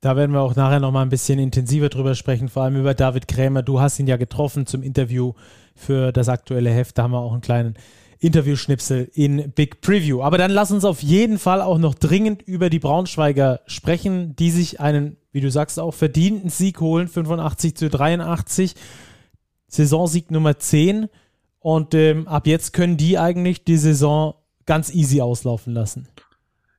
Da 0.00 0.16
werden 0.16 0.32
wir 0.32 0.40
auch 0.40 0.56
nachher 0.56 0.80
nochmal 0.80 1.04
ein 1.04 1.10
bisschen 1.10 1.38
intensiver 1.38 1.90
drüber 1.90 2.14
sprechen, 2.14 2.48
vor 2.48 2.62
allem 2.62 2.76
über 2.76 2.94
David 2.94 3.28
Krämer. 3.28 3.62
Du 3.62 3.80
hast 3.80 3.98
ihn 3.98 4.06
ja 4.06 4.16
getroffen 4.16 4.66
zum 4.66 4.82
Interview 4.82 5.34
für 5.76 6.10
das 6.10 6.28
aktuelle 6.28 6.70
Heft. 6.70 6.96
Da 6.96 7.02
haben 7.02 7.12
wir 7.12 7.20
auch 7.20 7.32
einen 7.32 7.42
kleinen 7.42 7.74
Interviewschnipsel 8.18 9.10
in 9.12 9.52
Big 9.52 9.82
Preview. 9.82 10.22
Aber 10.22 10.38
dann 10.38 10.50
lass 10.50 10.72
uns 10.72 10.86
auf 10.86 11.02
jeden 11.02 11.38
Fall 11.38 11.60
auch 11.60 11.78
noch 11.78 11.94
dringend 11.94 12.42
über 12.42 12.70
die 12.70 12.78
Braunschweiger 12.78 13.60
sprechen, 13.66 14.34
die 14.36 14.50
sich 14.50 14.80
einen, 14.80 15.18
wie 15.32 15.42
du 15.42 15.50
sagst, 15.50 15.78
auch 15.78 15.94
verdienten 15.94 16.48
Sieg 16.48 16.80
holen, 16.80 17.06
85 17.06 17.76
zu 17.76 17.90
83. 17.90 18.74
Saisonsieg 19.70 20.30
Nummer 20.30 20.58
10 20.58 21.08
und 21.60 21.94
ähm, 21.94 22.28
ab 22.28 22.46
jetzt 22.46 22.72
können 22.72 22.96
die 22.96 23.18
eigentlich 23.18 23.64
die 23.64 23.76
Saison 23.76 24.34
ganz 24.66 24.92
easy 24.92 25.20
auslaufen 25.20 25.72
lassen. 25.72 26.08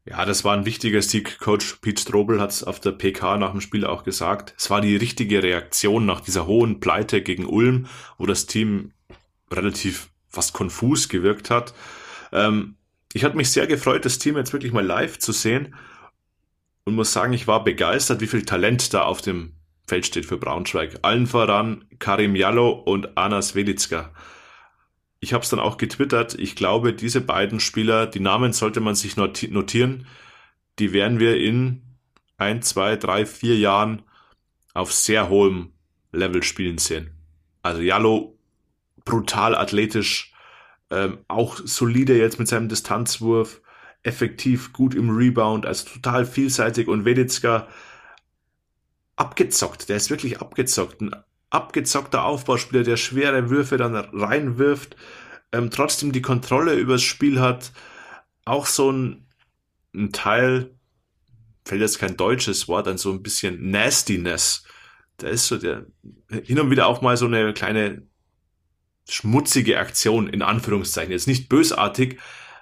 Ja, 0.05 0.25
das 0.25 0.43
war 0.43 0.57
ein 0.57 0.65
wichtiger 0.65 1.01
Sieg. 1.01 1.39
Coach 1.39 1.75
Pete 1.81 2.01
Strobel 2.01 2.41
hat 2.41 2.49
es 2.49 2.63
auf 2.63 2.79
der 2.79 2.91
PK 2.91 3.37
nach 3.37 3.51
dem 3.51 3.61
Spiel 3.61 3.85
auch 3.85 4.03
gesagt. 4.03 4.55
Es 4.57 4.69
war 4.69 4.81
die 4.81 4.95
richtige 4.95 5.43
Reaktion 5.43 6.05
nach 6.05 6.21
dieser 6.21 6.47
hohen 6.47 6.79
Pleite 6.79 7.21
gegen 7.21 7.45
Ulm, 7.45 7.87
wo 8.17 8.25
das 8.25 8.47
Team 8.47 8.93
relativ 9.51 10.09
fast 10.27 10.53
konfus 10.53 11.07
gewirkt 11.07 11.49
hat. 11.49 11.73
Ähm, 12.31 12.75
ich 13.13 13.23
hatte 13.23 13.37
mich 13.37 13.51
sehr 13.51 13.67
gefreut, 13.67 14.05
das 14.05 14.17
Team 14.17 14.37
jetzt 14.37 14.53
wirklich 14.53 14.71
mal 14.71 14.85
live 14.85 15.19
zu 15.19 15.31
sehen 15.31 15.75
und 16.85 16.95
muss 16.95 17.13
sagen, 17.13 17.33
ich 17.33 17.47
war 17.47 17.63
begeistert, 17.63 18.21
wie 18.21 18.27
viel 18.27 18.43
Talent 18.43 18.93
da 18.93 19.03
auf 19.03 19.21
dem 19.21 19.53
Feld 19.91 20.05
steht 20.05 20.25
für 20.25 20.37
Braunschweig. 20.37 20.99
Allen 21.01 21.27
voran 21.27 21.83
Karim 21.99 22.33
Jallo 22.33 22.69
und 22.69 23.17
Anas 23.17 23.55
Velitska. 23.55 24.13
Ich 25.19 25.33
habe 25.33 25.43
es 25.43 25.49
dann 25.49 25.59
auch 25.59 25.75
getwittert. 25.75 26.33
Ich 26.39 26.55
glaube, 26.55 26.93
diese 26.93 27.19
beiden 27.19 27.59
Spieler, 27.59 28.07
die 28.07 28.21
Namen 28.21 28.53
sollte 28.53 28.79
man 28.79 28.95
sich 28.95 29.17
notieren, 29.17 30.07
die 30.79 30.93
werden 30.93 31.19
wir 31.19 31.35
in 31.35 31.81
ein, 32.37 32.61
zwei, 32.61 32.95
drei, 32.95 33.25
vier 33.25 33.57
Jahren 33.57 34.03
auf 34.73 34.93
sehr 34.93 35.27
hohem 35.27 35.73
Level 36.13 36.41
spielen 36.41 36.77
sehen. 36.77 37.09
Also 37.61 37.81
Jallo 37.81 38.39
brutal 39.03 39.55
athletisch, 39.55 40.33
ähm, 40.89 41.17
auch 41.27 41.57
solide 41.57 42.17
jetzt 42.17 42.39
mit 42.39 42.47
seinem 42.47 42.69
Distanzwurf, 42.69 43.59
effektiv, 44.03 44.71
gut 44.71 44.95
im 44.95 45.09
Rebound, 45.09 45.65
also 45.65 45.89
total 45.89 46.25
vielseitig 46.25 46.87
und 46.87 47.03
Wedizka 47.03 47.67
abgezockt, 49.15 49.89
der 49.89 49.97
ist 49.97 50.09
wirklich 50.09 50.39
abgezockt, 50.39 51.01
ein 51.01 51.15
abgezockter 51.49 52.23
Aufbauspieler, 52.23 52.83
der 52.83 52.97
schwere 52.97 53.49
Würfe 53.49 53.77
dann 53.77 53.95
reinwirft, 53.95 54.95
ähm, 55.51 55.69
trotzdem 55.69 56.11
die 56.11 56.21
Kontrolle 56.21 56.75
übers 56.75 57.03
Spiel 57.03 57.39
hat, 57.39 57.71
auch 58.45 58.65
so 58.65 58.91
ein, 58.91 59.27
ein 59.93 60.11
Teil, 60.11 60.73
fällt 61.65 61.81
jetzt 61.81 61.99
kein 61.99 62.17
deutsches 62.17 62.67
Wort, 62.67 62.87
an 62.87 62.97
so 62.97 63.11
ein 63.11 63.21
bisschen 63.21 63.69
Nastiness. 63.69 64.63
Da 65.17 65.27
ist 65.27 65.47
so 65.47 65.57
der, 65.57 65.85
hin 66.43 66.59
und 66.59 66.71
wieder 66.71 66.87
auch 66.87 67.01
mal 67.01 67.17
so 67.17 67.25
eine 67.25 67.53
kleine 67.53 68.07
schmutzige 69.07 69.77
Aktion 69.77 70.27
in 70.27 70.41
Anführungszeichen. 70.41 71.11
Jetzt 71.11 71.27
nicht 71.27 71.49
bösartig, 71.49 72.19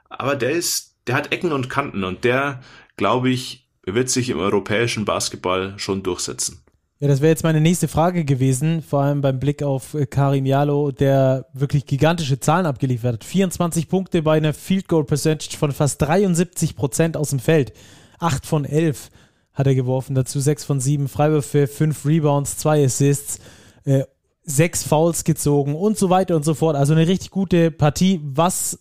aber 0.10 0.36
der 0.36 0.52
ist, 0.52 0.98
der 1.08 1.16
hat 1.16 1.32
Ecken 1.32 1.52
und 1.52 1.70
Kanten 1.70 2.04
und 2.04 2.24
der, 2.24 2.62
glaube 2.98 3.30
ich, 3.30 3.69
wird 3.86 4.10
sich 4.10 4.30
im 4.30 4.40
europäischen 4.40 5.06
Basketball 5.06 5.74
schon 5.78 6.04
durchsetzen. 6.04 6.64
Ja, 7.00 7.08
das 7.08 7.22
wäre 7.22 7.30
jetzt 7.30 7.44
meine 7.44 7.62
nächste 7.62 7.88
Frage 7.88 8.26
gewesen, 8.26 8.82
vor 8.82 9.02
allem 9.02 9.22
beim 9.22 9.40
Blick 9.40 9.64
auf 9.64 9.94
äh, 9.94 10.06
Karim 10.06 10.46
Jalo, 10.46 10.92
der 10.92 11.46
wirklich 11.54 11.86
gigantische 11.86 12.42
Zahlen 12.42 12.66
abgeliefert 12.66 13.14
hat. 13.14 13.24
24 13.24 13.88
Punkte 13.88 14.22
bei 14.22 14.36
einer 14.36 14.54
Field 14.54 14.90
Goal 14.90 15.06
Percentage 15.06 15.58
von 15.58 15.72
fast 15.72 16.02
73 16.02 16.76
Prozent 16.76 17.16
aus 17.16 17.30
dem 17.30 17.40
Feld. 17.40 17.72
8 18.20 18.46
von 18.46 18.66
11 18.66 19.12
hat 19.54 19.68
er 19.68 19.76
geworfen, 19.76 20.14
dazu 20.14 20.42
6 20.42 20.66
von 20.66 20.82
7 20.82 21.08
Freiwürfe, 21.08 21.68
5 21.68 22.06
Rebounds, 22.06 22.58
2 22.58 22.84
Assists. 22.84 23.40
Äh, 23.86 24.04
sechs 24.50 24.84
Fouls 24.84 25.24
gezogen 25.24 25.76
und 25.76 25.98
so 25.98 26.10
weiter 26.10 26.36
und 26.36 26.44
so 26.44 26.54
fort. 26.54 26.76
Also 26.76 26.94
eine 26.94 27.08
richtig 27.08 27.32
gute 27.32 27.72
Partie. 27.72 28.20
Was 28.24 28.80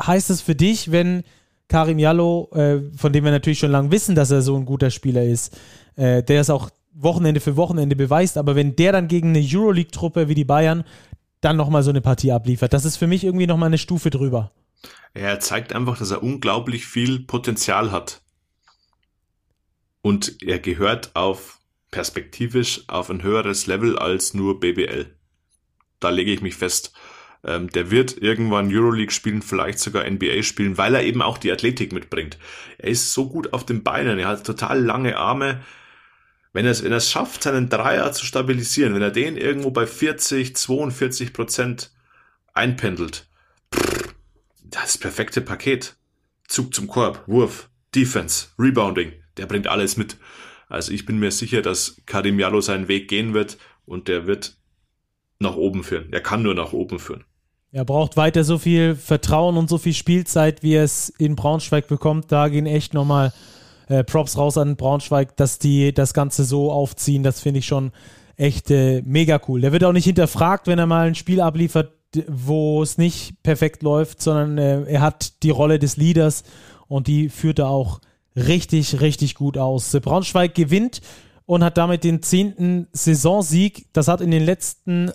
heißt 0.00 0.30
es 0.30 0.42
für 0.42 0.54
dich, 0.54 0.92
wenn 0.92 1.22
Karim 1.68 1.98
Jallo, 1.98 2.50
äh, 2.52 2.80
von 2.96 3.12
dem 3.12 3.24
wir 3.24 3.30
natürlich 3.30 3.58
schon 3.58 3.70
lange 3.70 3.90
wissen, 3.90 4.14
dass 4.14 4.30
er 4.30 4.42
so 4.42 4.56
ein 4.56 4.64
guter 4.64 4.90
Spieler 4.90 5.24
ist, 5.24 5.58
äh, 5.96 6.22
der 6.22 6.40
es 6.40 6.50
auch 6.50 6.70
Wochenende 6.92 7.40
für 7.40 7.56
Wochenende 7.56 7.96
beweist, 7.96 8.38
aber 8.38 8.56
wenn 8.56 8.76
der 8.76 8.92
dann 8.92 9.08
gegen 9.08 9.30
eine 9.30 9.46
Euroleague-Truppe 9.46 10.28
wie 10.28 10.34
die 10.34 10.44
Bayern 10.44 10.84
dann 11.40 11.56
nochmal 11.56 11.82
so 11.82 11.90
eine 11.90 12.00
Partie 12.00 12.32
abliefert, 12.32 12.72
das 12.72 12.84
ist 12.84 12.96
für 12.96 13.06
mich 13.06 13.24
irgendwie 13.24 13.46
nochmal 13.46 13.68
eine 13.68 13.78
Stufe 13.78 14.10
drüber. 14.10 14.52
Er 15.12 15.40
zeigt 15.40 15.74
einfach, 15.74 15.98
dass 15.98 16.10
er 16.10 16.22
unglaublich 16.22 16.86
viel 16.86 17.20
Potenzial 17.20 17.90
hat. 17.90 18.22
Und 20.02 20.42
er 20.42 20.58
gehört 20.58 21.14
auf 21.16 21.58
perspektivisch 21.90 22.84
auf 22.88 23.10
ein 23.10 23.22
höheres 23.22 23.66
Level 23.66 23.98
als 23.98 24.34
nur 24.34 24.60
BBL. 24.60 25.14
Da 26.00 26.10
lege 26.10 26.32
ich 26.32 26.42
mich 26.42 26.54
fest. 26.54 26.92
Ähm, 27.46 27.70
der 27.70 27.90
wird 27.92 28.20
irgendwann 28.20 28.74
Euroleague 28.74 29.12
spielen, 29.12 29.40
vielleicht 29.40 29.78
sogar 29.78 30.08
NBA 30.08 30.42
spielen, 30.42 30.76
weil 30.78 30.94
er 30.96 31.04
eben 31.04 31.22
auch 31.22 31.38
die 31.38 31.52
Athletik 31.52 31.92
mitbringt. 31.92 32.38
Er 32.78 32.90
ist 32.90 33.12
so 33.12 33.28
gut 33.28 33.52
auf 33.52 33.64
den 33.64 33.84
Beinen, 33.84 34.18
er 34.18 34.28
hat 34.28 34.44
total 34.44 34.82
lange 34.82 35.16
Arme. 35.16 35.62
Wenn 36.52 36.64
er 36.64 36.72
es, 36.72 36.82
wenn 36.82 36.90
er 36.90 36.98
es 36.98 37.10
schafft, 37.10 37.44
seinen 37.44 37.68
Dreier 37.68 38.12
zu 38.12 38.26
stabilisieren, 38.26 38.94
wenn 38.94 39.02
er 39.02 39.10
den 39.10 39.36
irgendwo 39.36 39.70
bei 39.70 39.86
40, 39.86 40.56
42 40.56 41.32
Prozent 41.32 41.92
einpendelt, 42.52 43.28
das 44.64 44.98
perfekte 44.98 45.40
Paket. 45.40 45.96
Zug 46.48 46.74
zum 46.74 46.86
Korb, 46.86 47.24
Wurf, 47.26 47.68
Defense, 47.94 48.48
Rebounding, 48.58 49.12
der 49.36 49.46
bringt 49.46 49.66
alles 49.66 49.96
mit. 49.96 50.16
Also 50.68 50.92
ich 50.92 51.06
bin 51.06 51.18
mir 51.18 51.30
sicher, 51.30 51.62
dass 51.62 52.02
Karim 52.06 52.38
Jallo 52.38 52.60
seinen 52.60 52.88
Weg 52.88 53.08
gehen 53.08 53.34
wird 53.34 53.58
und 53.84 54.08
der 54.08 54.26
wird 54.26 54.56
nach 55.38 55.56
oben 55.56 55.84
führen. 55.84 56.12
Er 56.12 56.20
kann 56.20 56.42
nur 56.42 56.54
nach 56.54 56.72
oben 56.72 56.98
führen. 56.98 57.24
Er 57.72 57.84
braucht 57.84 58.16
weiter 58.16 58.44
so 58.44 58.58
viel 58.58 58.94
Vertrauen 58.94 59.56
und 59.56 59.68
so 59.68 59.78
viel 59.78 59.92
Spielzeit, 59.92 60.62
wie 60.62 60.74
er 60.74 60.84
es 60.84 61.10
in 61.18 61.36
Braunschweig 61.36 61.88
bekommt. 61.88 62.32
Da 62.32 62.48
gehen 62.48 62.66
echt 62.66 62.94
nochmal 62.94 63.32
äh, 63.88 64.04
Props 64.04 64.38
raus 64.38 64.56
an 64.56 64.76
Braunschweig, 64.76 65.36
dass 65.36 65.58
die 65.58 65.92
das 65.92 66.14
Ganze 66.14 66.44
so 66.44 66.70
aufziehen. 66.70 67.22
Das 67.22 67.40
finde 67.40 67.58
ich 67.58 67.66
schon 67.66 67.92
echt 68.36 68.70
äh, 68.70 69.02
mega 69.04 69.40
cool. 69.48 69.60
Der 69.60 69.72
wird 69.72 69.84
auch 69.84 69.92
nicht 69.92 70.04
hinterfragt, 70.04 70.66
wenn 70.66 70.78
er 70.78 70.86
mal 70.86 71.06
ein 71.06 71.14
Spiel 71.14 71.40
abliefert, 71.40 71.92
wo 72.28 72.82
es 72.82 72.98
nicht 72.98 73.42
perfekt 73.42 73.82
läuft, 73.82 74.22
sondern 74.22 74.58
äh, 74.58 74.82
er 74.84 75.00
hat 75.00 75.42
die 75.42 75.50
Rolle 75.50 75.78
des 75.78 75.96
Leaders 75.96 76.44
und 76.88 77.08
die 77.08 77.28
führt 77.28 77.58
er 77.58 77.68
auch 77.68 78.00
richtig, 78.36 79.00
richtig 79.00 79.34
gut 79.34 79.58
aus. 79.58 79.90
Braunschweig 79.90 80.54
gewinnt 80.54 81.00
und 81.46 81.64
hat 81.64 81.78
damit 81.78 82.04
den 82.04 82.22
zehnten 82.22 82.88
Saisonsieg. 82.92 83.86
Das 83.92 84.08
hat 84.08 84.20
in 84.20 84.30
den 84.30 84.44
letzten, 84.44 85.10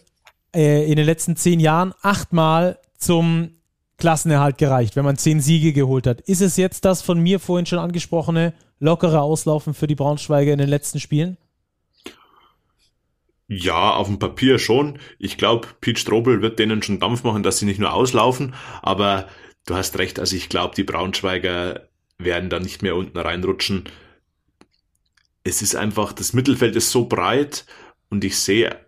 äh, 0.56 0.90
in 0.90 0.96
den 0.96 1.06
letzten 1.06 1.36
zehn 1.36 1.60
Jahren 1.60 1.94
achtmal 2.02 2.80
zum 2.98 3.52
Klassenerhalt 3.98 4.58
gereicht, 4.58 4.96
wenn 4.96 5.06
man 5.06 5.18
zehn 5.18 5.40
Siege 5.40 5.74
geholt 5.74 6.08
hat. 6.08 6.22
Ist 6.22 6.42
es 6.42 6.58
jetzt 6.58 6.86
das 6.86 7.02
von 7.02 7.20
mir 7.20 7.40
vorhin 7.40 7.66
schon 7.66 7.80
angesprochene 7.80 8.54
lockere 8.80 9.22
Auslaufen 9.22 9.74
für 9.74 9.88
die 9.88 9.96
Braunschweiger 9.96 10.52
in 10.52 10.58
den 10.58 10.70
letzten 10.70 11.00
Spielen? 11.00 11.38
Ja, 13.48 13.94
auf 13.94 14.08
dem 14.08 14.18
Papier 14.18 14.60
schon. 14.60 14.98
Ich 15.20 15.38
glaube, 15.38 15.68
Pete 15.82 16.00
Strobel 16.00 16.42
wird 16.42 16.58
denen 16.58 16.82
schon 16.82 17.00
Dampf 17.00 17.24
machen, 17.24 17.44
dass 17.44 17.60
sie 17.60 17.66
nicht 17.66 17.80
nur 17.80 17.94
auslaufen, 17.94 18.56
aber 18.82 19.28
du 19.66 19.76
hast 19.76 20.00
recht, 20.00 20.20
also 20.20 20.36
ich 20.36 20.50
glaube, 20.50 20.74
die 20.74 20.84
Braunschweiger 20.84 21.88
werden 22.18 22.50
da 22.50 22.60
nicht 22.60 22.82
mehr 22.82 22.96
unten 22.96 23.18
reinrutschen. 23.18 23.84
Es 25.44 25.62
ist 25.62 25.76
einfach, 25.76 26.14
das 26.14 26.34
Mittelfeld 26.34 26.76
ist 26.76 26.92
so 26.92 27.06
breit 27.06 27.66
und 28.10 28.24
ich 28.24 28.40
sehe 28.40 28.80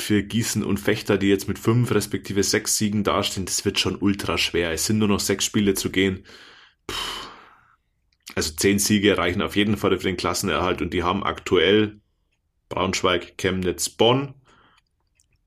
für 0.00 0.22
Gießen 0.22 0.64
und 0.64 0.78
Fechter, 0.78 1.18
die 1.18 1.28
jetzt 1.28 1.48
mit 1.48 1.58
fünf 1.58 1.90
respektive 1.92 2.42
sechs 2.42 2.76
Siegen 2.76 3.04
dastehen, 3.04 3.46
das 3.46 3.64
wird 3.64 3.78
schon 3.78 3.96
ultra 3.96 4.38
schwer. 4.38 4.72
Es 4.72 4.86
sind 4.86 4.98
nur 4.98 5.08
noch 5.08 5.20
sechs 5.20 5.44
Spiele 5.44 5.74
zu 5.74 5.90
gehen. 5.90 6.24
Puh. 6.86 6.94
Also 8.34 8.52
zehn 8.54 8.78
Siege 8.78 9.16
reichen 9.16 9.40
auf 9.40 9.56
jeden 9.56 9.78
Fall 9.78 9.96
für 9.98 10.06
den 10.06 10.18
Klassenerhalt 10.18 10.82
und 10.82 10.92
die 10.92 11.02
haben 11.02 11.24
aktuell 11.24 12.00
Braunschweig, 12.68 13.38
Chemnitz, 13.38 13.88
Bonn. 13.88 14.34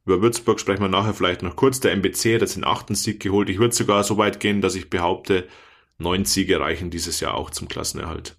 Über 0.05 0.23
Würzburg 0.23 0.59
sprechen 0.59 0.81
wir 0.81 0.89
nachher 0.89 1.13
vielleicht 1.13 1.43
noch 1.43 1.55
kurz. 1.55 1.79
Der 1.79 1.91
MBC 1.91 2.33
hat 2.33 2.41
jetzt 2.41 2.55
den 2.55 2.63
achten 2.63 2.95
Sieg 2.95 3.19
geholt. 3.19 3.49
Ich 3.49 3.59
würde 3.59 3.75
sogar 3.75 4.03
so 4.03 4.17
weit 4.17 4.39
gehen, 4.39 4.61
dass 4.61 4.73
ich 4.73 4.89
behaupte, 4.89 5.47
Neun 5.99 6.25
Siege 6.25 6.59
reichen 6.59 6.89
dieses 6.89 7.19
Jahr 7.19 7.35
auch 7.35 7.49
zum 7.49 7.67
Klassenerhalt. 7.67 8.37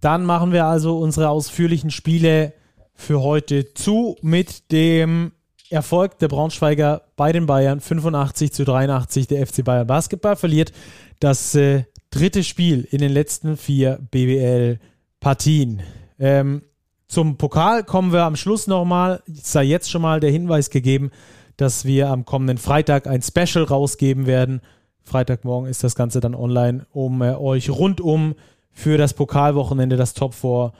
Dann 0.00 0.26
machen 0.26 0.52
wir 0.52 0.66
also 0.66 0.98
unsere 0.98 1.30
ausführlichen 1.30 1.90
Spiele 1.90 2.52
für 2.94 3.22
heute 3.22 3.74
zu 3.74 4.16
mit 4.22 4.70
dem 4.72 5.32
Erfolg 5.70 6.18
der 6.18 6.28
Braunschweiger 6.28 7.02
bei 7.16 7.32
den 7.32 7.46
Bayern 7.46 7.80
85 7.80 8.52
zu 8.52 8.64
83. 8.64 9.26
Der 9.26 9.46
FC 9.46 9.64
Bayern 9.64 9.86
Basketball 9.86 10.36
verliert 10.36 10.72
das 11.20 11.54
äh, 11.54 11.84
dritte 12.10 12.44
Spiel 12.44 12.86
in 12.90 12.98
den 12.98 13.12
letzten 13.12 13.56
vier 13.56 13.98
BBL-Partien. 14.10 15.82
Ähm, 16.18 16.62
zum 17.08 17.36
Pokal 17.36 17.84
kommen 17.84 18.12
wir 18.12 18.22
am 18.22 18.36
Schluss 18.36 18.66
nochmal. 18.66 19.22
Sei 19.26 19.64
jetzt 19.64 19.90
schon 19.90 20.02
mal 20.02 20.20
der 20.20 20.30
Hinweis 20.30 20.70
gegeben, 20.70 21.10
dass 21.56 21.84
wir 21.84 22.08
am 22.10 22.24
kommenden 22.24 22.58
Freitag 22.58 23.06
ein 23.06 23.22
Special 23.22 23.64
rausgeben 23.64 24.26
werden 24.26 24.60
Freitagmorgen 25.04 25.68
ist 25.68 25.84
das 25.84 25.94
Ganze 25.94 26.20
dann 26.20 26.34
online, 26.34 26.86
um 26.92 27.22
äh, 27.22 27.34
euch 27.34 27.70
rundum 27.70 28.34
für 28.72 28.98
das 28.98 29.14
Pokalwochenende, 29.14 29.96
das 29.96 30.14
Top 30.14 30.34
4 30.34 30.72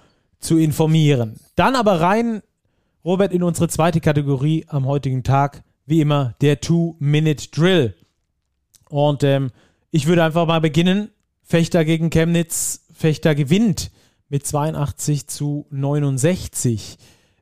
zu 0.45 0.59
informieren. 0.59 1.40
Dann 1.57 1.74
aber 1.74 2.01
rein, 2.01 2.42
Robert, 3.05 3.32
in 3.32 3.42
unsere 3.42 3.68
zweite 3.68 4.01
Kategorie 4.01 4.64
am 4.68 4.86
heutigen 4.86 5.22
Tag, 5.22 5.62
wie 5.86 6.01
immer, 6.01 6.34
der 6.40 6.61
Two-Minute-Drill. 6.61 7.95
Und 8.88 9.24
ähm, 9.24 9.51
ich 9.90 10.07
würde 10.07 10.24
einfach 10.24 10.47
mal 10.47 10.61
beginnen. 10.61 11.11
Fechter 11.42 11.84
gegen 11.84 12.11
Chemnitz. 12.11 12.86
Fechter 12.92 13.34
gewinnt 13.34 13.90
mit 14.28 14.47
82 14.47 15.26
zu 15.26 15.66
69. 15.70 16.99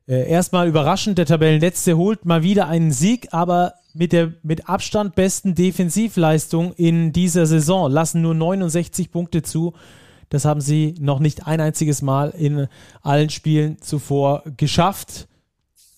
Äh, 0.07 0.29
erstmal 0.29 0.67
überraschend, 0.67 1.17
der 1.17 1.25
Tabellenletzte 1.25 1.97
holt 1.97 2.25
mal 2.25 2.43
wieder 2.43 2.67
einen 2.67 2.91
Sieg, 2.91 3.27
aber 3.31 3.75
mit 3.93 4.11
der 4.11 4.33
mit 4.43 4.67
Abstand 4.67 5.15
besten 5.15 5.55
Defensivleistung 5.55 6.73
in 6.73 7.13
dieser 7.13 7.45
Saison, 7.45 7.89
lassen 7.91 8.21
nur 8.21 8.33
69 8.33 9.11
Punkte 9.11 9.43
zu. 9.43 9.73
Das 10.33 10.45
haben 10.45 10.61
sie 10.61 10.95
noch 10.99 11.19
nicht 11.19 11.45
ein 11.45 11.61
einziges 11.61 12.01
Mal 12.01 12.31
in 12.31 12.67
allen 13.03 13.29
Spielen 13.29 13.79
zuvor 13.81 14.41
geschafft. 14.57 15.27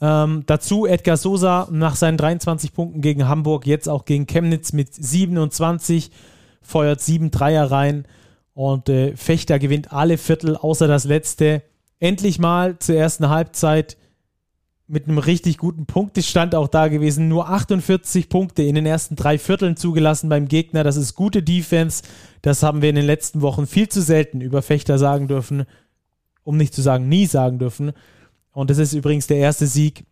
Ähm, 0.02 0.44
dazu 0.46 0.86
Edgar 0.86 1.16
Sosa 1.16 1.70
nach 1.72 1.96
seinen 1.96 2.18
23 2.18 2.74
Punkten 2.74 3.00
gegen 3.00 3.30
Hamburg, 3.30 3.66
jetzt 3.66 3.88
auch 3.88 4.04
gegen 4.04 4.28
Chemnitz 4.28 4.74
mit 4.74 4.94
27, 4.94 6.12
feuert 6.62 7.00
sieben 7.00 7.32
Dreier 7.32 7.72
rein 7.72 8.06
und 8.54 8.90
äh, 8.90 9.16
Fechter 9.16 9.58
gewinnt 9.58 9.94
alle 9.94 10.18
Viertel 10.18 10.58
außer 10.58 10.90
das 10.90 11.06
letzte. 11.06 11.62
Endlich 12.02 12.38
mal 12.38 12.78
zur 12.78 12.96
ersten 12.96 13.30
Halbzeit 13.30 13.96
mit 14.88 15.08
einem 15.08 15.18
richtig 15.18 15.58
guten 15.58 15.86
Punktestand 15.86 16.54
auch 16.54 16.68
da 16.68 16.88
gewesen. 16.88 17.28
Nur 17.28 17.50
48 17.50 18.30
Punkte 18.30 18.64
in 18.64 18.76
den 18.76 18.86
ersten 18.86 19.16
drei 19.16 19.38
Vierteln 19.38 19.78
zugelassen 19.78 20.30
beim 20.30 20.48
Gegner. 20.48 20.84
Das 20.84 20.96
ist 20.96 21.16
gute 21.16 21.42
Defense. 21.42 22.04
Das 22.42 22.62
haben 22.62 22.82
wir 22.82 22.90
in 22.90 22.96
den 22.96 23.06
letzten 23.06 23.42
Wochen 23.42 23.66
viel 23.66 23.90
zu 23.90 24.02
selten 24.02 24.42
über 24.42 24.62
Fechter 24.62 25.00
sagen 25.00 25.28
dürfen, 25.28 25.66
um 26.44 26.58
nicht 26.58 26.74
zu 26.74 26.82
sagen 26.82 27.10
nie 27.10 27.26
sagen 27.26 27.58
dürfen. 27.58 27.94
Und 28.52 28.70
das 28.70 28.78
ist 28.78 28.94
übrigens 28.94 29.28
der 29.28 29.38
erste 29.38 29.66
Sieg, 29.66 30.06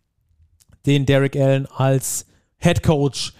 den 0.86 1.06
Derek 1.06 1.36
Allen 1.36 1.66
als 1.66 2.26
Head 2.58 2.82
Coach 2.82 3.32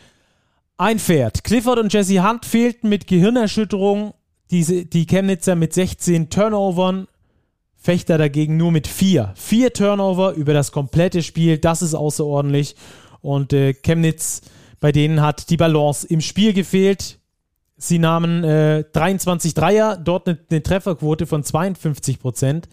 einfährt. 0.77 1.45
Clifford 1.45 1.79
und 1.79 1.93
Jesse 1.93 2.27
Hunt 2.27 2.47
fehlten 2.47 2.89
mit 2.89 3.07
Gehirnerschütterung. 3.07 4.15
Diese, 4.51 4.85
die 4.85 5.07
Chemnitzer 5.07 5.57
mit 5.57 5.73
16 5.73 6.31
Turnovern 6.31 7.09
Fechter 7.85 8.17
dagegen 8.17 8.57
nur 8.57 8.73
mit 8.73 8.87
vier. 8.87 9.35
Vier 9.37 9.71
Turnover 9.71 10.33
über 10.33 10.55
das 10.55 10.73
komplette 10.73 11.23
Spiel, 11.23 11.59
das 11.59 11.83
ist 11.83 11.93
außerordentlich. 11.93 12.77
Und 13.21 13.53
äh, 13.53 13.75
Chemnitz, 13.75 14.41
bei 14.81 14.91
denen 14.91 15.21
hat 15.21 15.51
die 15.51 15.59
Balance 15.59 16.07
im 16.07 16.23
Spiel 16.23 16.55
gefehlt. 16.55 17.19
Sie 17.77 17.99
nahmen 17.99 18.43
äh, 18.43 18.85
23 18.91 19.53
Dreier, 19.53 19.99
dort 19.99 20.27
eine, 20.27 20.39
eine 20.51 20.63
Trefferquote 20.63 21.27
von 21.27 21.45
52 21.45 22.21
Prozent, 22.21 22.71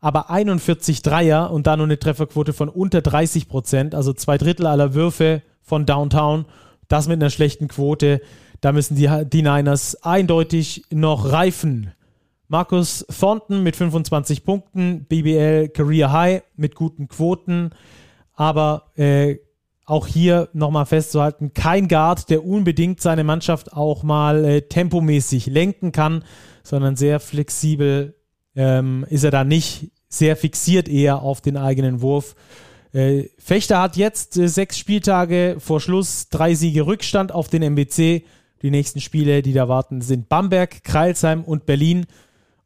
aber 0.00 0.30
41 0.30 1.02
Dreier 1.02 1.50
und 1.50 1.66
dann 1.66 1.80
nur 1.80 1.86
eine 1.86 1.98
Trefferquote 1.98 2.54
von 2.54 2.70
unter 2.70 3.02
30 3.02 3.48
Prozent, 3.48 3.94
also 3.94 4.14
zwei 4.14 4.38
Drittel 4.38 4.66
aller 4.66 4.94
Würfe 4.94 5.42
von 5.60 5.84
Downtown. 5.84 6.46
Das 6.88 7.06
mit 7.06 7.20
einer 7.20 7.28
schlechten 7.28 7.68
Quote. 7.68 8.22
Da 8.62 8.72
müssen 8.72 8.96
die, 8.96 9.10
die 9.26 9.42
Niners 9.42 10.02
eindeutig 10.02 10.84
noch 10.88 11.30
reifen. 11.30 11.92
Markus 12.48 13.06
Thornton 13.08 13.62
mit 13.62 13.76
25 13.76 14.44
Punkten, 14.44 15.04
BBL 15.04 15.68
Career 15.68 16.12
High 16.12 16.42
mit 16.56 16.74
guten 16.74 17.08
Quoten, 17.08 17.70
aber 18.34 18.90
äh, 18.96 19.36
auch 19.86 20.06
hier 20.06 20.48
nochmal 20.52 20.86
festzuhalten, 20.86 21.52
kein 21.52 21.88
Guard, 21.88 22.30
der 22.30 22.44
unbedingt 22.44 23.00
seine 23.00 23.24
Mannschaft 23.24 23.72
auch 23.72 24.02
mal 24.02 24.44
äh, 24.44 24.62
tempomäßig 24.62 25.46
lenken 25.46 25.92
kann, 25.92 26.24
sondern 26.62 26.96
sehr 26.96 27.20
flexibel 27.20 28.14
ähm, 28.56 29.04
ist 29.10 29.24
er 29.24 29.30
da 29.30 29.44
nicht, 29.44 29.90
sehr 30.08 30.36
fixiert 30.36 30.88
eher 30.88 31.22
auf 31.22 31.40
den 31.40 31.56
eigenen 31.56 32.00
Wurf. 32.00 32.34
Äh, 32.92 33.24
Fechter 33.38 33.80
hat 33.80 33.96
jetzt 33.96 34.36
äh, 34.38 34.48
sechs 34.48 34.78
Spieltage 34.78 35.56
vor 35.58 35.80
Schluss, 35.80 36.28
drei 36.28 36.54
Siege 36.54 36.86
Rückstand 36.86 37.32
auf 37.32 37.48
den 37.48 37.62
MBC. 37.62 38.24
Die 38.62 38.70
nächsten 38.70 39.00
Spiele, 39.00 39.42
die 39.42 39.52
da 39.52 39.68
warten, 39.68 40.00
sind 40.00 40.28
Bamberg, 40.28 40.84
Kreilsheim 40.84 41.44
und 41.44 41.66
Berlin. 41.66 42.06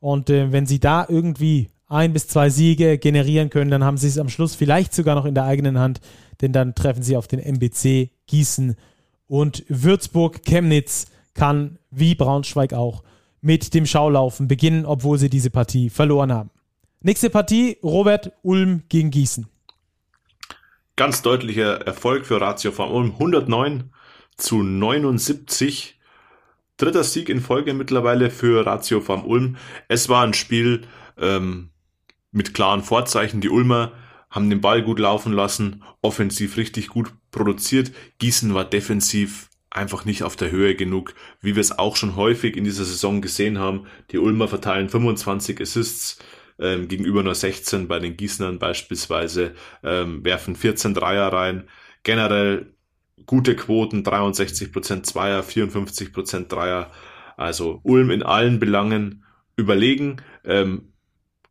Und 0.01 0.30
äh, 0.30 0.53
wenn 0.53 0.66
sie 0.66 0.80
da 0.80 1.07
irgendwie 1.09 1.70
ein 1.88 2.12
bis 2.12 2.28
zwei 2.28 2.51
Siege 2.51 2.99
generieren 2.99 3.51
können, 3.51 3.70
dann 3.70 3.84
haben 3.84 3.96
sie 3.96 4.09
es 4.09 4.18
am 4.18 4.28
Schluss 4.28 4.55
vielleicht 4.55 4.94
sogar 4.94 5.14
noch 5.14 5.24
in 5.24 5.34
der 5.34 5.44
eigenen 5.44 5.78
Hand, 5.78 6.01
denn 6.40 6.53
dann 6.53 6.74
treffen 6.74 7.03
sie 7.03 7.16
auf 7.16 7.26
den 7.26 7.40
MBC 7.40 8.11
Gießen 8.26 8.76
und 9.26 9.64
Würzburg. 9.68 10.42
Chemnitz 10.44 11.07
kann, 11.34 11.78
wie 11.90 12.14
Braunschweig 12.14 12.72
auch, 12.74 13.03
mit 13.40 13.74
dem 13.74 13.86
Schaulaufen 13.86 14.49
beginnen, 14.49 14.84
obwohl 14.84 15.18
sie 15.18 15.30
diese 15.30 15.51
Partie 15.51 15.90
verloren 15.90 16.32
haben. 16.32 16.51
Nächste 17.01 17.30
Partie, 17.30 17.78
Robert 17.82 18.32
Ulm 18.42 18.82
gegen 18.88 19.11
Gießen. 19.11 19.46
Ganz 20.96 21.22
deutlicher 21.22 21.86
Erfolg 21.86 22.26
für 22.26 22.40
Ratio 22.40 22.72
von 22.72 22.90
Ulm, 22.90 23.12
109 23.12 23.92
zu 24.36 24.62
79 24.62 25.97
dritter 26.79 27.05
Sieg 27.05 27.29
in 27.29 27.41
Folge 27.41 27.74
mittlerweile 27.74 28.31
für 28.31 28.64
Ratio 28.64 29.01
Farm 29.01 29.24
Ulm. 29.24 29.57
Es 29.89 30.09
war 30.09 30.24
ein 30.24 30.33
Spiel 30.33 30.83
ähm, 31.18 31.70
mit 32.31 32.55
klaren 32.55 32.83
Vorzeichen. 32.83 33.41
Die 33.43 33.51
Ulmer 33.51 33.93
haben 34.31 34.49
den 34.49 34.61
Ball 34.61 34.83
gut 34.83 34.99
laufen 34.99 35.33
lassen, 35.33 35.83
offensiv 36.01 36.57
richtig 36.57 36.89
gut 36.89 37.12
produziert. 37.31 37.93
Gießen 38.18 38.55
war 38.55 38.64
defensiv 38.64 39.51
einfach 39.70 40.05
nicht 40.05 40.22
auf 40.22 40.37
der 40.37 40.51
Höhe 40.51 40.74
genug, 40.74 41.14
wie 41.41 41.55
wir 41.55 41.61
es 41.61 41.79
auch 41.79 41.97
schon 41.97 42.16
häufig 42.16 42.57
in 42.57 42.64
dieser 42.64 42.85
Saison 42.85 43.20
gesehen 43.20 43.59
haben. 43.59 43.87
Die 44.11 44.18
Ulmer 44.18 44.49
verteilen 44.49 44.89
25 44.89 45.61
Assists 45.61 46.18
ähm, 46.59 46.89
gegenüber 46.89 47.22
nur 47.22 47.35
16 47.35 47.89
bei 47.89 47.99
den 47.99 48.16
Gießnern 48.16 48.59
beispielsweise, 48.59 49.55
ähm, 49.83 50.24
werfen 50.24 50.57
14 50.57 50.95
Dreier 50.95 51.33
rein. 51.33 51.68
Generell 52.03 52.74
gute 53.27 53.57
Quoten, 53.57 54.03
63% 54.03 55.03
Zweier, 55.03 55.43
54% 55.43 56.49
Dreier. 56.49 56.91
Also 57.37 57.81
Ulm 57.85 58.11
in 58.11 58.23
allen 58.23 58.59
Belangen 58.59 59.25
überlegen. 59.57 60.23
Ähm, 60.45 60.93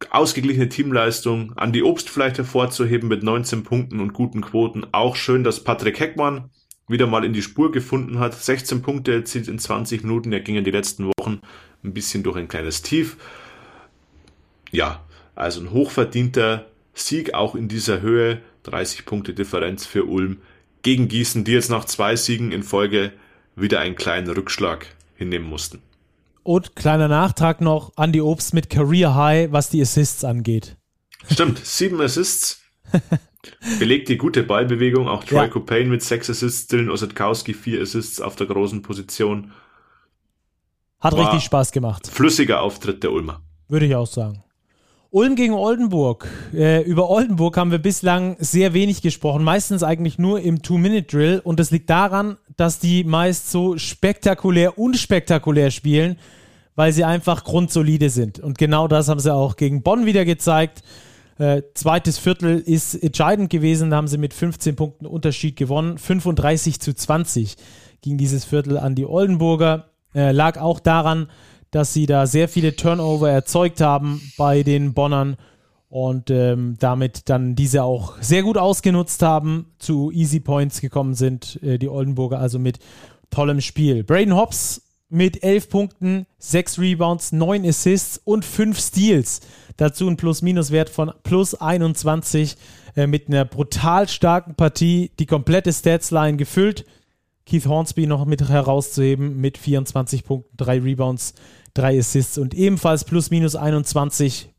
ausgeglichene 0.10 0.70
Teamleistung. 0.70 1.54
An 1.58 1.72
die 1.72 1.84
Obst 1.84 2.10
vielleicht 2.10 2.38
hervorzuheben 2.38 3.08
mit 3.08 3.24
19 3.24 3.64
Punkten 3.64 4.00
und 4.00 4.14
guten 4.14 4.42
Quoten. 4.42 4.86
Auch 4.92 5.16
schön, 5.16 5.44
dass 5.44 5.64
Patrick 5.64 6.00
Heckmann 6.00 6.50
wieder 6.88 7.08
mal 7.08 7.26
in 7.26 7.34
die 7.34 7.42
Spur 7.42 7.72
gefunden 7.72 8.20
hat. 8.20 8.34
16 8.34 8.82
Punkte 8.82 9.14
erzielt 9.14 9.48
in 9.48 9.60
20 9.60 10.04
Minuten. 10.04 10.32
Er 10.32 10.40
ging 10.40 10.56
in 10.56 10.64
die 10.64 10.72
letzten 10.72 11.10
Wochen 11.18 11.42
ein 11.84 11.94
bisschen 11.94 12.24
durch 12.24 12.38
ein 12.38 12.48
kleines 12.48 12.82
Tief. 12.82 13.18
Ja, 14.72 15.06
also 15.36 15.62
ein 15.62 15.72
hochverdienter 15.72 16.68
Sieg 16.94 17.34
auch 17.34 17.56
in 17.56 17.68
dieser 17.68 18.02
Höhe. 18.02 18.42
30 18.64 19.06
Punkte 19.06 19.34
Differenz 19.34 19.86
für 19.86 20.06
Ulm 20.06 20.42
gegen 20.88 21.10
Gießen, 21.10 21.44
die 21.44 21.52
jetzt 21.52 21.70
nach 21.70 21.84
zwei 21.84 22.16
Siegen 22.16 22.54
in 22.54 22.64
Folge 22.64 23.12
wieder 23.58 23.82
einen 23.82 23.98
kleinen 23.98 24.30
Rückschlag 24.30 24.88
hinnehmen 25.18 25.46
mussten. 25.46 25.82
Und 26.44 26.78
kleiner 26.78 27.10
Nachtrag 27.10 27.60
noch 27.60 27.92
an 27.98 28.14
die 28.14 28.22
Obst 28.22 28.54
mit 28.54 28.70
Career 28.70 29.14
High, 29.14 29.52
was 29.52 29.70
die 29.70 29.82
Assists 29.82 30.24
angeht. 30.24 30.78
Stimmt, 31.30 31.60
sieben 31.66 32.00
Assists. 32.00 32.62
Belegt 33.80 34.08
die 34.08 34.16
gute 34.18 34.44
Ballbewegung. 34.44 35.10
Auch 35.10 35.26
Troy 35.26 35.40
ja. 35.40 35.48
Copain 35.50 35.90
mit 35.90 36.04
sechs 36.04 36.30
Assists, 36.30 36.68
Dylan 36.68 36.90
Osetkowski 36.90 37.54
vier 37.54 37.82
Assists 37.82 38.22
auf 38.22 38.38
der 38.38 38.48
großen 38.48 38.82
Position. 38.82 39.52
Hat 41.02 41.18
War 41.18 41.26
richtig 41.26 41.44
Spaß 41.44 41.74
gemacht. 41.74 42.08
Flüssiger 42.08 42.62
Auftritt 42.62 43.04
der 43.04 43.12
Ulmer. 43.12 43.42
Würde 43.68 43.88
ich 43.88 43.96
auch 43.98 44.08
sagen. 44.08 44.42
Ulm 45.12 45.36
gegen 45.36 45.54
Oldenburg. 45.54 46.28
Äh, 46.54 46.82
über 46.84 47.10
Oldenburg 47.10 47.56
haben 47.58 47.72
wir 47.72 47.78
bislang 47.78 48.36
sehr 48.40 48.74
wenig 48.74 49.02
gesprochen, 49.02 49.44
meistens 49.44 49.82
eigentlich 49.84 50.20
nur 50.20 50.42
im 50.42 50.62
Two-Minute-Drill. 50.62 51.42
Und 51.44 51.60
das 51.60 51.72
liegt 51.72 51.90
daran, 51.90 52.38
dass 52.58 52.80
die 52.80 53.04
meist 53.04 53.50
so 53.50 53.78
spektakulär, 53.78 54.78
unspektakulär 54.78 55.72
spielen, 55.72 56.18
weil 56.76 56.92
sie 56.92 57.06
einfach 57.06 57.44
grundsolide 57.44 58.10
sind. 58.10 58.40
Und 58.40 58.58
genau 58.58 58.88
das 58.88 59.08
haben 59.08 59.20
sie 59.20 59.34
auch 59.34 59.56
gegen 59.56 59.82
Bonn 59.82 60.06
wieder 60.06 60.26
gezeigt. 60.26 60.84
Äh, 61.40 61.62
zweites 61.74 62.18
Viertel 62.18 62.60
ist 62.60 62.96
entscheidend 62.96 63.50
gewesen, 63.50 63.92
da 63.92 63.98
haben 63.98 64.08
sie 64.08 64.18
mit 64.18 64.34
15 64.34 64.76
Punkten 64.76 65.06
Unterschied 65.06 65.56
gewonnen. 65.56 65.98
35 65.98 66.80
zu 66.80 66.94
20 66.94 67.56
ging 68.02 68.18
dieses 68.18 68.44
Viertel 68.44 68.78
an 68.78 68.96
die 68.96 69.06
Oldenburger. 69.06 69.90
Äh, 70.14 70.32
lag 70.32 70.60
auch 70.60 70.80
daran, 70.80 71.30
dass 71.72 71.94
sie 71.94 72.06
da 72.06 72.26
sehr 72.26 72.48
viele 72.48 72.76
Turnover 72.76 73.30
erzeugt 73.30 73.82
haben 73.82 74.22
bei 74.38 74.64
den 74.64 74.94
Bonnern 74.94 75.38
und 75.90 76.30
ähm, 76.30 76.76
damit 76.80 77.30
dann 77.30 77.56
diese 77.56 77.84
auch 77.84 78.16
sehr 78.22 78.44
gut 78.44 78.58
ausgenutzt 78.58 79.22
haben, 79.22 79.68
zu 79.80 80.12
Easy 80.12 80.40
Points 80.40 80.82
gekommen 80.82 81.14
sind, 81.14 81.62
äh, 81.64 81.78
die 81.78 81.90
Oldenburger 81.90 82.40
also 82.40 82.60
mit 82.60 82.80
tollem 83.30 83.62
Spiel. 83.62 84.04
Braden 84.04 84.36
Hobbs 84.36 84.82
mit 85.10 85.44
11 85.44 85.70
Punkten, 85.70 86.26
6 86.40 86.80
Rebounds, 86.80 87.32
9 87.32 87.66
Assists 87.66 88.20
und 88.24 88.44
5 88.44 88.78
Steals. 88.80 89.42
Dazu 89.78 90.08
ein 90.08 90.18
Plus-Minus-Wert 90.18 90.90
von 90.90 91.14
plus 91.24 91.56
21 91.56 92.58
äh, 92.96 93.08
mit 93.08 93.28
einer 93.28 93.46
brutal 93.46 94.10
starken 94.10 94.56
Partie, 94.56 95.12
die 95.20 95.26
komplette 95.26 95.72
Statsline 95.72 96.38
gefüllt. 96.38 96.86
Keith 97.46 97.66
Hornsby 97.66 98.08
noch 98.08 98.26
mit 98.26 98.50
herauszuheben 98.50 99.38
mit 99.38 99.58
24 99.58 100.26
Punkten, 100.26 100.58
3 100.58 100.80
Rebounds, 100.82 101.34
drei 101.78 101.98
Assists 102.00 102.38
und 102.38 102.54
ebenfalls 102.54 103.04
plus 103.04 103.30
minus 103.30 103.56
21 103.56 104.50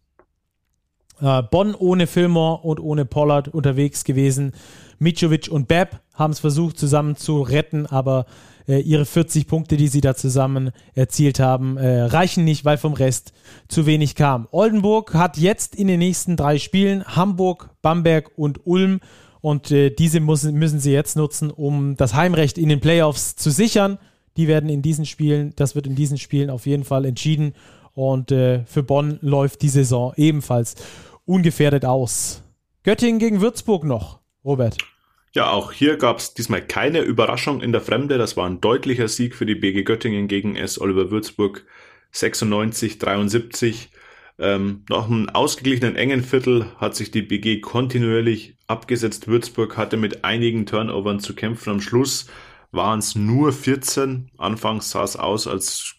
Äh, 1.21 1.43
Bonn 1.43 1.75
ohne 1.75 2.07
Fillmore 2.07 2.63
und 2.63 2.81
ohne 2.81 3.05
Pollard 3.05 3.49
unterwegs 3.49 4.05
gewesen. 4.05 4.53
Mitrovic 4.99 5.49
und 5.51 5.69
Bepp 5.69 6.01
haben 6.15 6.33
es 6.33 6.41
versucht 6.41 6.79
zusammen 6.79 7.17
zu 7.17 7.43
retten, 7.43 7.87
aber 7.87 8.27
äh, 8.67 8.81
ihre 8.81 9.05
40 9.05 9.47
Punkte, 9.47 9.77
die 9.77 9.89
sie 9.89 10.01
da 10.01 10.15
zusammen 10.15 10.71
erzielt 10.95 11.41
haben, 11.41 11.77
äh, 11.77 12.03
reichen 12.03 12.45
nicht, 12.45 12.65
weil 12.65 12.79
vom 12.79 12.93
Rest 12.93 13.33
zu 13.69 13.87
wenig 13.87 14.15
kam. 14.15 14.49
Oldenburg 14.51 15.15
hat 15.15 15.39
jetzt 15.39 15.75
in 15.75 15.87
den 15.87 16.01
nächsten 16.01 16.37
drei 16.37 16.59
Spielen 16.59 17.05
Hamburg, 17.05 17.71
Bamberg 17.83 18.31
und 18.37 18.67
Ulm 18.67 19.01
und 19.41 19.71
äh, 19.71 19.91
diese 19.91 20.21
müssen, 20.21 20.55
müssen 20.55 20.81
sie 20.81 20.93
jetzt 20.93 21.17
nutzen, 21.17 21.51
um 21.51 21.97
das 21.97 22.15
Heimrecht 22.15 22.59
in 22.59 22.69
den 22.69 22.81
Playoffs 22.81 23.37
zu 23.37 23.51
sichern. 23.51 23.99
Die 24.39 24.49
werden 24.49 24.71
in 24.71 24.81
diesen 24.81 25.05
Spielen, 25.05 25.53
das 25.57 25.75
wird 25.75 25.87
in 25.87 25.97
diesen 25.97 26.17
Spielen 26.17 26.49
auf 26.49 26.65
jeden 26.65 26.85
Fall 26.85 27.05
entschieden. 27.05 27.55
Und 27.93 28.31
äh, 28.31 28.65
für 28.65 28.85
Bonn 28.85 29.19
läuft 29.21 29.61
die 29.63 29.69
Saison 29.69 30.13
ebenfalls 30.17 30.77
ungefährdet 31.27 31.85
aus. 31.85 32.45
Göttingen 32.85 33.19
gegen 33.19 33.41
Würzburg 33.41 33.83
noch, 33.85 34.21
Robert. 34.45 34.79
Ja, 35.35 35.51
auch 35.51 35.73
hier 35.73 35.99
gab 35.99 36.19
es 36.19 36.35
diesmal 36.35 36.63
keine 36.63 37.01
Überraschung 37.01 37.61
in 37.61 37.73
der 37.73 37.81
Fremde. 37.81 38.17
Das 38.17 38.37
war 38.37 38.49
ein 38.49 38.61
deutlicher 38.61 39.09
Sieg 39.09 39.35
für 39.35 39.45
die 39.45 39.57
BG 39.57 39.83
Göttingen 39.83 40.29
gegen 40.29 40.57
S. 40.57 40.81
Oliver 40.81 41.11
Würzburg 41.11 41.67
96, 42.13 42.99
73. 42.99 43.91
Ähm, 44.39 44.85
nach 44.89 45.07
einem 45.07 45.29
ausgeglichenen 45.29 45.97
engen 45.97 46.23
Viertel 46.23 46.67
hat 46.77 46.95
sich 46.95 47.11
die 47.11 47.23
BG 47.23 47.61
kontinuierlich 47.61 48.55
abgesetzt. 48.69 49.27
Würzburg 49.27 49.77
hatte 49.77 49.97
mit 49.97 50.25
einigen 50.25 50.65
Turnovern 50.65 51.19
zu 51.19 51.35
kämpfen. 51.35 51.71
Am 51.71 51.81
Schluss 51.81 52.27
waren 52.71 52.99
es 52.99 53.15
nur 53.15 53.53
14. 53.53 54.31
Anfangs 54.39 54.91
sah 54.91 55.05
es 55.05 55.17
aus, 55.17 55.47
als 55.47 55.95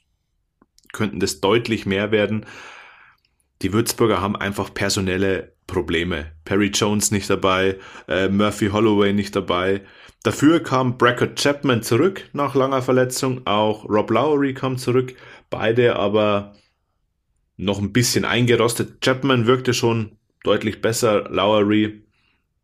könnten 0.94 1.20
das 1.20 1.40
deutlich 1.42 1.86
mehr 1.86 2.12
werden 2.12 2.46
die 3.62 3.74
Würzburger 3.74 4.22
haben 4.22 4.36
einfach 4.36 4.74
personelle 4.74 5.54
Probleme. 5.68 6.32
Perry 6.46 6.68
Jones 6.68 7.12
nicht 7.12 7.30
dabei, 7.30 7.78
äh, 8.08 8.30
Murphy 8.30 8.70
Holloway 8.70 9.14
nicht 9.14 9.36
dabei. 9.36 9.82
Dafür 10.24 10.62
kam 10.62 10.98
Brackett 10.98 11.42
Chapman 11.42 11.84
zurück 11.84 12.30
nach 12.34 12.56
langer 12.56 12.82
Verletzung, 12.82 13.46
auch 13.46 13.88
Rob 13.88 14.12
Lowry 14.12 14.54
kam 14.54 14.78
zurück, 14.78 15.14
beide 15.50 15.96
aber 15.96 16.54
noch 17.58 17.80
ein 17.80 17.94
bisschen 17.94 18.26
eingerostet. 18.26 19.02
Chapman 19.02 19.46
wirkte 19.46 19.74
schon 19.74 20.18
deutlich 20.44 20.82
besser, 20.82 21.30
Lowry 21.30 22.04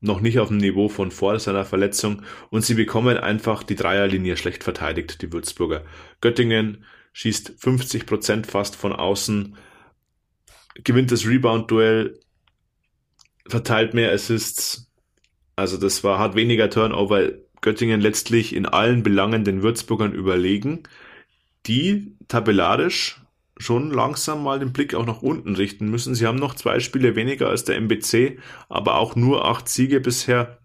noch 0.02 0.22
nicht 0.22 0.40
auf 0.40 0.50
dem 0.50 0.58
Niveau 0.58 0.90
von 0.90 1.12
vor 1.12 1.40
seiner 1.40 1.66
Verletzung 1.66 2.22
und 2.50 2.62
sie 2.62 2.76
bekommen 2.76 3.18
einfach 3.18 3.64
die 3.64 3.76
Dreierlinie 3.76 4.38
schlecht 4.38 4.64
verteidigt, 4.64 5.22
die 5.22 5.32
Würzburger. 5.32 5.84
Göttingen 6.22 6.86
schießt 7.14 7.54
50 7.58 8.06
Prozent 8.06 8.48
fast 8.48 8.76
von 8.76 8.94
außen, 8.94 9.56
gewinnt 10.84 11.12
das 11.12 11.26
Rebound-Duell, 11.26 12.20
verteilt 13.48 13.94
mehr 13.94 14.12
Assists. 14.12 14.92
Also 15.56 15.78
das 15.78 16.04
war, 16.04 16.20
hat 16.20 16.36
weniger 16.36 16.70
Turnover. 16.70 17.32
Göttingen 17.62 18.02
letztlich 18.02 18.54
in 18.54 18.66
allen 18.66 19.02
Belangen 19.02 19.44
den 19.44 19.64
Würzburgern 19.64 20.14
überlegen, 20.14 20.84
die 21.66 22.16
tabellarisch 22.28 23.25
schon 23.58 23.92
langsam 23.92 24.44
mal 24.44 24.60
den 24.60 24.74
Blick 24.74 24.94
auch 24.94 25.06
nach 25.06 25.22
unten 25.22 25.56
richten 25.56 25.90
müssen. 25.90 26.16
Sie 26.16 26.28
haben 26.28 26.38
noch 26.38 26.56
zwei 26.56 26.80
Spiele 26.80 27.16
weniger 27.16 27.50
als 27.50 27.64
der 27.64 27.78
MBC, 27.78 28.40
aber 28.70 28.96
auch 28.96 29.16
nur 29.16 29.46
acht 29.46 29.70
Siege 29.70 30.00
bisher. 30.00 30.60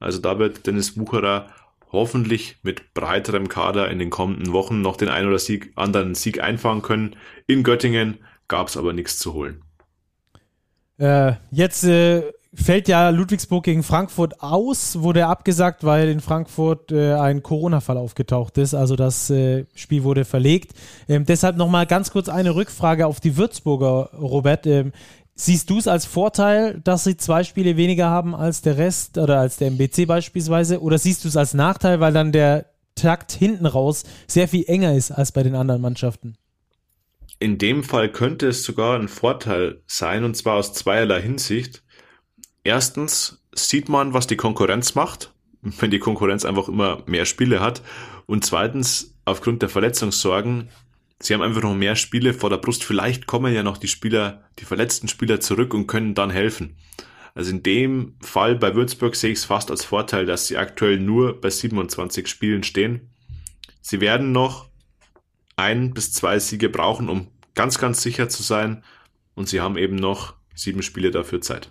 Also 0.00 0.18
da 0.18 0.38
wird 0.38 0.66
Dennis 0.66 0.98
Wucherer 0.98 1.48
hoffentlich 1.90 2.58
mit 2.62 2.92
breiterem 2.94 3.48
Kader 3.48 3.90
in 3.90 3.98
den 3.98 4.10
kommenden 4.10 4.52
Wochen 4.52 4.82
noch 4.82 4.96
den 4.96 5.08
einen 5.08 5.28
oder 5.28 5.38
Sieg, 5.38 5.72
anderen 5.76 6.14
Sieg 6.14 6.40
einfahren 6.40 6.82
können. 6.82 7.16
In 7.46 7.62
Göttingen 7.62 8.18
gab 8.46 8.68
es 8.68 8.76
aber 8.76 8.92
nichts 8.92 9.18
zu 9.18 9.32
holen. 9.32 9.62
Äh, 10.98 11.34
jetzt 11.50 11.84
äh, 11.84 12.32
fällt 12.62 12.88
ja 12.88 13.10
Ludwigsburg 13.10 13.64
gegen 13.64 13.82
Frankfurt 13.82 14.42
aus, 14.42 15.00
wurde 15.00 15.26
abgesagt, 15.26 15.84
weil 15.84 16.08
in 16.08 16.20
Frankfurt 16.20 16.92
äh, 16.92 17.14
ein 17.14 17.42
Corona-Fall 17.42 17.96
aufgetaucht 17.96 18.58
ist. 18.58 18.74
Also 18.74 18.96
das 18.96 19.30
äh, 19.30 19.66
Spiel 19.74 20.02
wurde 20.02 20.24
verlegt. 20.24 20.72
Ähm, 21.08 21.24
deshalb 21.24 21.56
nochmal 21.56 21.86
ganz 21.86 22.10
kurz 22.10 22.28
eine 22.28 22.54
Rückfrage 22.54 23.06
auf 23.06 23.20
die 23.20 23.36
Würzburger, 23.36 24.10
Robert. 24.18 24.66
Ähm, 24.66 24.92
siehst 25.34 25.70
du 25.70 25.78
es 25.78 25.88
als 25.88 26.04
Vorteil, 26.04 26.80
dass 26.82 27.04
sie 27.04 27.16
zwei 27.16 27.44
Spiele 27.44 27.76
weniger 27.76 28.10
haben 28.10 28.34
als 28.34 28.60
der 28.60 28.76
Rest 28.76 29.18
oder 29.18 29.38
als 29.38 29.56
der 29.56 29.68
MBC 29.68 30.06
beispielsweise? 30.06 30.82
Oder 30.82 30.98
siehst 30.98 31.24
du 31.24 31.28
es 31.28 31.36
als 31.36 31.54
Nachteil, 31.54 32.00
weil 32.00 32.12
dann 32.12 32.32
der 32.32 32.66
Takt 32.94 33.32
hinten 33.32 33.66
raus 33.66 34.04
sehr 34.26 34.48
viel 34.48 34.64
enger 34.66 34.94
ist 34.94 35.12
als 35.12 35.32
bei 35.32 35.42
den 35.42 35.54
anderen 35.54 35.80
Mannschaften? 35.80 36.36
In 37.38 37.58
dem 37.58 37.84
Fall 37.84 38.10
könnte 38.10 38.48
es 38.48 38.64
sogar 38.64 38.98
ein 38.98 39.06
Vorteil 39.06 39.80
sein, 39.86 40.24
und 40.24 40.36
zwar 40.36 40.56
aus 40.56 40.72
zweierlei 40.72 41.22
Hinsicht. 41.22 41.84
Erstens 42.68 43.42
sieht 43.54 43.88
man, 43.88 44.12
was 44.12 44.26
die 44.26 44.36
Konkurrenz 44.36 44.94
macht, 44.94 45.32
wenn 45.62 45.90
die 45.90 45.98
Konkurrenz 45.98 46.44
einfach 46.44 46.68
immer 46.68 47.02
mehr 47.06 47.24
Spiele 47.24 47.60
hat. 47.60 47.80
Und 48.26 48.44
zweitens, 48.44 49.14
aufgrund 49.24 49.62
der 49.62 49.70
Verletzungssorgen, 49.70 50.68
sie 51.18 51.32
haben 51.32 51.40
einfach 51.40 51.62
noch 51.62 51.74
mehr 51.74 51.96
Spiele 51.96 52.34
vor 52.34 52.50
der 52.50 52.58
Brust. 52.58 52.84
Vielleicht 52.84 53.26
kommen 53.26 53.54
ja 53.54 53.62
noch 53.62 53.78
die 53.78 53.88
Spieler, 53.88 54.44
die 54.58 54.66
verletzten 54.66 55.08
Spieler 55.08 55.40
zurück 55.40 55.72
und 55.72 55.86
können 55.86 56.14
dann 56.14 56.28
helfen. 56.28 56.76
Also 57.34 57.52
in 57.52 57.62
dem 57.62 58.16
Fall 58.20 58.54
bei 58.54 58.74
Würzburg 58.74 59.16
sehe 59.16 59.32
ich 59.32 59.38
es 59.38 59.44
fast 59.46 59.70
als 59.70 59.86
Vorteil, 59.86 60.26
dass 60.26 60.46
sie 60.46 60.58
aktuell 60.58 60.98
nur 60.98 61.40
bei 61.40 61.48
27 61.48 62.28
Spielen 62.28 62.64
stehen. 62.64 63.08
Sie 63.80 64.02
werden 64.02 64.30
noch 64.32 64.68
ein 65.56 65.94
bis 65.94 66.12
zwei 66.12 66.38
Siege 66.38 66.68
brauchen, 66.68 67.08
um 67.08 67.28
ganz, 67.54 67.78
ganz 67.78 68.02
sicher 68.02 68.28
zu 68.28 68.42
sein. 68.42 68.84
Und 69.34 69.48
sie 69.48 69.62
haben 69.62 69.78
eben 69.78 69.96
noch 69.96 70.34
sieben 70.54 70.82
Spiele 70.82 71.10
dafür 71.10 71.40
Zeit. 71.40 71.70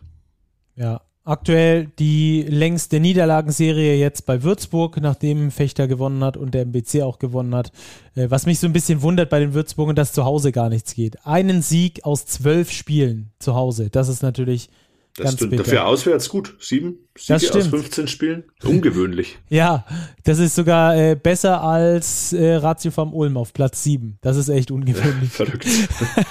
Ja, 0.78 1.02
aktuell 1.26 1.88
die 2.00 2.44
längste 2.44 3.00
Niederlagenserie 3.00 3.96
jetzt 3.96 4.26
bei 4.26 4.44
Würzburg, 4.44 4.98
nachdem 5.02 5.52
Fechter 5.52 5.88
gewonnen 5.88 6.24
hat 6.24 6.38
und 6.38 6.54
der 6.54 6.62
MBC 6.62 7.02
auch 7.02 7.20
gewonnen 7.20 7.54
hat. 7.54 7.72
Äh, 8.16 8.30
was 8.30 8.46
mich 8.46 8.60
so 8.60 8.68
ein 8.68 8.74
bisschen 8.74 9.02
wundert 9.02 9.30
bei 9.30 9.40
den 9.40 9.54
Würzburgern, 9.54 9.96
dass 9.96 10.14
zu 10.14 10.24
Hause 10.24 10.52
gar 10.52 10.70
nichts 10.70 10.96
geht. 10.96 11.26
Einen 11.26 11.62
Sieg 11.62 12.06
aus 12.06 12.26
zwölf 12.26 12.72
Spielen 12.72 13.32
zu 13.40 13.56
Hause, 13.56 13.90
das 13.90 14.08
ist 14.08 14.24
natürlich 14.24 14.70
das 15.18 15.26
Ganz 15.36 15.50
bitter. 15.50 15.64
Dafür 15.64 15.88
auswärts 15.88 16.30
gut. 16.30 16.56
Sieben 16.60 17.00
Siege 17.18 17.52
aus 17.56 17.68
15 17.68 18.08
Spielen. 18.08 18.44
Ungewöhnlich. 18.64 19.40
ja, 19.50 19.84
das 20.24 20.38
ist 20.38 20.54
sogar 20.54 20.96
äh, 20.96 21.16
besser 21.16 21.64
als 21.64 22.34
äh, 22.34 22.54
Ratio 22.54 22.92
vom 22.92 23.16
Ulm 23.16 23.36
auf 23.36 23.52
Platz 23.52 23.84
sieben. 23.84 24.20
Das 24.22 24.38
ist 24.38 24.50
echt 24.50 24.70
ungewöhnlich. 24.70 25.30
Verrückt. 25.32 25.66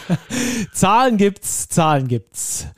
Zahlen 0.73 1.17
gibt's, 1.17 1.69
Zahlen 1.69 2.07
gibt's. 2.07 2.69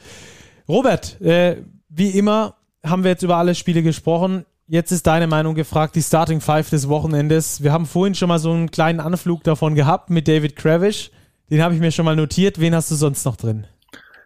Robert, 0.69 1.21
äh, 1.21 1.63
wie 1.89 2.11
immer 2.11 2.57
haben 2.85 3.03
wir 3.03 3.11
jetzt 3.11 3.23
über 3.23 3.37
alle 3.37 3.55
Spiele 3.55 3.83
gesprochen. 3.83 4.45
Jetzt 4.67 4.93
ist 4.93 5.07
deine 5.07 5.27
Meinung 5.27 5.55
gefragt, 5.55 5.97
die 5.97 6.03
Starting 6.03 6.43
Five 6.43 6.69
des 6.69 6.89
Wochenendes. 6.89 7.63
Wir 7.63 7.73
haben 7.73 7.87
vorhin 7.87 8.15
schon 8.15 8.29
mal 8.29 8.39
so 8.39 8.53
einen 8.53 8.71
kleinen 8.71 9.01
Anflug 9.01 9.43
davon 9.43 9.75
gehabt 9.75 10.11
mit 10.11 10.29
David 10.29 10.57
Kravish. 10.57 11.11
Den 11.51 11.63
habe 11.63 11.75
ich 11.75 11.81
mir 11.81 11.91
schon 11.91 12.05
mal 12.05 12.17
notiert. 12.17 12.61
Wen 12.61 12.75
hast 12.75 12.91
du 12.91 12.95
sonst 12.95 13.25
noch 13.25 13.37
drin? 13.37 13.67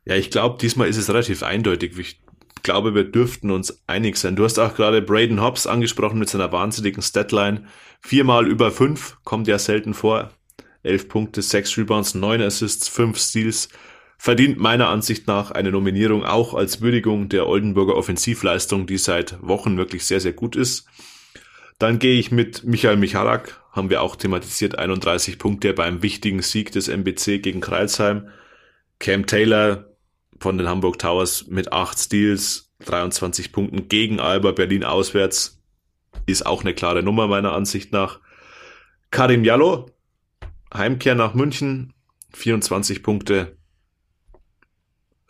Ja, 0.04 0.16
ich 0.16 0.32
glaube, 0.32 0.58
diesmal 0.60 0.88
ist 0.88 0.96
es 0.96 1.08
relativ 1.08 1.44
eindeutig. 1.44 1.96
Ich 1.96 2.20
glaube, 2.64 2.92
wir 2.92 3.04
dürften 3.04 3.52
uns 3.52 3.80
einig 3.86 4.16
sein. 4.16 4.34
Du 4.34 4.42
hast 4.42 4.58
auch 4.58 4.74
gerade 4.74 5.00
Braden 5.00 5.40
Hobbs 5.40 5.68
angesprochen 5.68 6.18
mit 6.18 6.28
seiner 6.28 6.50
wahnsinnigen 6.50 7.02
Statline. 7.02 7.66
Viermal 8.00 8.48
über 8.48 8.72
fünf, 8.72 9.18
kommt 9.22 9.46
ja 9.46 9.60
selten 9.60 9.94
vor. 9.94 10.32
Elf 10.82 11.08
Punkte, 11.08 11.40
sechs 11.42 11.78
Rebounds, 11.78 12.16
neun 12.16 12.42
Assists, 12.42 12.88
fünf 12.88 13.18
Steals. 13.18 13.68
Verdient 14.24 14.56
meiner 14.56 14.88
Ansicht 14.88 15.26
nach 15.26 15.50
eine 15.50 15.72
Nominierung 15.72 16.24
auch 16.24 16.54
als 16.54 16.80
Würdigung 16.80 17.28
der 17.28 17.48
Oldenburger 17.48 17.96
Offensivleistung, 17.96 18.86
die 18.86 18.96
seit 18.96 19.36
Wochen 19.42 19.76
wirklich 19.76 20.06
sehr, 20.06 20.20
sehr 20.20 20.32
gut 20.32 20.54
ist. 20.54 20.86
Dann 21.80 21.98
gehe 21.98 22.20
ich 22.20 22.30
mit 22.30 22.62
Michael 22.62 22.98
Michalak, 22.98 23.60
haben 23.72 23.90
wir 23.90 24.00
auch 24.00 24.14
thematisiert, 24.14 24.78
31 24.78 25.40
Punkte 25.40 25.72
beim 25.72 26.02
wichtigen 26.04 26.40
Sieg 26.40 26.70
des 26.70 26.86
MBC 26.86 27.42
gegen 27.42 27.60
Kreilsheim. 27.60 28.28
Cam 29.00 29.26
Taylor 29.26 29.86
von 30.38 30.56
den 30.56 30.68
Hamburg 30.68 31.00
Towers 31.00 31.48
mit 31.48 31.72
acht 31.72 31.98
Steals, 31.98 32.70
23 32.84 33.50
Punkten 33.50 33.88
gegen 33.88 34.20
Alba 34.20 34.52
Berlin 34.52 34.84
auswärts 34.84 35.60
ist 36.26 36.46
auch 36.46 36.60
eine 36.60 36.74
klare 36.74 37.02
Nummer 37.02 37.26
meiner 37.26 37.54
Ansicht 37.54 37.92
nach. 37.92 38.20
Karim 39.10 39.42
Jallo, 39.42 39.90
Heimkehr 40.72 41.16
nach 41.16 41.34
München, 41.34 41.92
24 42.34 43.02
Punkte, 43.02 43.56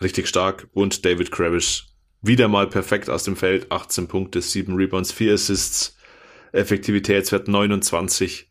richtig 0.03 0.29
stark. 0.29 0.69
Und 0.73 1.05
David 1.05 1.31
Kravish, 1.31 1.89
wieder 2.21 2.49
mal 2.49 2.69
perfekt 2.69 3.11
aus 3.11 3.25
dem 3.25 3.37
Feld, 3.37 3.71
18 3.71 4.09
Punkte, 4.09 4.43
7 4.43 4.75
Rebounds, 4.75 5.13
4 5.13 5.35
Assists, 5.35 5.97
Effektivitätswert 6.53 7.49
29. 7.49 8.49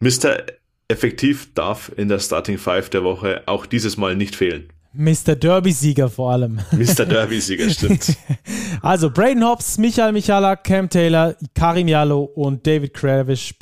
Mr. 0.00 0.44
Effektiv 0.88 1.52
darf 1.54 1.90
in 1.96 2.08
der 2.08 2.20
Starting 2.20 2.58
Five 2.58 2.90
der 2.90 3.02
Woche 3.02 3.42
auch 3.46 3.66
dieses 3.66 3.96
Mal 3.96 4.14
nicht 4.14 4.36
fehlen. 4.36 4.72
Mr. 4.92 5.34
Derby-Sieger 5.36 6.08
vor 6.08 6.32
allem. 6.32 6.60
Mr. 6.72 7.04
Derby-Sieger, 7.06 7.68
stimmt. 7.68 8.16
also 8.82 9.10
Braden 9.10 9.44
Hobbs, 9.44 9.76
Michael 9.78 10.12
Michalak, 10.12 10.64
Cam 10.64 10.88
Taylor, 10.88 11.36
Karim 11.54 11.88
Jallo 11.88 12.22
und 12.22 12.66
David 12.66 12.94
Kravish 12.94 13.54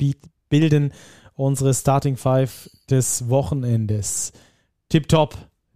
bilden 0.49 0.93
unsere 1.33 1.73
Starting 1.73 2.15
Five 2.15 2.69
des 2.89 3.27
Wochenendes. 3.27 4.31
Tipptopp. 4.89 5.35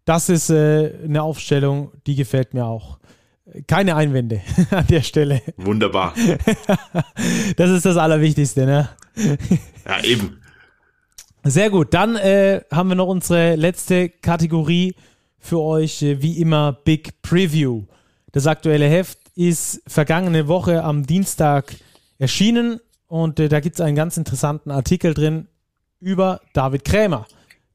Das 0.09 0.27
ist 0.27 0.49
äh, 0.49 0.91
eine 1.03 1.21
Aufstellung, 1.21 1.91
die 2.07 2.15
gefällt 2.15 2.55
mir 2.55 2.65
auch. 2.65 2.97
Keine 3.67 3.95
Einwände 3.95 4.41
an 4.71 4.87
der 4.87 5.03
Stelle. 5.03 5.43
Wunderbar. 5.55 6.15
das 7.57 7.69
ist 7.69 7.85
das 7.85 7.95
Allerwichtigste, 7.95 8.65
ne? 8.65 8.89
ja, 9.85 10.03
eben. 10.03 10.41
Sehr 11.43 11.69
gut. 11.69 11.93
Dann 11.93 12.15
äh, 12.15 12.61
haben 12.71 12.89
wir 12.89 12.95
noch 12.95 13.05
unsere 13.05 13.53
letzte 13.55 14.09
Kategorie 14.09 14.95
für 15.37 15.59
euch, 15.59 16.01
äh, 16.01 16.19
wie 16.23 16.41
immer 16.41 16.73
Big 16.73 17.21
Preview. 17.21 17.83
Das 18.31 18.47
aktuelle 18.47 18.87
Heft 18.87 19.19
ist 19.35 19.83
vergangene 19.85 20.47
Woche 20.47 20.83
am 20.83 21.05
Dienstag 21.05 21.75
erschienen 22.17 22.79
und 23.05 23.39
äh, 23.39 23.47
da 23.47 23.59
gibt 23.59 23.75
es 23.75 23.81
einen 23.81 23.95
ganz 23.95 24.17
interessanten 24.17 24.71
Artikel 24.71 25.13
drin 25.13 25.49
über 25.99 26.41
David 26.53 26.83
Krämer. 26.83 27.27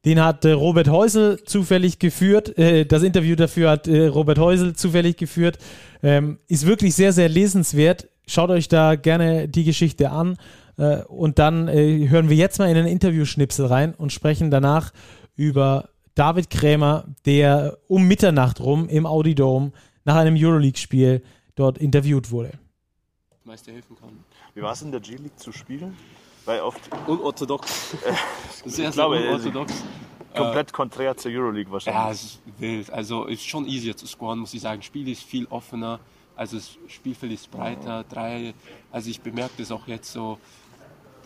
Den 0.04 0.22
hat 0.22 0.44
äh, 0.44 0.52
Robert 0.52 0.88
Häusel 0.88 1.42
zufällig 1.44 1.98
geführt. 1.98 2.56
Äh, 2.58 2.84
das 2.84 3.02
Interview 3.02 3.36
dafür 3.36 3.70
hat 3.70 3.88
äh, 3.88 4.06
Robert 4.06 4.38
Häusel 4.38 4.76
zufällig 4.76 5.16
geführt. 5.16 5.58
Ähm, 6.02 6.38
ist 6.48 6.66
wirklich 6.66 6.94
sehr, 6.94 7.12
sehr 7.12 7.28
lesenswert. 7.28 8.08
Schaut 8.26 8.50
euch 8.50 8.68
da 8.68 8.96
gerne 8.96 9.48
die 9.48 9.64
Geschichte 9.64 10.10
an. 10.10 10.36
Äh, 10.76 11.02
und 11.04 11.38
dann 11.38 11.68
äh, 11.68 12.08
hören 12.08 12.28
wir 12.28 12.36
jetzt 12.36 12.58
mal 12.58 12.70
in 12.70 12.76
einen 12.76 12.88
Interviewschnipsel 12.88 13.66
rein 13.66 13.94
und 13.94 14.12
sprechen 14.12 14.50
danach 14.50 14.92
über 15.36 15.88
David 16.14 16.50
Krämer, 16.50 17.06
der 17.24 17.78
um 17.88 18.06
Mitternacht 18.06 18.60
rum 18.60 18.88
im 18.88 19.06
Audi 19.06 19.34
Dome 19.34 19.72
nach 20.04 20.16
einem 20.16 20.36
Euroleague-Spiel 20.36 21.22
dort 21.54 21.78
interviewt 21.78 22.30
wurde. 22.30 22.52
Meister 23.44 23.72
helfen 23.72 23.96
kann. 23.96 24.10
Wie 24.54 24.62
war 24.62 24.72
es 24.72 24.82
in 24.82 24.90
der 24.90 25.00
G-League 25.00 25.38
zu 25.38 25.52
spielen? 25.52 25.96
Weil 26.44 26.60
oft. 26.60 26.80
Unorthodox. 27.06 27.96
sehr, 28.64 28.92
sehr 28.92 29.08
unorthodox. 29.08 29.72
Komplett 30.34 30.72
konträr 30.72 31.16
zur 31.16 31.30
Euroleague 31.30 31.70
wahrscheinlich. 31.70 32.02
Ja, 32.02 32.10
es 32.10 32.24
ist 32.24 32.40
wild. 32.58 32.90
Also 32.90 33.24
ist 33.26 33.46
schon 33.46 33.66
easier 33.66 33.96
zu 33.96 34.06
scoren, 34.06 34.40
muss 34.40 34.52
ich 34.52 34.60
sagen. 34.60 34.80
Das 34.80 34.86
Spiel 34.86 35.08
ist 35.08 35.22
viel 35.22 35.46
offener. 35.46 36.00
Also 36.36 36.56
das 36.56 36.76
Spielfeld 36.88 37.32
ist 37.32 37.50
breiter. 37.50 38.04
Drei. 38.04 38.54
Also 38.90 39.10
ich 39.10 39.20
bemerke 39.20 39.54
das 39.58 39.70
auch 39.70 39.86
jetzt 39.86 40.12
so. 40.12 40.38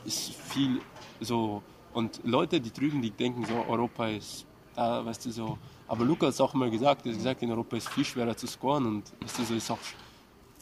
Ist 0.05 0.35
viel 0.35 0.81
so. 1.21 1.63
Und 1.95 2.21
Leute, 2.25 2.61
die 2.61 2.73
drüben, 2.73 3.01
die 3.01 3.11
denken 3.11 3.45
so, 3.47 3.65
Europa 3.69 4.09
ist 4.09 4.47
da, 4.77 5.05
weißt 5.05 5.27
du 5.27 5.31
so. 5.31 5.59
Aber 5.89 6.05
Luca 6.05 6.27
hat 6.27 6.35
es 6.35 6.41
auch 6.41 6.55
mal 6.55 6.71
gesagt, 6.71 7.07
er 7.07 7.13
hat 7.13 7.19
gesagt, 7.19 7.43
in 7.43 7.51
Europa 7.51 7.77
ist 7.77 7.89
es 7.89 7.95
viel 7.95 8.05
schwerer 8.05 8.37
zu 8.37 8.47
scoren 8.47 8.87
und 8.87 9.13
weißt 9.23 9.39
du, 9.39 9.45
so 9.45 9.55
ist 9.55 9.71
auch 9.71 9.79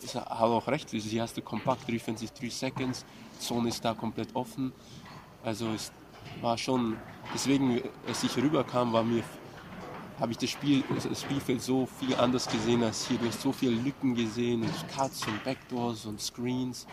ist, 0.03 0.15
hat 0.15 0.31
auch 0.31 0.67
recht. 0.69 0.91
Hier 0.91 1.23
hast 1.23 1.37
du 1.37 1.43
kompakt 1.43 1.89
defensiv 1.89 2.31
3 2.31 2.49
Seconds, 2.49 3.05
Zone 3.39 3.69
ist 3.69 3.85
da 3.85 3.95
komplett 3.95 4.35
offen. 4.35 4.73
Also 5.45 5.69
es 5.73 5.93
war 6.41 6.59
schon, 6.59 6.97
deswegen, 7.33 7.81
als 8.07 8.23
ich 8.25 8.37
rüberkam, 8.37 8.93
war 8.93 9.03
mir, 9.03 9.23
habe 10.19 10.33
ich 10.33 10.39
das, 10.39 10.51
Spiel, 10.51 10.83
das 10.89 11.23
Spielfeld 11.23 11.63
so 11.63 11.87
viel 11.87 12.15
anders 12.17 12.49
gesehen 12.49 12.83
als 12.83 13.07
hier. 13.07 13.19
Du 13.19 13.27
hast 13.27 13.41
so 13.41 13.53
viele 13.53 13.73
Lücken 13.73 14.15
gesehen, 14.15 14.63
und 14.63 14.89
Cuts 14.89 15.27
und 15.27 15.43
Backdoors 15.45 16.07
und 16.07 16.21
Screens. 16.21 16.87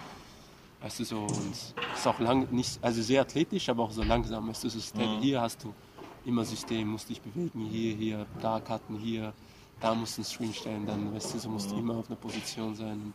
Weißt 0.82 1.00
du 1.00 1.06
so, 1.06 1.22
und 1.22 1.52
es 1.52 1.74
ist 1.96 2.08
auch 2.08 2.20
lang, 2.20 2.48
nicht, 2.52 2.78
also 2.84 3.02
sehr 3.02 3.22
athletisch, 3.22 3.70
aber 3.70 3.84
auch 3.84 3.92
so 3.92 4.04
langsam. 4.04 4.50
Weißt 4.50 4.66
du, 4.66 4.70
so 4.70 4.80
mhm. 5.00 5.20
hier 5.22 5.42
hast 5.42 5.64
du 5.64 5.74
immer 6.26 6.44
System, 6.44 6.90
musst 6.90 7.10
dich 7.10 7.22
bewegen, 7.22 7.66
hier, 7.66 7.96
hier, 7.96 8.26
da 8.42 8.60
cutten, 8.60 8.98
hier 8.98 9.34
da 9.84 9.94
musst 9.94 10.18
du 10.18 10.22
einen 10.22 10.26
Screen 10.26 10.54
stellen, 10.54 10.86
dann 10.86 11.14
weißt 11.14 11.34
du, 11.34 11.40
so 11.40 11.50
musst 11.50 11.70
du 11.70 11.78
immer 11.78 11.96
auf 11.96 12.08
einer 12.08 12.16
Position 12.16 12.74
sein. 12.74 13.14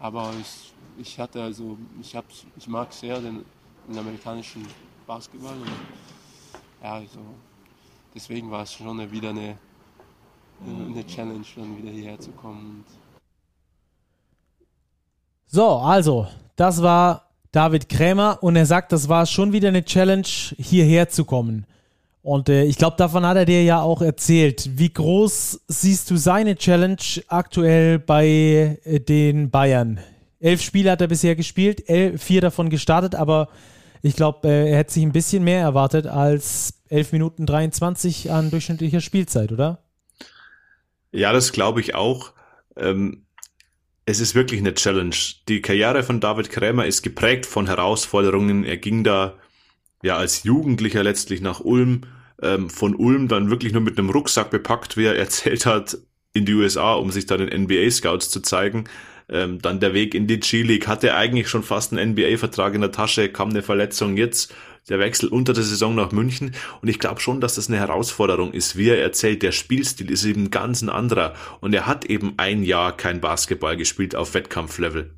Aber 0.00 0.32
ich, 0.40 0.72
ich 0.98 1.20
hatte 1.20 1.42
also, 1.42 1.76
ich, 2.00 2.16
hab, 2.16 2.24
ich 2.56 2.66
mag 2.66 2.90
sehr 2.92 3.20
den, 3.20 3.44
den 3.86 3.98
amerikanischen 3.98 4.66
Basketball. 5.06 5.52
Und, 5.52 5.70
ja, 6.82 6.94
also, 6.94 7.20
deswegen 8.14 8.50
war 8.50 8.62
es 8.62 8.72
schon 8.72 9.10
wieder 9.12 9.28
eine, 9.28 9.58
eine 10.66 11.06
Challenge, 11.06 11.44
dann 11.54 11.76
wieder 11.76 11.90
hierher 11.90 12.18
zu 12.18 12.30
kommen. 12.32 12.82
So, 15.46 15.68
also, 15.68 16.26
das 16.56 16.80
war 16.82 17.28
David 17.52 17.90
Krämer 17.90 18.38
und 18.42 18.56
er 18.56 18.66
sagt, 18.66 18.92
das 18.92 19.08
war 19.08 19.26
schon 19.26 19.52
wieder 19.52 19.68
eine 19.68 19.84
Challenge, 19.84 20.26
hierher 20.56 21.10
zu 21.10 21.26
kommen. 21.26 21.66
Und 22.22 22.48
äh, 22.48 22.64
ich 22.64 22.76
glaube, 22.76 22.96
davon 22.96 23.24
hat 23.24 23.36
er 23.36 23.46
dir 23.46 23.62
ja 23.64 23.80
auch 23.80 24.02
erzählt. 24.02 24.70
Wie 24.78 24.92
groß 24.92 25.60
siehst 25.68 26.10
du 26.10 26.16
seine 26.16 26.56
Challenge 26.56 26.96
aktuell 27.28 27.98
bei 27.98 28.78
äh, 28.84 29.00
den 29.00 29.50
Bayern? 29.50 30.00
Elf 30.38 30.62
Spiele 30.62 30.90
hat 30.90 31.00
er 31.00 31.08
bisher 31.08 31.36
gespielt, 31.36 31.88
elf, 31.88 32.22
vier 32.22 32.40
davon 32.40 32.70
gestartet, 32.70 33.14
aber 33.14 33.48
ich 34.02 34.16
glaube, 34.16 34.48
äh, 34.48 34.70
er 34.70 34.78
hätte 34.78 34.92
sich 34.92 35.02
ein 35.02 35.12
bisschen 35.12 35.44
mehr 35.44 35.60
erwartet 35.60 36.06
als 36.06 36.82
11 36.88 37.12
Minuten 37.12 37.46
23 37.46 38.30
an 38.30 38.50
durchschnittlicher 38.50 39.00
Spielzeit, 39.00 39.52
oder? 39.52 39.82
Ja, 41.12 41.32
das 41.32 41.52
glaube 41.52 41.80
ich 41.80 41.94
auch. 41.94 42.32
Ähm, 42.76 43.26
es 44.06 44.20
ist 44.20 44.34
wirklich 44.34 44.60
eine 44.60 44.74
Challenge. 44.74 45.14
Die 45.48 45.60
Karriere 45.60 46.02
von 46.02 46.20
David 46.20 46.50
Krämer 46.50 46.86
ist 46.86 47.02
geprägt 47.02 47.46
von 47.46 47.66
Herausforderungen. 47.66 48.64
Er 48.64 48.76
ging 48.76 49.04
da 49.04 49.34
ja 50.02 50.16
als 50.16 50.42
Jugendlicher 50.44 51.02
letztlich 51.02 51.40
nach 51.40 51.60
Ulm, 51.60 52.02
ähm, 52.42 52.70
von 52.70 52.94
Ulm 52.94 53.28
dann 53.28 53.50
wirklich 53.50 53.72
nur 53.72 53.82
mit 53.82 53.98
einem 53.98 54.10
Rucksack 54.10 54.50
bepackt, 54.50 54.96
wie 54.96 55.04
er 55.04 55.16
erzählt 55.16 55.66
hat, 55.66 55.98
in 56.32 56.44
die 56.44 56.54
USA, 56.54 56.94
um 56.94 57.10
sich 57.10 57.26
da 57.26 57.36
den 57.36 57.64
NBA-Scouts 57.64 58.30
zu 58.30 58.40
zeigen. 58.40 58.84
Ähm, 59.28 59.60
dann 59.60 59.80
der 59.80 59.94
Weg 59.94 60.14
in 60.14 60.26
die 60.26 60.40
G-League, 60.40 60.88
hatte 60.88 61.14
eigentlich 61.14 61.48
schon 61.48 61.62
fast 61.62 61.92
einen 61.92 62.12
NBA-Vertrag 62.12 62.74
in 62.74 62.80
der 62.80 62.92
Tasche, 62.92 63.28
kam 63.28 63.50
eine 63.50 63.62
Verletzung 63.62 64.16
jetzt, 64.16 64.52
der 64.88 64.98
Wechsel 64.98 65.28
unter 65.28 65.52
der 65.52 65.62
Saison 65.62 65.94
nach 65.94 66.10
München. 66.10 66.54
Und 66.80 66.88
ich 66.88 66.98
glaube 66.98 67.20
schon, 67.20 67.40
dass 67.40 67.54
das 67.54 67.68
eine 67.68 67.78
Herausforderung 67.78 68.52
ist, 68.52 68.76
wie 68.76 68.88
er 68.88 69.00
erzählt, 69.00 69.42
der 69.42 69.52
Spielstil 69.52 70.10
ist 70.10 70.24
eben 70.24 70.50
ganz 70.50 70.82
ein 70.82 70.88
anderer. 70.88 71.34
Und 71.60 71.74
er 71.74 71.86
hat 71.86 72.06
eben 72.06 72.34
ein 72.38 72.64
Jahr 72.64 72.96
kein 72.96 73.20
Basketball 73.20 73.76
gespielt 73.76 74.16
auf 74.16 74.34
Wettkampflevel. 74.34 75.14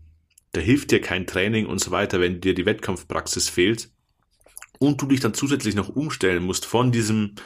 Da 0.52 0.60
hilft 0.60 0.90
dir 0.90 1.00
kein 1.00 1.26
Training 1.26 1.64
und 1.64 1.78
so 1.78 1.90
weiter, 1.90 2.20
wenn 2.20 2.42
dir 2.42 2.54
die 2.54 2.66
Wettkampfpraxis 2.66 3.48
fehlt 3.48 3.88
und 4.82 5.00
du 5.00 5.06
dich 5.06 5.20
dann 5.20 5.34
zusätzlich 5.34 5.74
noch 5.74 5.88
umstellen 5.88 6.42
musst 6.42 6.66
von 6.66 6.92
diesem 6.92 7.36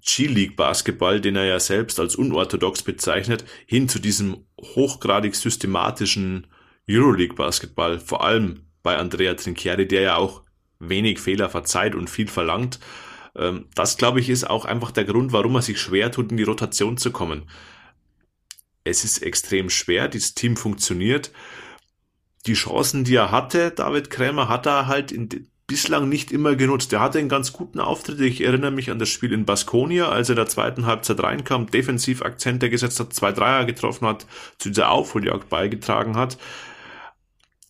G-League 0.00 0.56
Basketball, 0.56 1.20
den 1.20 1.36
er 1.36 1.44
ja 1.44 1.60
selbst 1.60 2.00
als 2.00 2.16
unorthodox 2.16 2.82
bezeichnet, 2.82 3.44
hin 3.66 3.88
zu 3.88 3.98
diesem 3.98 4.44
hochgradig 4.60 5.34
systematischen 5.34 6.46
Euroleague 6.88 7.36
Basketball, 7.36 8.00
vor 8.00 8.24
allem 8.24 8.66
bei 8.82 8.96
Andrea 8.96 9.34
Trinchieri, 9.34 9.86
der 9.86 10.00
ja 10.02 10.16
auch 10.16 10.42
wenig 10.78 11.20
Fehler 11.20 11.48
verzeiht 11.48 11.94
und 11.94 12.10
viel 12.10 12.28
verlangt. 12.28 12.80
Ähm, 13.36 13.66
das, 13.74 13.96
glaube 13.96 14.20
ich, 14.20 14.28
ist 14.28 14.48
auch 14.48 14.64
einfach 14.64 14.90
der 14.90 15.04
Grund, 15.04 15.32
warum 15.32 15.54
er 15.54 15.62
sich 15.62 15.80
schwer 15.80 16.10
tut, 16.10 16.30
in 16.30 16.36
die 16.36 16.42
Rotation 16.42 16.96
zu 16.96 17.12
kommen. 17.12 17.48
Es 18.84 19.04
ist 19.04 19.22
extrem 19.22 19.70
schwer, 19.70 20.08
dieses 20.08 20.34
Team 20.34 20.56
funktioniert. 20.56 21.30
Die 22.46 22.54
Chancen, 22.54 23.04
die 23.04 23.14
er 23.14 23.30
hatte, 23.30 23.70
David 23.70 24.10
Krämer, 24.10 24.48
hat 24.48 24.66
er 24.66 24.88
halt 24.88 25.12
in 25.12 25.28
bislang 25.72 26.10
nicht 26.10 26.32
immer 26.32 26.54
genutzt. 26.54 26.92
Er 26.92 27.00
hatte 27.00 27.18
einen 27.18 27.30
ganz 27.30 27.54
guten 27.54 27.80
Auftritt. 27.80 28.20
Ich 28.20 28.42
erinnere 28.42 28.70
mich 28.70 28.90
an 28.90 28.98
das 28.98 29.08
Spiel 29.08 29.32
in 29.32 29.46
Baskonia, 29.46 30.10
als 30.10 30.28
er 30.28 30.34
in 30.34 30.36
der 30.36 30.46
zweiten 30.46 30.84
Halbzeit 30.84 31.18
reinkam, 31.22 31.70
defensiv 31.70 32.20
Akzente 32.20 32.68
gesetzt 32.68 33.00
hat, 33.00 33.14
zwei 33.14 33.32
Dreier 33.32 33.64
getroffen 33.64 34.06
hat, 34.06 34.26
zu 34.58 34.68
dieser 34.68 34.90
Aufholjagd 34.90 35.48
beigetragen 35.48 36.14
hat. 36.14 36.36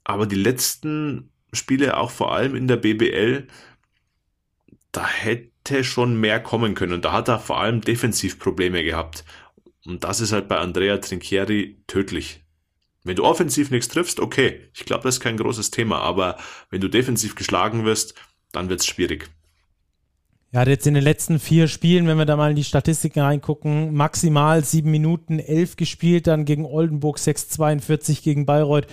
Aber 0.03 0.27
die 0.27 0.35
letzten 0.35 1.31
Spiele, 1.53 1.97
auch 1.97 2.11
vor 2.11 2.35
allem 2.35 2.57
in 2.57 2.67
der 2.67 2.77
BBL, 2.77 3.47
da 4.91 5.07
hätte 5.07 5.85
schon 5.85 6.17
mehr 6.19 6.41
kommen 6.41 6.75
können. 6.75 6.95
Und 6.95 7.05
da 7.05 7.13
hat 7.13 7.29
er 7.29 7.39
vor 7.39 7.61
allem 7.61 7.83
defensiv 7.83 8.41
Probleme 8.41 8.83
gehabt. 8.83 9.25
Und 9.87 10.03
das 10.03 10.21
ist 10.21 10.33
halt 10.33 10.49
bei 10.49 10.59
Andrea 10.59 10.99
Trinchieri 10.99 11.81
tödlich. 11.87 12.42
Wenn 13.05 13.17
du 13.17 13.25
offensiv 13.25 13.71
nichts 13.71 13.89
triffst, 13.89 14.21
okay, 14.21 14.61
ich 14.75 14.85
glaube, 14.85 15.03
das 15.03 15.17
ist 15.17 15.21
kein 15.21 15.37
großes 15.37 15.71
Thema, 15.71 16.01
aber 16.01 16.37
wenn 16.71 16.81
du 16.81 16.89
defensiv 16.89 17.35
geschlagen 17.35 17.85
wirst, 17.85 18.15
dann 18.53 18.69
wird 18.69 18.81
es 18.81 18.87
schwierig. 18.87 19.29
Er 20.53 20.61
hat 20.61 20.69
jetzt 20.69 20.87
in 20.87 20.95
den 20.95 21.03
letzten 21.03 21.41
vier 21.41 21.67
Spielen, 21.67 22.07
wenn 22.07 22.19
wir 22.19 22.27
da 22.27 22.37
mal 22.37 22.51
in 22.51 22.57
die 22.57 22.65
Statistiken 22.65 23.21
reingucken, 23.21 23.95
maximal 23.95 24.63
sieben 24.63 24.91
Minuten 24.91 25.39
elf 25.39 25.77
gespielt, 25.77 26.27
dann 26.27 26.45
gegen 26.45 26.67
Oldenburg 26.67 27.17
6,42, 27.17 28.23
gegen 28.23 28.45
Bayreuth 28.45 28.87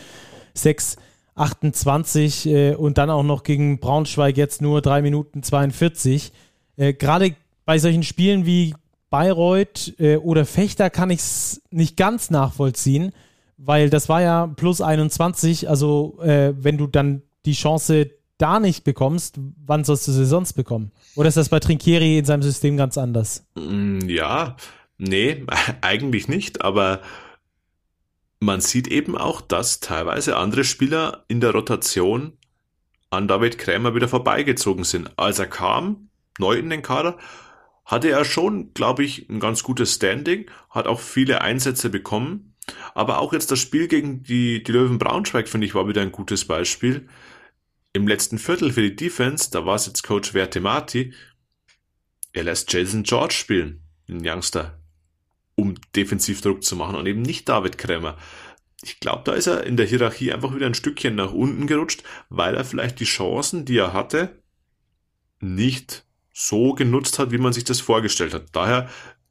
6,28 0.56 2.50
äh, 2.50 2.76
und 2.76 2.98
dann 2.98 3.10
auch 3.10 3.24
noch 3.24 3.44
gegen 3.44 3.80
Braunschweig 3.80 4.38
jetzt 4.38 4.62
nur 4.62 4.82
drei 4.82 5.02
Minuten 5.02 5.44
42. 5.44 6.32
Äh, 6.78 6.94
Gerade 6.94 7.36
bei 7.66 7.78
solchen 7.78 8.04
Spielen 8.04 8.46
wie 8.46 8.74
Bayreuth 9.10 9.94
äh, 10.00 10.16
oder 10.16 10.46
Fechter 10.46 10.90
kann 10.90 11.10
ich 11.10 11.20
es 11.20 11.62
nicht 11.72 11.98
ganz 11.98 12.32
nachvollziehen 12.32 13.12
weil 13.60 13.90
das 13.90 14.10
war 14.10 14.22
ja 14.22 14.48
plus 14.48 14.82
21, 14.82 15.70
also 15.70 16.18
äh, 16.22 16.54
wenn 16.58 16.78
du 16.78 16.88
dann 16.88 17.22
die 17.46 17.54
Chance 17.54 18.10
da 18.38 18.60
nicht 18.60 18.86
bekommst, 18.86 19.38
wann 19.66 19.84
sollst 19.84 20.08
du 20.08 20.12
sie 20.12 20.26
sonst 20.26 20.54
bekommen? 20.54 20.92
Oder 21.16 21.28
ist 21.28 21.38
das 21.38 21.50
bei 21.50 21.60
Trinkieri 21.60 22.18
in 22.18 22.26
seinem 22.26 22.42
System 22.42 22.78
ganz 22.78 22.98
anders? 22.98 23.46
Mm, 23.56 24.00
ja, 24.08 24.56
nee, 24.98 25.46
eigentlich 25.82 26.30
nicht, 26.30 26.62
aber 26.62 27.02
man 28.40 28.62
sieht 28.62 28.88
eben 28.88 29.18
auch, 29.18 29.42
dass 29.42 29.82
teilweise 29.82 30.38
andere 30.38 30.64
Spieler 30.64 31.26
in 31.28 31.42
der 31.42 31.52
Rotation 31.52 32.34
an 33.10 33.28
David 33.28 33.58
Krämer 33.58 33.94
wieder 33.94 34.08
vorbeigezogen 34.08 34.86
sind. 34.86 35.12
Als 35.18 35.40
er 35.40 35.48
kam, 35.48 36.10
neu 36.38 36.54
in 36.54 36.70
den 36.70 36.82
Kader, 36.82 37.18
hatte 37.84 38.10
er 38.10 38.24
schon, 38.24 38.74
glaube 38.74 39.04
ich, 39.04 39.30
ein 39.30 39.40
ganz 39.40 39.64
gutes 39.64 39.96
Standing, 39.96 40.50
hat 40.70 40.88
auch 40.88 41.00
viele 41.00 41.42
Einsätze 41.42 41.90
bekommen. 41.90 42.49
Aber 42.94 43.20
auch 43.20 43.34
jetzt 43.34 43.52
das 43.52 43.60
Spiel 43.60 43.88
gegen 43.88 44.24
die, 44.24 44.64
die 44.64 44.72
Löwen 44.72 45.00
Braunschweig, 45.00 45.48
finde 45.48 45.68
ich, 45.68 45.76
war 45.76 45.88
wieder 45.88 46.02
ein 46.02 46.12
gutes 46.12 46.46
Beispiel. 46.46 47.08
Im 47.94 48.08
letzten 48.08 48.38
Viertel 48.38 48.72
für 48.72 48.82
die 48.82 48.96
Defense, 48.96 49.50
da 49.52 49.66
war 49.66 49.76
es 49.76 49.88
jetzt 49.88 50.04
Coach 50.04 50.32
Vertemati, 50.32 51.14
er 52.34 52.44
lässt 52.44 52.72
Jason 52.72 53.04
George 53.04 53.34
spielen, 53.34 53.82
den 54.08 54.22
Youngster, 54.24 54.80
um 55.56 55.76
Defensivdruck 55.96 56.64
zu 56.64 56.76
machen 56.76 56.96
und 56.96 57.08
eben 57.08 57.22
nicht 57.22 57.50
David 57.50 57.78
Krämer. 57.78 58.18
Ich 58.84 59.00
glaube, 59.00 59.24
da 59.26 59.34
ist 59.34 59.48
er 59.48 59.64
in 59.64 59.76
der 59.76 59.86
Hierarchie 59.86 60.32
einfach 60.32 60.56
wieder 60.56 60.68
ein 60.68 60.76
Stückchen 60.76 61.16
nach 61.16 61.34
unten 61.34 61.68
gerutscht, 61.68 62.04
weil 62.30 62.56
er 62.56 62.64
vielleicht 62.64 63.00
die 63.00 63.06
Chancen, 63.06 63.66
die 63.66 63.78
er 63.78 63.94
hatte, 63.94 64.42
nicht 65.40 66.06
so 66.32 66.74
genutzt 66.74 67.20
hat, 67.20 67.32
wie 67.32 67.38
man 67.38 67.52
sich 67.52 67.66
das 67.66 67.82
vorgestellt 67.82 68.34
hat. 68.34 68.48
Daher 68.54 68.90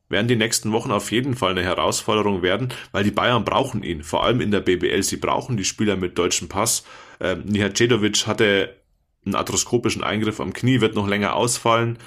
werden 0.08 0.28
die 0.28 0.36
nächsten 0.36 0.72
Wochen 0.72 0.90
auf 0.90 1.10
jeden 1.12 1.34
Fall 1.34 1.52
eine 1.52 1.62
Herausforderung 1.62 2.42
werden, 2.42 2.72
weil 2.92 3.04
die 3.04 3.10
Bayern 3.10 3.44
brauchen 3.44 3.82
ihn, 3.82 4.02
vor 4.02 4.24
allem 4.24 4.40
in 4.40 4.50
der 4.50 4.60
BBL. 4.60 5.02
Sie 5.02 5.16
brauchen 5.16 5.56
die 5.56 5.64
Spieler 5.64 5.96
mit 5.96 6.16
deutschem 6.18 6.48
Pass. 6.48 6.84
Ähm, 7.20 7.44
Nihacedovic 7.44 8.26
hatte 8.26 8.76
einen 9.24 9.34
arthroskopischen 9.34 10.02
Eingriff 10.02 10.40
am 10.40 10.52
Knie, 10.52 10.80
wird 10.80 10.94
noch 10.94 11.06
länger 11.06 11.34
ausfallen. 11.34 11.98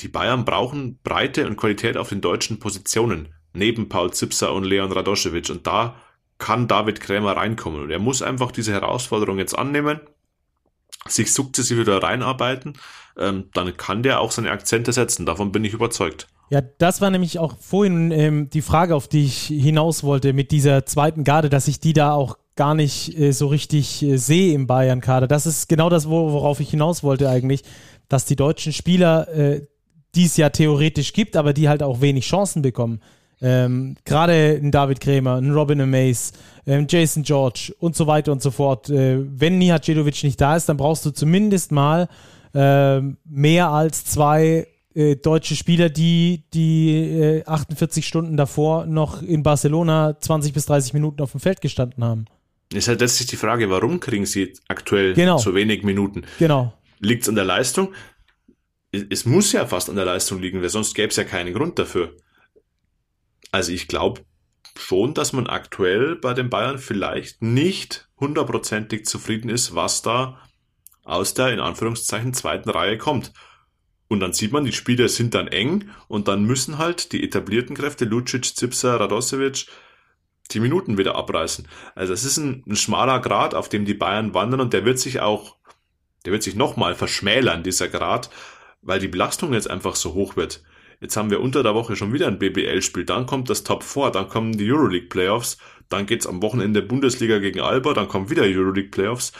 Die 0.00 0.08
Bayern 0.08 0.44
brauchen 0.44 0.98
Breite 1.02 1.46
und 1.46 1.56
Qualität 1.56 1.96
auf 1.96 2.10
den 2.10 2.20
deutschen 2.20 2.58
Positionen, 2.58 3.34
neben 3.52 3.88
Paul 3.88 4.12
Zipser 4.12 4.52
und 4.52 4.64
Leon 4.64 4.92
Radoschewitsch. 4.92 5.50
Und 5.50 5.66
da 5.66 5.96
kann 6.38 6.68
David 6.68 7.00
Krämer 7.00 7.36
reinkommen. 7.36 7.82
Und 7.82 7.90
er 7.90 7.98
muss 7.98 8.22
einfach 8.22 8.52
diese 8.52 8.72
Herausforderung 8.72 9.38
jetzt 9.38 9.58
annehmen 9.58 10.00
sich 11.08 11.32
sukzessive 11.32 11.84
da 11.84 11.98
reinarbeiten, 11.98 12.78
ähm, 13.16 13.50
dann 13.52 13.76
kann 13.76 14.02
der 14.02 14.20
auch 14.20 14.32
seine 14.32 14.50
Akzente 14.50 14.92
setzen. 14.92 15.26
Davon 15.26 15.52
bin 15.52 15.64
ich 15.64 15.72
überzeugt. 15.72 16.28
Ja, 16.48 16.60
das 16.60 17.00
war 17.00 17.10
nämlich 17.10 17.38
auch 17.38 17.56
vorhin 17.58 18.12
ähm, 18.12 18.50
die 18.50 18.62
Frage, 18.62 18.94
auf 18.94 19.08
die 19.08 19.24
ich 19.24 19.46
hinaus 19.46 20.04
wollte 20.04 20.32
mit 20.32 20.52
dieser 20.52 20.86
zweiten 20.86 21.24
Garde, 21.24 21.48
dass 21.48 21.66
ich 21.66 21.80
die 21.80 21.92
da 21.92 22.12
auch 22.12 22.38
gar 22.54 22.74
nicht 22.74 23.18
äh, 23.18 23.32
so 23.32 23.48
richtig 23.48 24.02
äh, 24.02 24.16
sehe 24.16 24.54
im 24.54 24.66
Bayern-Kader. 24.66 25.26
Das 25.26 25.46
ist 25.46 25.68
genau 25.68 25.90
das, 25.90 26.08
worauf 26.08 26.60
ich 26.60 26.70
hinaus 26.70 27.02
wollte 27.02 27.28
eigentlich, 27.28 27.62
dass 28.08 28.26
die 28.26 28.36
deutschen 28.36 28.72
Spieler, 28.72 29.28
äh, 29.28 29.66
die 30.14 30.24
es 30.24 30.36
ja 30.36 30.48
theoretisch 30.50 31.12
gibt, 31.12 31.36
aber 31.36 31.52
die 31.52 31.68
halt 31.68 31.82
auch 31.82 32.00
wenig 32.00 32.26
Chancen 32.26 32.62
bekommen. 32.62 33.00
Ähm, 33.42 33.96
Gerade 34.04 34.58
ein 34.62 34.70
David 34.70 35.00
Krämer, 35.00 35.34
ein 35.34 35.52
Robin 35.52 35.80
Amaze, 35.80 36.32
ähm, 36.66 36.86
Jason 36.88 37.22
George 37.22 37.74
und 37.80 37.94
so 37.96 38.06
weiter 38.06 38.32
und 38.32 38.40
so 38.40 38.50
fort. 38.50 38.88
Äh, 38.88 39.18
wenn 39.38 39.58
Nihacedovic 39.58 40.22
nicht 40.22 40.40
da 40.40 40.56
ist, 40.56 40.68
dann 40.68 40.78
brauchst 40.78 41.04
du 41.04 41.10
zumindest 41.10 41.72
mal 41.72 42.08
äh, 42.54 43.00
mehr 43.24 43.68
als 43.68 44.04
zwei 44.04 44.66
äh, 44.96 45.16
deutsche 45.16 45.56
Spieler, 45.56 45.90
die 45.90 46.44
die 46.54 47.42
48 47.44 48.02
äh, 48.02 48.06
Stunden 48.06 48.36
davor 48.38 48.86
noch 48.86 49.22
in 49.22 49.42
Barcelona 49.42 50.18
20 50.18 50.54
bis 50.54 50.64
30 50.66 50.94
Minuten 50.94 51.20
auf 51.20 51.32
dem 51.32 51.40
Feld 51.40 51.60
gestanden 51.60 52.02
haben. 52.02 52.24
Ist 52.72 52.88
halt 52.88 53.00
letztlich 53.00 53.28
die 53.28 53.36
Frage, 53.36 53.68
warum 53.68 54.00
kriegen 54.00 54.24
sie 54.24 54.54
aktuell 54.68 55.12
genau. 55.12 55.36
so 55.36 55.54
wenig 55.54 55.82
Minuten? 55.82 56.24
Genau. 56.38 56.72
Liegt 56.98 57.22
es 57.22 57.28
an 57.28 57.34
der 57.34 57.44
Leistung? 57.44 57.92
Es 58.90 59.26
muss 59.26 59.52
ja 59.52 59.66
fast 59.66 59.90
an 59.90 59.96
der 59.96 60.06
Leistung 60.06 60.40
liegen, 60.40 60.62
weil 60.62 60.70
sonst 60.70 60.94
gäbe 60.94 61.08
es 61.08 61.16
ja 61.16 61.24
keinen 61.24 61.52
Grund 61.52 61.78
dafür. 61.78 62.16
Also 63.52 63.72
ich 63.72 63.88
glaube 63.88 64.22
schon, 64.78 65.12
dass 65.12 65.34
man 65.34 65.46
aktuell 65.46 66.16
bei 66.16 66.32
den 66.32 66.48
Bayern 66.48 66.78
vielleicht 66.78 67.42
nicht 67.42 68.08
hundertprozentig 68.18 69.04
zufrieden 69.04 69.50
ist, 69.50 69.74
was 69.74 70.00
da 70.00 70.38
aus 71.04 71.34
der 71.34 71.52
in 71.52 71.60
Anführungszeichen 71.60 72.32
zweiten 72.32 72.70
Reihe 72.70 72.96
kommt. 72.96 73.32
Und 74.08 74.20
dann 74.20 74.32
sieht 74.32 74.52
man, 74.52 74.64
die 74.64 74.72
Spiele 74.72 75.08
sind 75.08 75.34
dann 75.34 75.48
eng 75.48 75.90
und 76.08 76.28
dann 76.28 76.44
müssen 76.44 76.78
halt 76.78 77.12
die 77.12 77.24
etablierten 77.24 77.76
Kräfte, 77.76 78.04
Lucic, 78.04 78.44
Zipser, 78.44 79.00
Radosevic, 79.00 79.66
die 80.52 80.60
Minuten 80.60 80.96
wieder 80.96 81.16
abreißen. 81.16 81.66
Also 81.94 82.12
es 82.12 82.24
ist 82.24 82.36
ein, 82.36 82.62
ein 82.68 82.76
schmaler 82.76 83.20
Grad, 83.20 83.54
auf 83.54 83.68
dem 83.68 83.84
die 83.84 83.94
Bayern 83.94 84.32
wandern 84.32 84.60
und 84.60 84.72
der 84.72 84.84
wird 84.84 85.00
sich 85.00 85.20
auch, 85.20 85.56
der 86.24 86.32
wird 86.32 86.44
sich 86.44 86.54
nochmal 86.54 86.94
verschmälern, 86.94 87.64
dieser 87.64 87.88
Grad, 87.88 88.30
weil 88.80 89.00
die 89.00 89.08
Belastung 89.08 89.52
jetzt 89.52 89.68
einfach 89.68 89.96
so 89.96 90.14
hoch 90.14 90.36
wird. 90.36 90.62
Jetzt 91.00 91.16
haben 91.16 91.30
wir 91.30 91.40
unter 91.40 91.62
der 91.62 91.74
Woche 91.74 91.96
schon 91.96 92.12
wieder 92.12 92.26
ein 92.28 92.38
BBL-Spiel, 92.38 93.04
dann 93.04 93.26
kommt 93.26 93.50
das 93.50 93.64
Top 93.64 93.82
4, 93.82 94.10
dann 94.10 94.28
kommen 94.28 94.56
die 94.56 94.70
Euroleague 94.70 95.08
Playoffs, 95.08 95.58
dann 95.88 96.06
geht's 96.06 96.26
am 96.26 96.42
Wochenende 96.42 96.80
Bundesliga 96.80 97.38
gegen 97.38 97.60
Alba, 97.60 97.92
dann 97.92 98.08
kommen 98.08 98.30
wieder 98.30 98.44
Euroleague 98.44 98.90
Playoffs. 98.90 99.32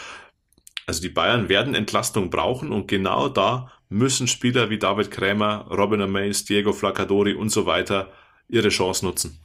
Also 0.86 1.00
die 1.00 1.08
Bayern 1.08 1.48
werden 1.48 1.74
Entlastung 1.74 2.30
brauchen 2.30 2.72
und 2.72 2.88
genau 2.88 3.28
da 3.28 3.72
müssen 3.88 4.26
Spieler 4.26 4.70
wie 4.70 4.78
David 4.78 5.10
Krämer, 5.10 5.66
Robin 5.70 6.00
Amaze, 6.00 6.44
Diego 6.44 6.72
Flacadori 6.72 7.34
und 7.34 7.50
so 7.50 7.66
weiter 7.66 8.10
ihre 8.48 8.68
Chance 8.68 9.04
nutzen. 9.04 9.38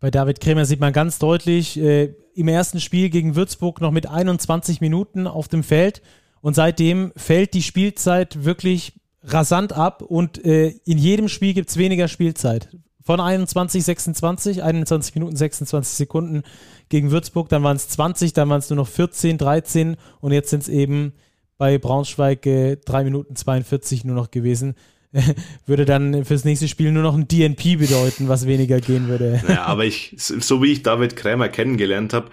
Bei 0.00 0.10
David 0.10 0.40
Krämer 0.40 0.64
sieht 0.64 0.80
man 0.80 0.92
ganz 0.92 1.18
deutlich, 1.18 1.78
äh, 1.78 2.14
im 2.34 2.46
ersten 2.46 2.80
Spiel 2.80 3.10
gegen 3.10 3.34
Würzburg 3.34 3.80
noch 3.80 3.90
mit 3.90 4.08
21 4.08 4.80
Minuten 4.80 5.26
auf 5.26 5.48
dem 5.48 5.64
Feld 5.64 6.02
und 6.40 6.54
seitdem 6.54 7.12
fällt 7.16 7.52
die 7.54 7.62
Spielzeit 7.62 8.44
wirklich 8.44 8.92
rasant 9.24 9.72
ab 9.72 10.02
und 10.02 10.44
äh, 10.44 10.68
in 10.84 10.98
jedem 10.98 11.28
Spiel 11.28 11.52
gibt 11.52 11.70
es 11.70 11.76
weniger 11.76 12.06
Spielzeit. 12.06 12.68
Von 13.02 13.20
21, 13.20 13.84
26, 13.84 14.62
21 14.62 15.14
Minuten, 15.14 15.34
26 15.34 15.96
Sekunden 15.96 16.42
gegen 16.90 17.10
Würzburg, 17.10 17.48
dann 17.48 17.62
waren 17.64 17.76
es 17.76 17.88
20, 17.88 18.34
dann 18.34 18.48
waren 18.50 18.58
es 18.58 18.70
nur 18.70 18.76
noch 18.76 18.88
14, 18.88 19.38
13 19.38 19.96
und 20.20 20.32
jetzt 20.32 20.50
sind 20.50 20.62
es 20.62 20.68
eben 20.68 21.14
bei 21.58 21.76
Braunschweig 21.78 22.46
äh, 22.46 22.76
3 22.76 23.04
Minuten 23.04 23.36
42 23.36 24.04
nur 24.04 24.16
noch 24.16 24.30
gewesen. 24.30 24.74
würde 25.66 25.84
dann 25.84 26.24
fürs 26.24 26.44
nächste 26.44 26.68
Spiel 26.68 26.92
nur 26.92 27.02
noch 27.02 27.14
ein 27.14 27.28
DNP 27.28 27.78
bedeuten, 27.78 28.28
was 28.28 28.46
weniger 28.46 28.80
gehen 28.80 29.08
würde. 29.08 29.42
Ja, 29.48 29.64
aber 29.64 29.84
ich, 29.84 30.14
so 30.16 30.62
wie 30.62 30.72
ich 30.72 30.82
David 30.82 31.16
Krämer 31.16 31.48
kennengelernt 31.48 32.12
habe, 32.12 32.30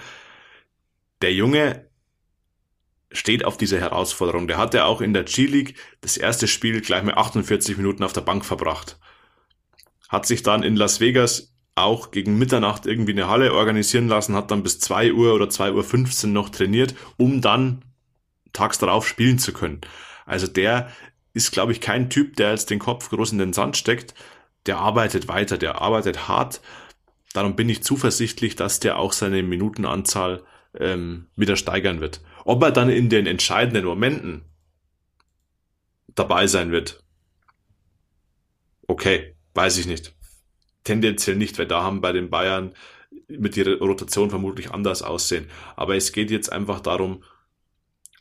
der 1.22 1.34
Junge 1.34 1.86
steht 3.12 3.46
auf 3.46 3.56
diese 3.56 3.80
Herausforderung. 3.80 4.48
Der 4.48 4.58
hatte 4.58 4.84
auch 4.86 5.00
in 5.00 5.14
der 5.14 5.24
G-League 5.24 5.76
das 6.02 6.18
erste 6.18 6.48
Spiel 6.48 6.82
gleich 6.82 7.04
mit 7.04 7.16
48 7.16 7.78
Minuten 7.78 8.04
auf 8.04 8.14
der 8.14 8.22
Bank 8.22 8.44
verbracht. 8.44 9.00
Hat 10.10 10.26
sich 10.26 10.44
dann 10.44 10.62
in 10.62 10.76
Las 10.76 11.00
Vegas 11.00 11.54
auch 11.76 12.12
gegen 12.12 12.38
Mitternacht 12.38 12.86
irgendwie 12.86 13.14
eine 13.14 13.28
Halle 13.28 13.54
organisieren 13.54 14.08
lassen, 14.08 14.36
hat 14.36 14.52
dann 14.52 14.64
bis 14.64 14.80
2 14.80 15.14
Uhr 15.14 15.34
oder 15.34 15.50
2 15.50 15.72
Uhr 15.72 15.84
15 15.84 16.32
noch 16.32 16.50
trainiert, 16.50 16.94
um 17.18 17.42
dann 17.42 17.85
tags 18.56 18.80
darauf 18.80 19.08
spielen 19.08 19.40
zu 19.40 19.54
können. 19.54 19.82
Also 20.26 20.48
der 20.48 20.92
ist, 21.34 21.52
glaube 21.52 21.72
ich, 21.72 21.82
kein 21.82 22.10
Typ, 22.10 22.36
der 22.38 22.52
jetzt 22.52 22.70
den 22.70 22.80
Kopf 22.80 23.10
groß 23.10 23.34
in 23.34 23.38
den 23.38 23.54
Sand 23.54 23.78
steckt. 23.78 24.14
Der 24.66 24.78
arbeitet 24.78 25.28
weiter, 25.28 25.58
der 25.58 25.82
arbeitet 25.82 26.28
hart. 26.28 26.62
Darum 27.34 27.56
bin 27.56 27.70
ich 27.70 27.84
zuversichtlich, 27.84 28.56
dass 28.56 28.80
der 28.80 28.98
auch 28.98 29.14
seine 29.14 29.44
Minutenanzahl 29.44 30.44
ähm, 30.80 31.28
wieder 31.36 31.58
steigern 31.58 32.00
wird. 32.00 32.22
Ob 32.46 32.64
er 32.64 32.72
dann 32.72 32.90
in 32.90 33.10
den 33.10 33.28
entscheidenden 33.28 33.86
Momenten 33.86 34.46
dabei 36.08 36.48
sein 36.48 36.72
wird, 36.72 37.04
okay, 38.88 39.36
weiß 39.54 39.78
ich 39.78 39.88
nicht. 39.88 40.14
Tendenziell 40.84 41.36
nicht, 41.36 41.58
weil 41.60 41.68
da 41.68 41.84
haben 41.84 42.02
bei 42.02 42.12
den 42.12 42.30
Bayern 42.30 42.74
mit 43.28 43.58
ihrer 43.58 43.78
Rotation 43.80 44.30
vermutlich 44.30 44.72
anders 44.72 45.02
aussehen. 45.02 45.50
Aber 45.76 45.96
es 45.96 46.12
geht 46.12 46.32
jetzt 46.32 46.52
einfach 46.52 46.80
darum, 46.80 47.24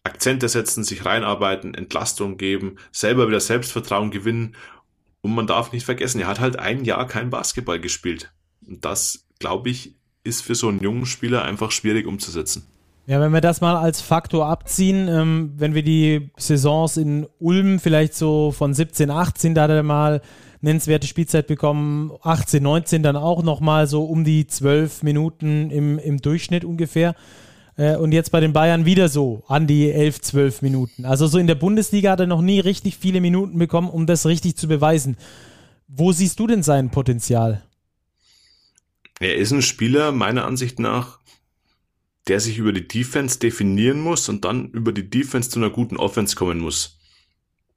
Akzente 0.04 0.48
setzen, 0.48 0.84
sich 0.84 1.04
reinarbeiten, 1.04 1.74
Entlastung 1.74 2.36
geben, 2.36 2.76
selber 2.92 3.26
wieder 3.26 3.40
Selbstvertrauen 3.40 4.10
gewinnen. 4.10 4.54
Und 5.22 5.34
man 5.34 5.46
darf 5.46 5.72
nicht 5.72 5.86
vergessen, 5.86 6.20
er 6.20 6.28
hat 6.28 6.40
halt 6.40 6.58
ein 6.58 6.84
Jahr 6.84 7.06
kein 7.08 7.30
Basketball 7.30 7.80
gespielt. 7.80 8.32
Und 8.66 8.84
das, 8.84 9.26
glaube 9.38 9.70
ich, 9.70 9.96
ist 10.22 10.42
für 10.42 10.54
so 10.54 10.68
einen 10.68 10.80
jungen 10.80 11.06
Spieler 11.06 11.42
einfach 11.42 11.70
schwierig 11.70 12.06
umzusetzen. 12.06 12.66
Ja, 13.06 13.20
wenn 13.20 13.32
wir 13.32 13.42
das 13.42 13.60
mal 13.60 13.76
als 13.76 14.00
Faktor 14.00 14.46
abziehen, 14.46 15.08
ähm, 15.08 15.52
wenn 15.56 15.74
wir 15.74 15.82
die 15.82 16.30
Saisons 16.38 16.96
in 16.96 17.26
Ulm 17.38 17.78
vielleicht 17.78 18.14
so 18.14 18.50
von 18.50 18.72
17, 18.72 19.10
18, 19.10 19.54
da 19.54 19.62
hat 19.64 19.70
er 19.70 19.82
mal 19.82 20.22
nennenswerte 20.62 21.06
Spielzeit 21.06 21.46
bekommen, 21.46 22.12
18, 22.22 22.62
19 22.62 23.02
dann 23.02 23.16
auch 23.16 23.42
nochmal 23.42 23.86
so 23.86 24.04
um 24.04 24.24
die 24.24 24.46
12 24.46 25.02
Minuten 25.02 25.70
im, 25.70 25.98
im 25.98 26.18
Durchschnitt 26.18 26.64
ungefähr. 26.64 27.14
Äh, 27.76 27.96
und 27.96 28.12
jetzt 28.12 28.30
bei 28.30 28.40
den 28.40 28.52
Bayern 28.52 28.84
wieder 28.84 29.08
so 29.08 29.42
an 29.48 29.66
die 29.66 29.90
11, 29.90 30.20
12 30.20 30.62
Minuten. 30.62 31.04
Also 31.04 31.26
so 31.26 31.38
in 31.38 31.46
der 31.46 31.54
Bundesliga 31.54 32.12
hat 32.12 32.20
er 32.20 32.26
noch 32.26 32.42
nie 32.42 32.60
richtig 32.60 32.96
viele 32.96 33.20
Minuten 33.20 33.58
bekommen, 33.58 33.88
um 33.88 34.06
das 34.06 34.26
richtig 34.26 34.56
zu 34.56 34.68
beweisen. 34.68 35.16
Wo 35.88 36.12
siehst 36.12 36.38
du 36.38 36.46
denn 36.46 36.62
sein 36.62 36.90
Potenzial? 36.90 37.62
Er 39.20 39.36
ist 39.36 39.52
ein 39.52 39.62
Spieler, 39.62 40.12
meiner 40.12 40.44
Ansicht 40.44 40.78
nach, 40.78 41.20
der 42.26 42.40
sich 42.40 42.58
über 42.58 42.72
die 42.72 42.88
Defense 42.88 43.38
definieren 43.38 44.00
muss 44.00 44.28
und 44.28 44.44
dann 44.44 44.70
über 44.70 44.92
die 44.92 45.08
Defense 45.08 45.50
zu 45.50 45.58
einer 45.58 45.70
guten 45.70 45.96
Offense 45.96 46.36
kommen 46.36 46.58
muss. 46.58 46.98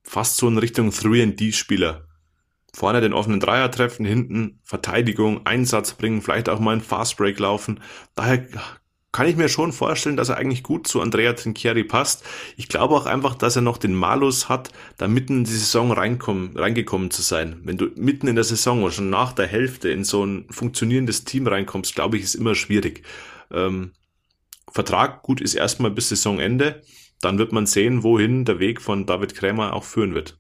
Fast 0.04 0.38
so 0.38 0.48
in 0.48 0.58
Richtung 0.58 0.90
3D-Spieler. 0.90 2.08
Vorne 2.74 3.02
den 3.02 3.14
offenen 3.14 3.40
Dreier 3.40 3.72
treffen, 3.72 4.06
hinten 4.06 4.60
Verteidigung, 4.64 5.46
Einsatz 5.46 5.94
bringen, 5.94 6.22
vielleicht 6.22 6.48
auch 6.48 6.60
mal 6.60 6.74
einen 6.74 6.82
Fastbreak 6.82 7.40
laufen. 7.40 7.82
Daher 8.16 8.48
kann 9.18 9.28
ich 9.28 9.36
mir 9.36 9.50
schon 9.50 9.74
vorstellen, 9.74 10.16
dass 10.16 10.30
er 10.30 10.38
eigentlich 10.38 10.62
gut 10.62 10.88
zu 10.88 11.02
Andrea 11.02 11.34
Trinchieri 11.34 11.84
passt. 11.84 12.24
Ich 12.56 12.68
glaube 12.68 12.94
auch 12.94 13.08
einfach, 13.08 13.34
dass 13.34 13.56
er 13.56 13.64
noch 13.64 13.80
den 13.80 13.96
Malus 13.96 14.48
hat, 14.48 14.72
da 14.98 15.08
mitten 15.08 15.40
in 15.40 15.44
die 15.44 15.54
Saison 15.54 15.92
reingekommen 15.92 17.10
zu 17.10 17.24
sein. 17.24 17.60
Wenn 17.64 17.80
du 17.80 17.88
mitten 17.96 18.28
in 18.28 18.36
der 18.36 18.44
Saison 18.44 18.84
oder 18.84 18.92
schon 18.92 19.10
nach 19.10 19.34
der 19.34 19.48
Hälfte 19.48 19.90
in 19.90 20.04
so 20.04 20.24
ein 20.24 20.46
funktionierendes 20.52 21.24
Team 21.24 21.48
reinkommst, 21.48 21.96
glaube 21.96 22.18
ich, 22.18 22.26
ist 22.26 22.36
immer 22.36 22.54
schwierig. 22.54 23.02
Ähm, 23.50 23.90
Vertrag 24.72 25.24
gut 25.24 25.42
ist 25.42 25.56
erstmal 25.56 25.90
bis 25.90 26.10
Saisonende. 26.10 26.84
Dann 27.20 27.40
wird 27.40 27.52
man 27.52 27.66
sehen, 27.66 28.04
wohin 28.04 28.46
der 28.46 28.60
Weg 28.60 28.84
von 28.84 29.08
David 29.08 29.34
Krämer 29.34 29.74
auch 29.74 29.84
führen 29.84 30.14
wird. 30.14 30.38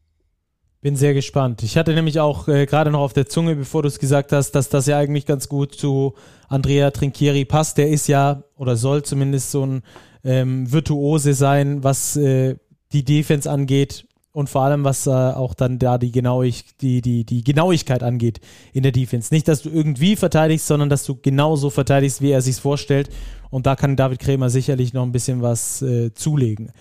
Bin 0.79 0.95
sehr 0.95 1.15
gespannt. 1.15 1.63
Ich 1.63 1.75
hatte 1.75 1.93
nämlich 1.93 2.19
auch 2.19 2.47
äh, 2.47 2.67
gerade 2.67 2.91
noch 2.91 2.99
auf 2.99 3.13
der 3.13 3.25
Zunge, 3.25 3.55
bevor 3.55 3.81
du 3.81 3.87
es 3.87 3.97
gesagt 3.97 4.31
hast, 4.31 4.51
dass 4.51 4.69
das 4.69 4.85
ja 4.85 4.97
eigentlich 4.97 5.25
ganz 5.25 5.49
gut 5.49 5.73
zu 5.73 6.13
Andrea 6.49 6.91
Trinchieri 6.91 7.45
passt. 7.45 7.77
Der 7.79 7.89
ist 7.89 8.07
ja 8.07 8.43
oder 8.55 8.75
soll 8.75 9.01
zumindest 9.01 9.51
so 9.51 9.65
ein 9.65 9.81
ähm, 10.23 10.71
Virtuose 10.71 11.33
sein, 11.33 11.83
was 11.83 12.15
äh, 12.15 12.57
die 12.91 13.03
Defense 13.03 13.49
angeht 13.49 14.05
und 14.37 14.51
vor 14.51 14.61
allem 14.61 14.83
was 14.83 15.07
äh, 15.07 15.09
auch 15.09 15.55
dann 15.55 15.79
da 15.79 15.97
die, 15.97 16.11
Genauig 16.11 16.77
die, 16.79 17.01
die, 17.01 17.25
die 17.25 17.43
Genauigkeit 17.43 18.03
angeht 18.03 18.39
in 18.71 18.83
der 18.83 18.91
Defense. 18.91 19.33
Nicht, 19.33 19.47
dass 19.47 19.63
du 19.63 19.69
irgendwie 19.71 20.15
verteidigst, 20.15 20.67
sondern 20.67 20.89
dass 20.89 21.05
du 21.05 21.15
genauso 21.15 21.71
verteidigst, 21.71 22.21
wie 22.21 22.29
er 22.29 22.43
sich 22.43 22.57
vorstellt. 22.57 23.09
Und 23.49 23.65
da 23.65 23.75
kann 23.75 23.95
David 23.95 24.19
Krämer 24.19 24.51
sicherlich 24.51 24.93
noch 24.93 25.01
ein 25.01 25.11
bisschen 25.11 25.41
was 25.41 25.81
äh, 25.81 26.13
zulegen. 26.13 26.71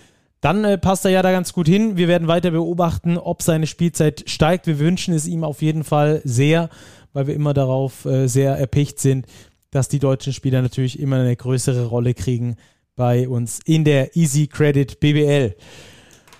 Dann 0.40 0.64
äh, 0.64 0.78
passt 0.78 1.04
er 1.04 1.10
ja 1.10 1.22
da 1.22 1.32
ganz 1.32 1.52
gut 1.52 1.66
hin. 1.66 1.96
Wir 1.96 2.08
werden 2.08 2.28
weiter 2.28 2.50
beobachten, 2.50 3.18
ob 3.18 3.42
seine 3.42 3.66
Spielzeit 3.66 4.24
steigt. 4.26 4.66
Wir 4.66 4.78
wünschen 4.78 5.14
es 5.14 5.26
ihm 5.26 5.44
auf 5.44 5.62
jeden 5.62 5.84
Fall 5.84 6.20
sehr, 6.24 6.68
weil 7.12 7.26
wir 7.26 7.34
immer 7.34 7.54
darauf 7.54 8.04
äh, 8.04 8.26
sehr 8.26 8.56
erpicht 8.56 9.00
sind, 9.00 9.26
dass 9.70 9.88
die 9.88 9.98
deutschen 9.98 10.32
Spieler 10.32 10.62
natürlich 10.62 10.98
immer 10.98 11.16
eine 11.16 11.36
größere 11.36 11.86
Rolle 11.86 12.14
kriegen 12.14 12.56
bei 12.96 13.28
uns 13.28 13.60
in 13.64 13.84
der 13.84 14.16
Easy 14.16 14.46
Credit 14.46 15.00
BBL. 15.00 15.54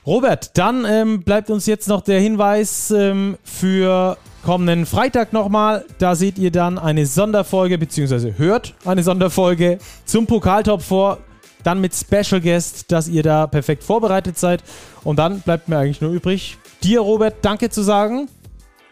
Robert, 0.06 0.56
dann 0.56 0.86
ähm, 0.88 1.22
bleibt 1.24 1.50
uns 1.50 1.66
jetzt 1.66 1.88
noch 1.88 2.00
der 2.00 2.20
Hinweis 2.20 2.92
ähm, 2.92 3.36
für 3.42 4.16
kommenden 4.44 4.86
Freitag 4.86 5.32
nochmal. 5.32 5.84
Da 5.98 6.14
seht 6.14 6.38
ihr 6.38 6.52
dann 6.52 6.78
eine 6.78 7.06
Sonderfolge, 7.06 7.76
beziehungsweise 7.76 8.38
hört 8.38 8.74
eine 8.84 9.02
Sonderfolge 9.02 9.78
zum 10.04 10.28
Pokaltop 10.28 10.82
vor 10.82 11.18
dann 11.66 11.80
mit 11.80 11.94
Special 11.94 12.40
Guest, 12.40 12.92
dass 12.92 13.08
ihr 13.08 13.22
da 13.22 13.46
perfekt 13.46 13.82
vorbereitet 13.82 14.38
seid. 14.38 14.62
Und 15.04 15.18
dann 15.18 15.40
bleibt 15.40 15.68
mir 15.68 15.78
eigentlich 15.78 16.00
nur 16.00 16.12
übrig, 16.12 16.58
dir, 16.82 17.00
Robert, 17.00 17.36
danke 17.42 17.70
zu 17.70 17.82
sagen. 17.82 18.28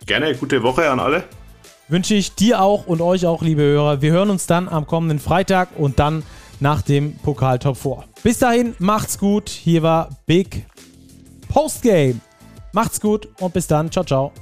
Gerne, 0.06 0.34
gute 0.34 0.62
Woche 0.62 0.90
an 0.90 1.00
alle. 1.00 1.24
Wünsche 1.88 2.14
ich 2.14 2.34
dir 2.34 2.60
auch 2.60 2.86
und 2.86 3.00
euch 3.00 3.26
auch, 3.26 3.42
liebe 3.42 3.62
Hörer. 3.62 4.02
Wir 4.02 4.12
hören 4.12 4.30
uns 4.30 4.46
dann 4.46 4.68
am 4.68 4.86
kommenden 4.86 5.18
Freitag 5.18 5.68
und 5.76 5.98
dann 5.98 6.22
nach 6.60 6.82
dem 6.82 7.16
Pokal-Top 7.18 7.76
vor. 7.76 8.04
Bis 8.22 8.38
dahin, 8.38 8.74
macht's 8.78 9.18
gut. 9.18 9.48
Hier 9.48 9.82
war 9.82 10.08
Big 10.26 10.66
Postgame. 11.48 12.20
Macht's 12.72 13.00
gut 13.00 13.28
und 13.38 13.52
bis 13.52 13.66
dann. 13.66 13.90
Ciao, 13.90 14.04
ciao. 14.04 14.32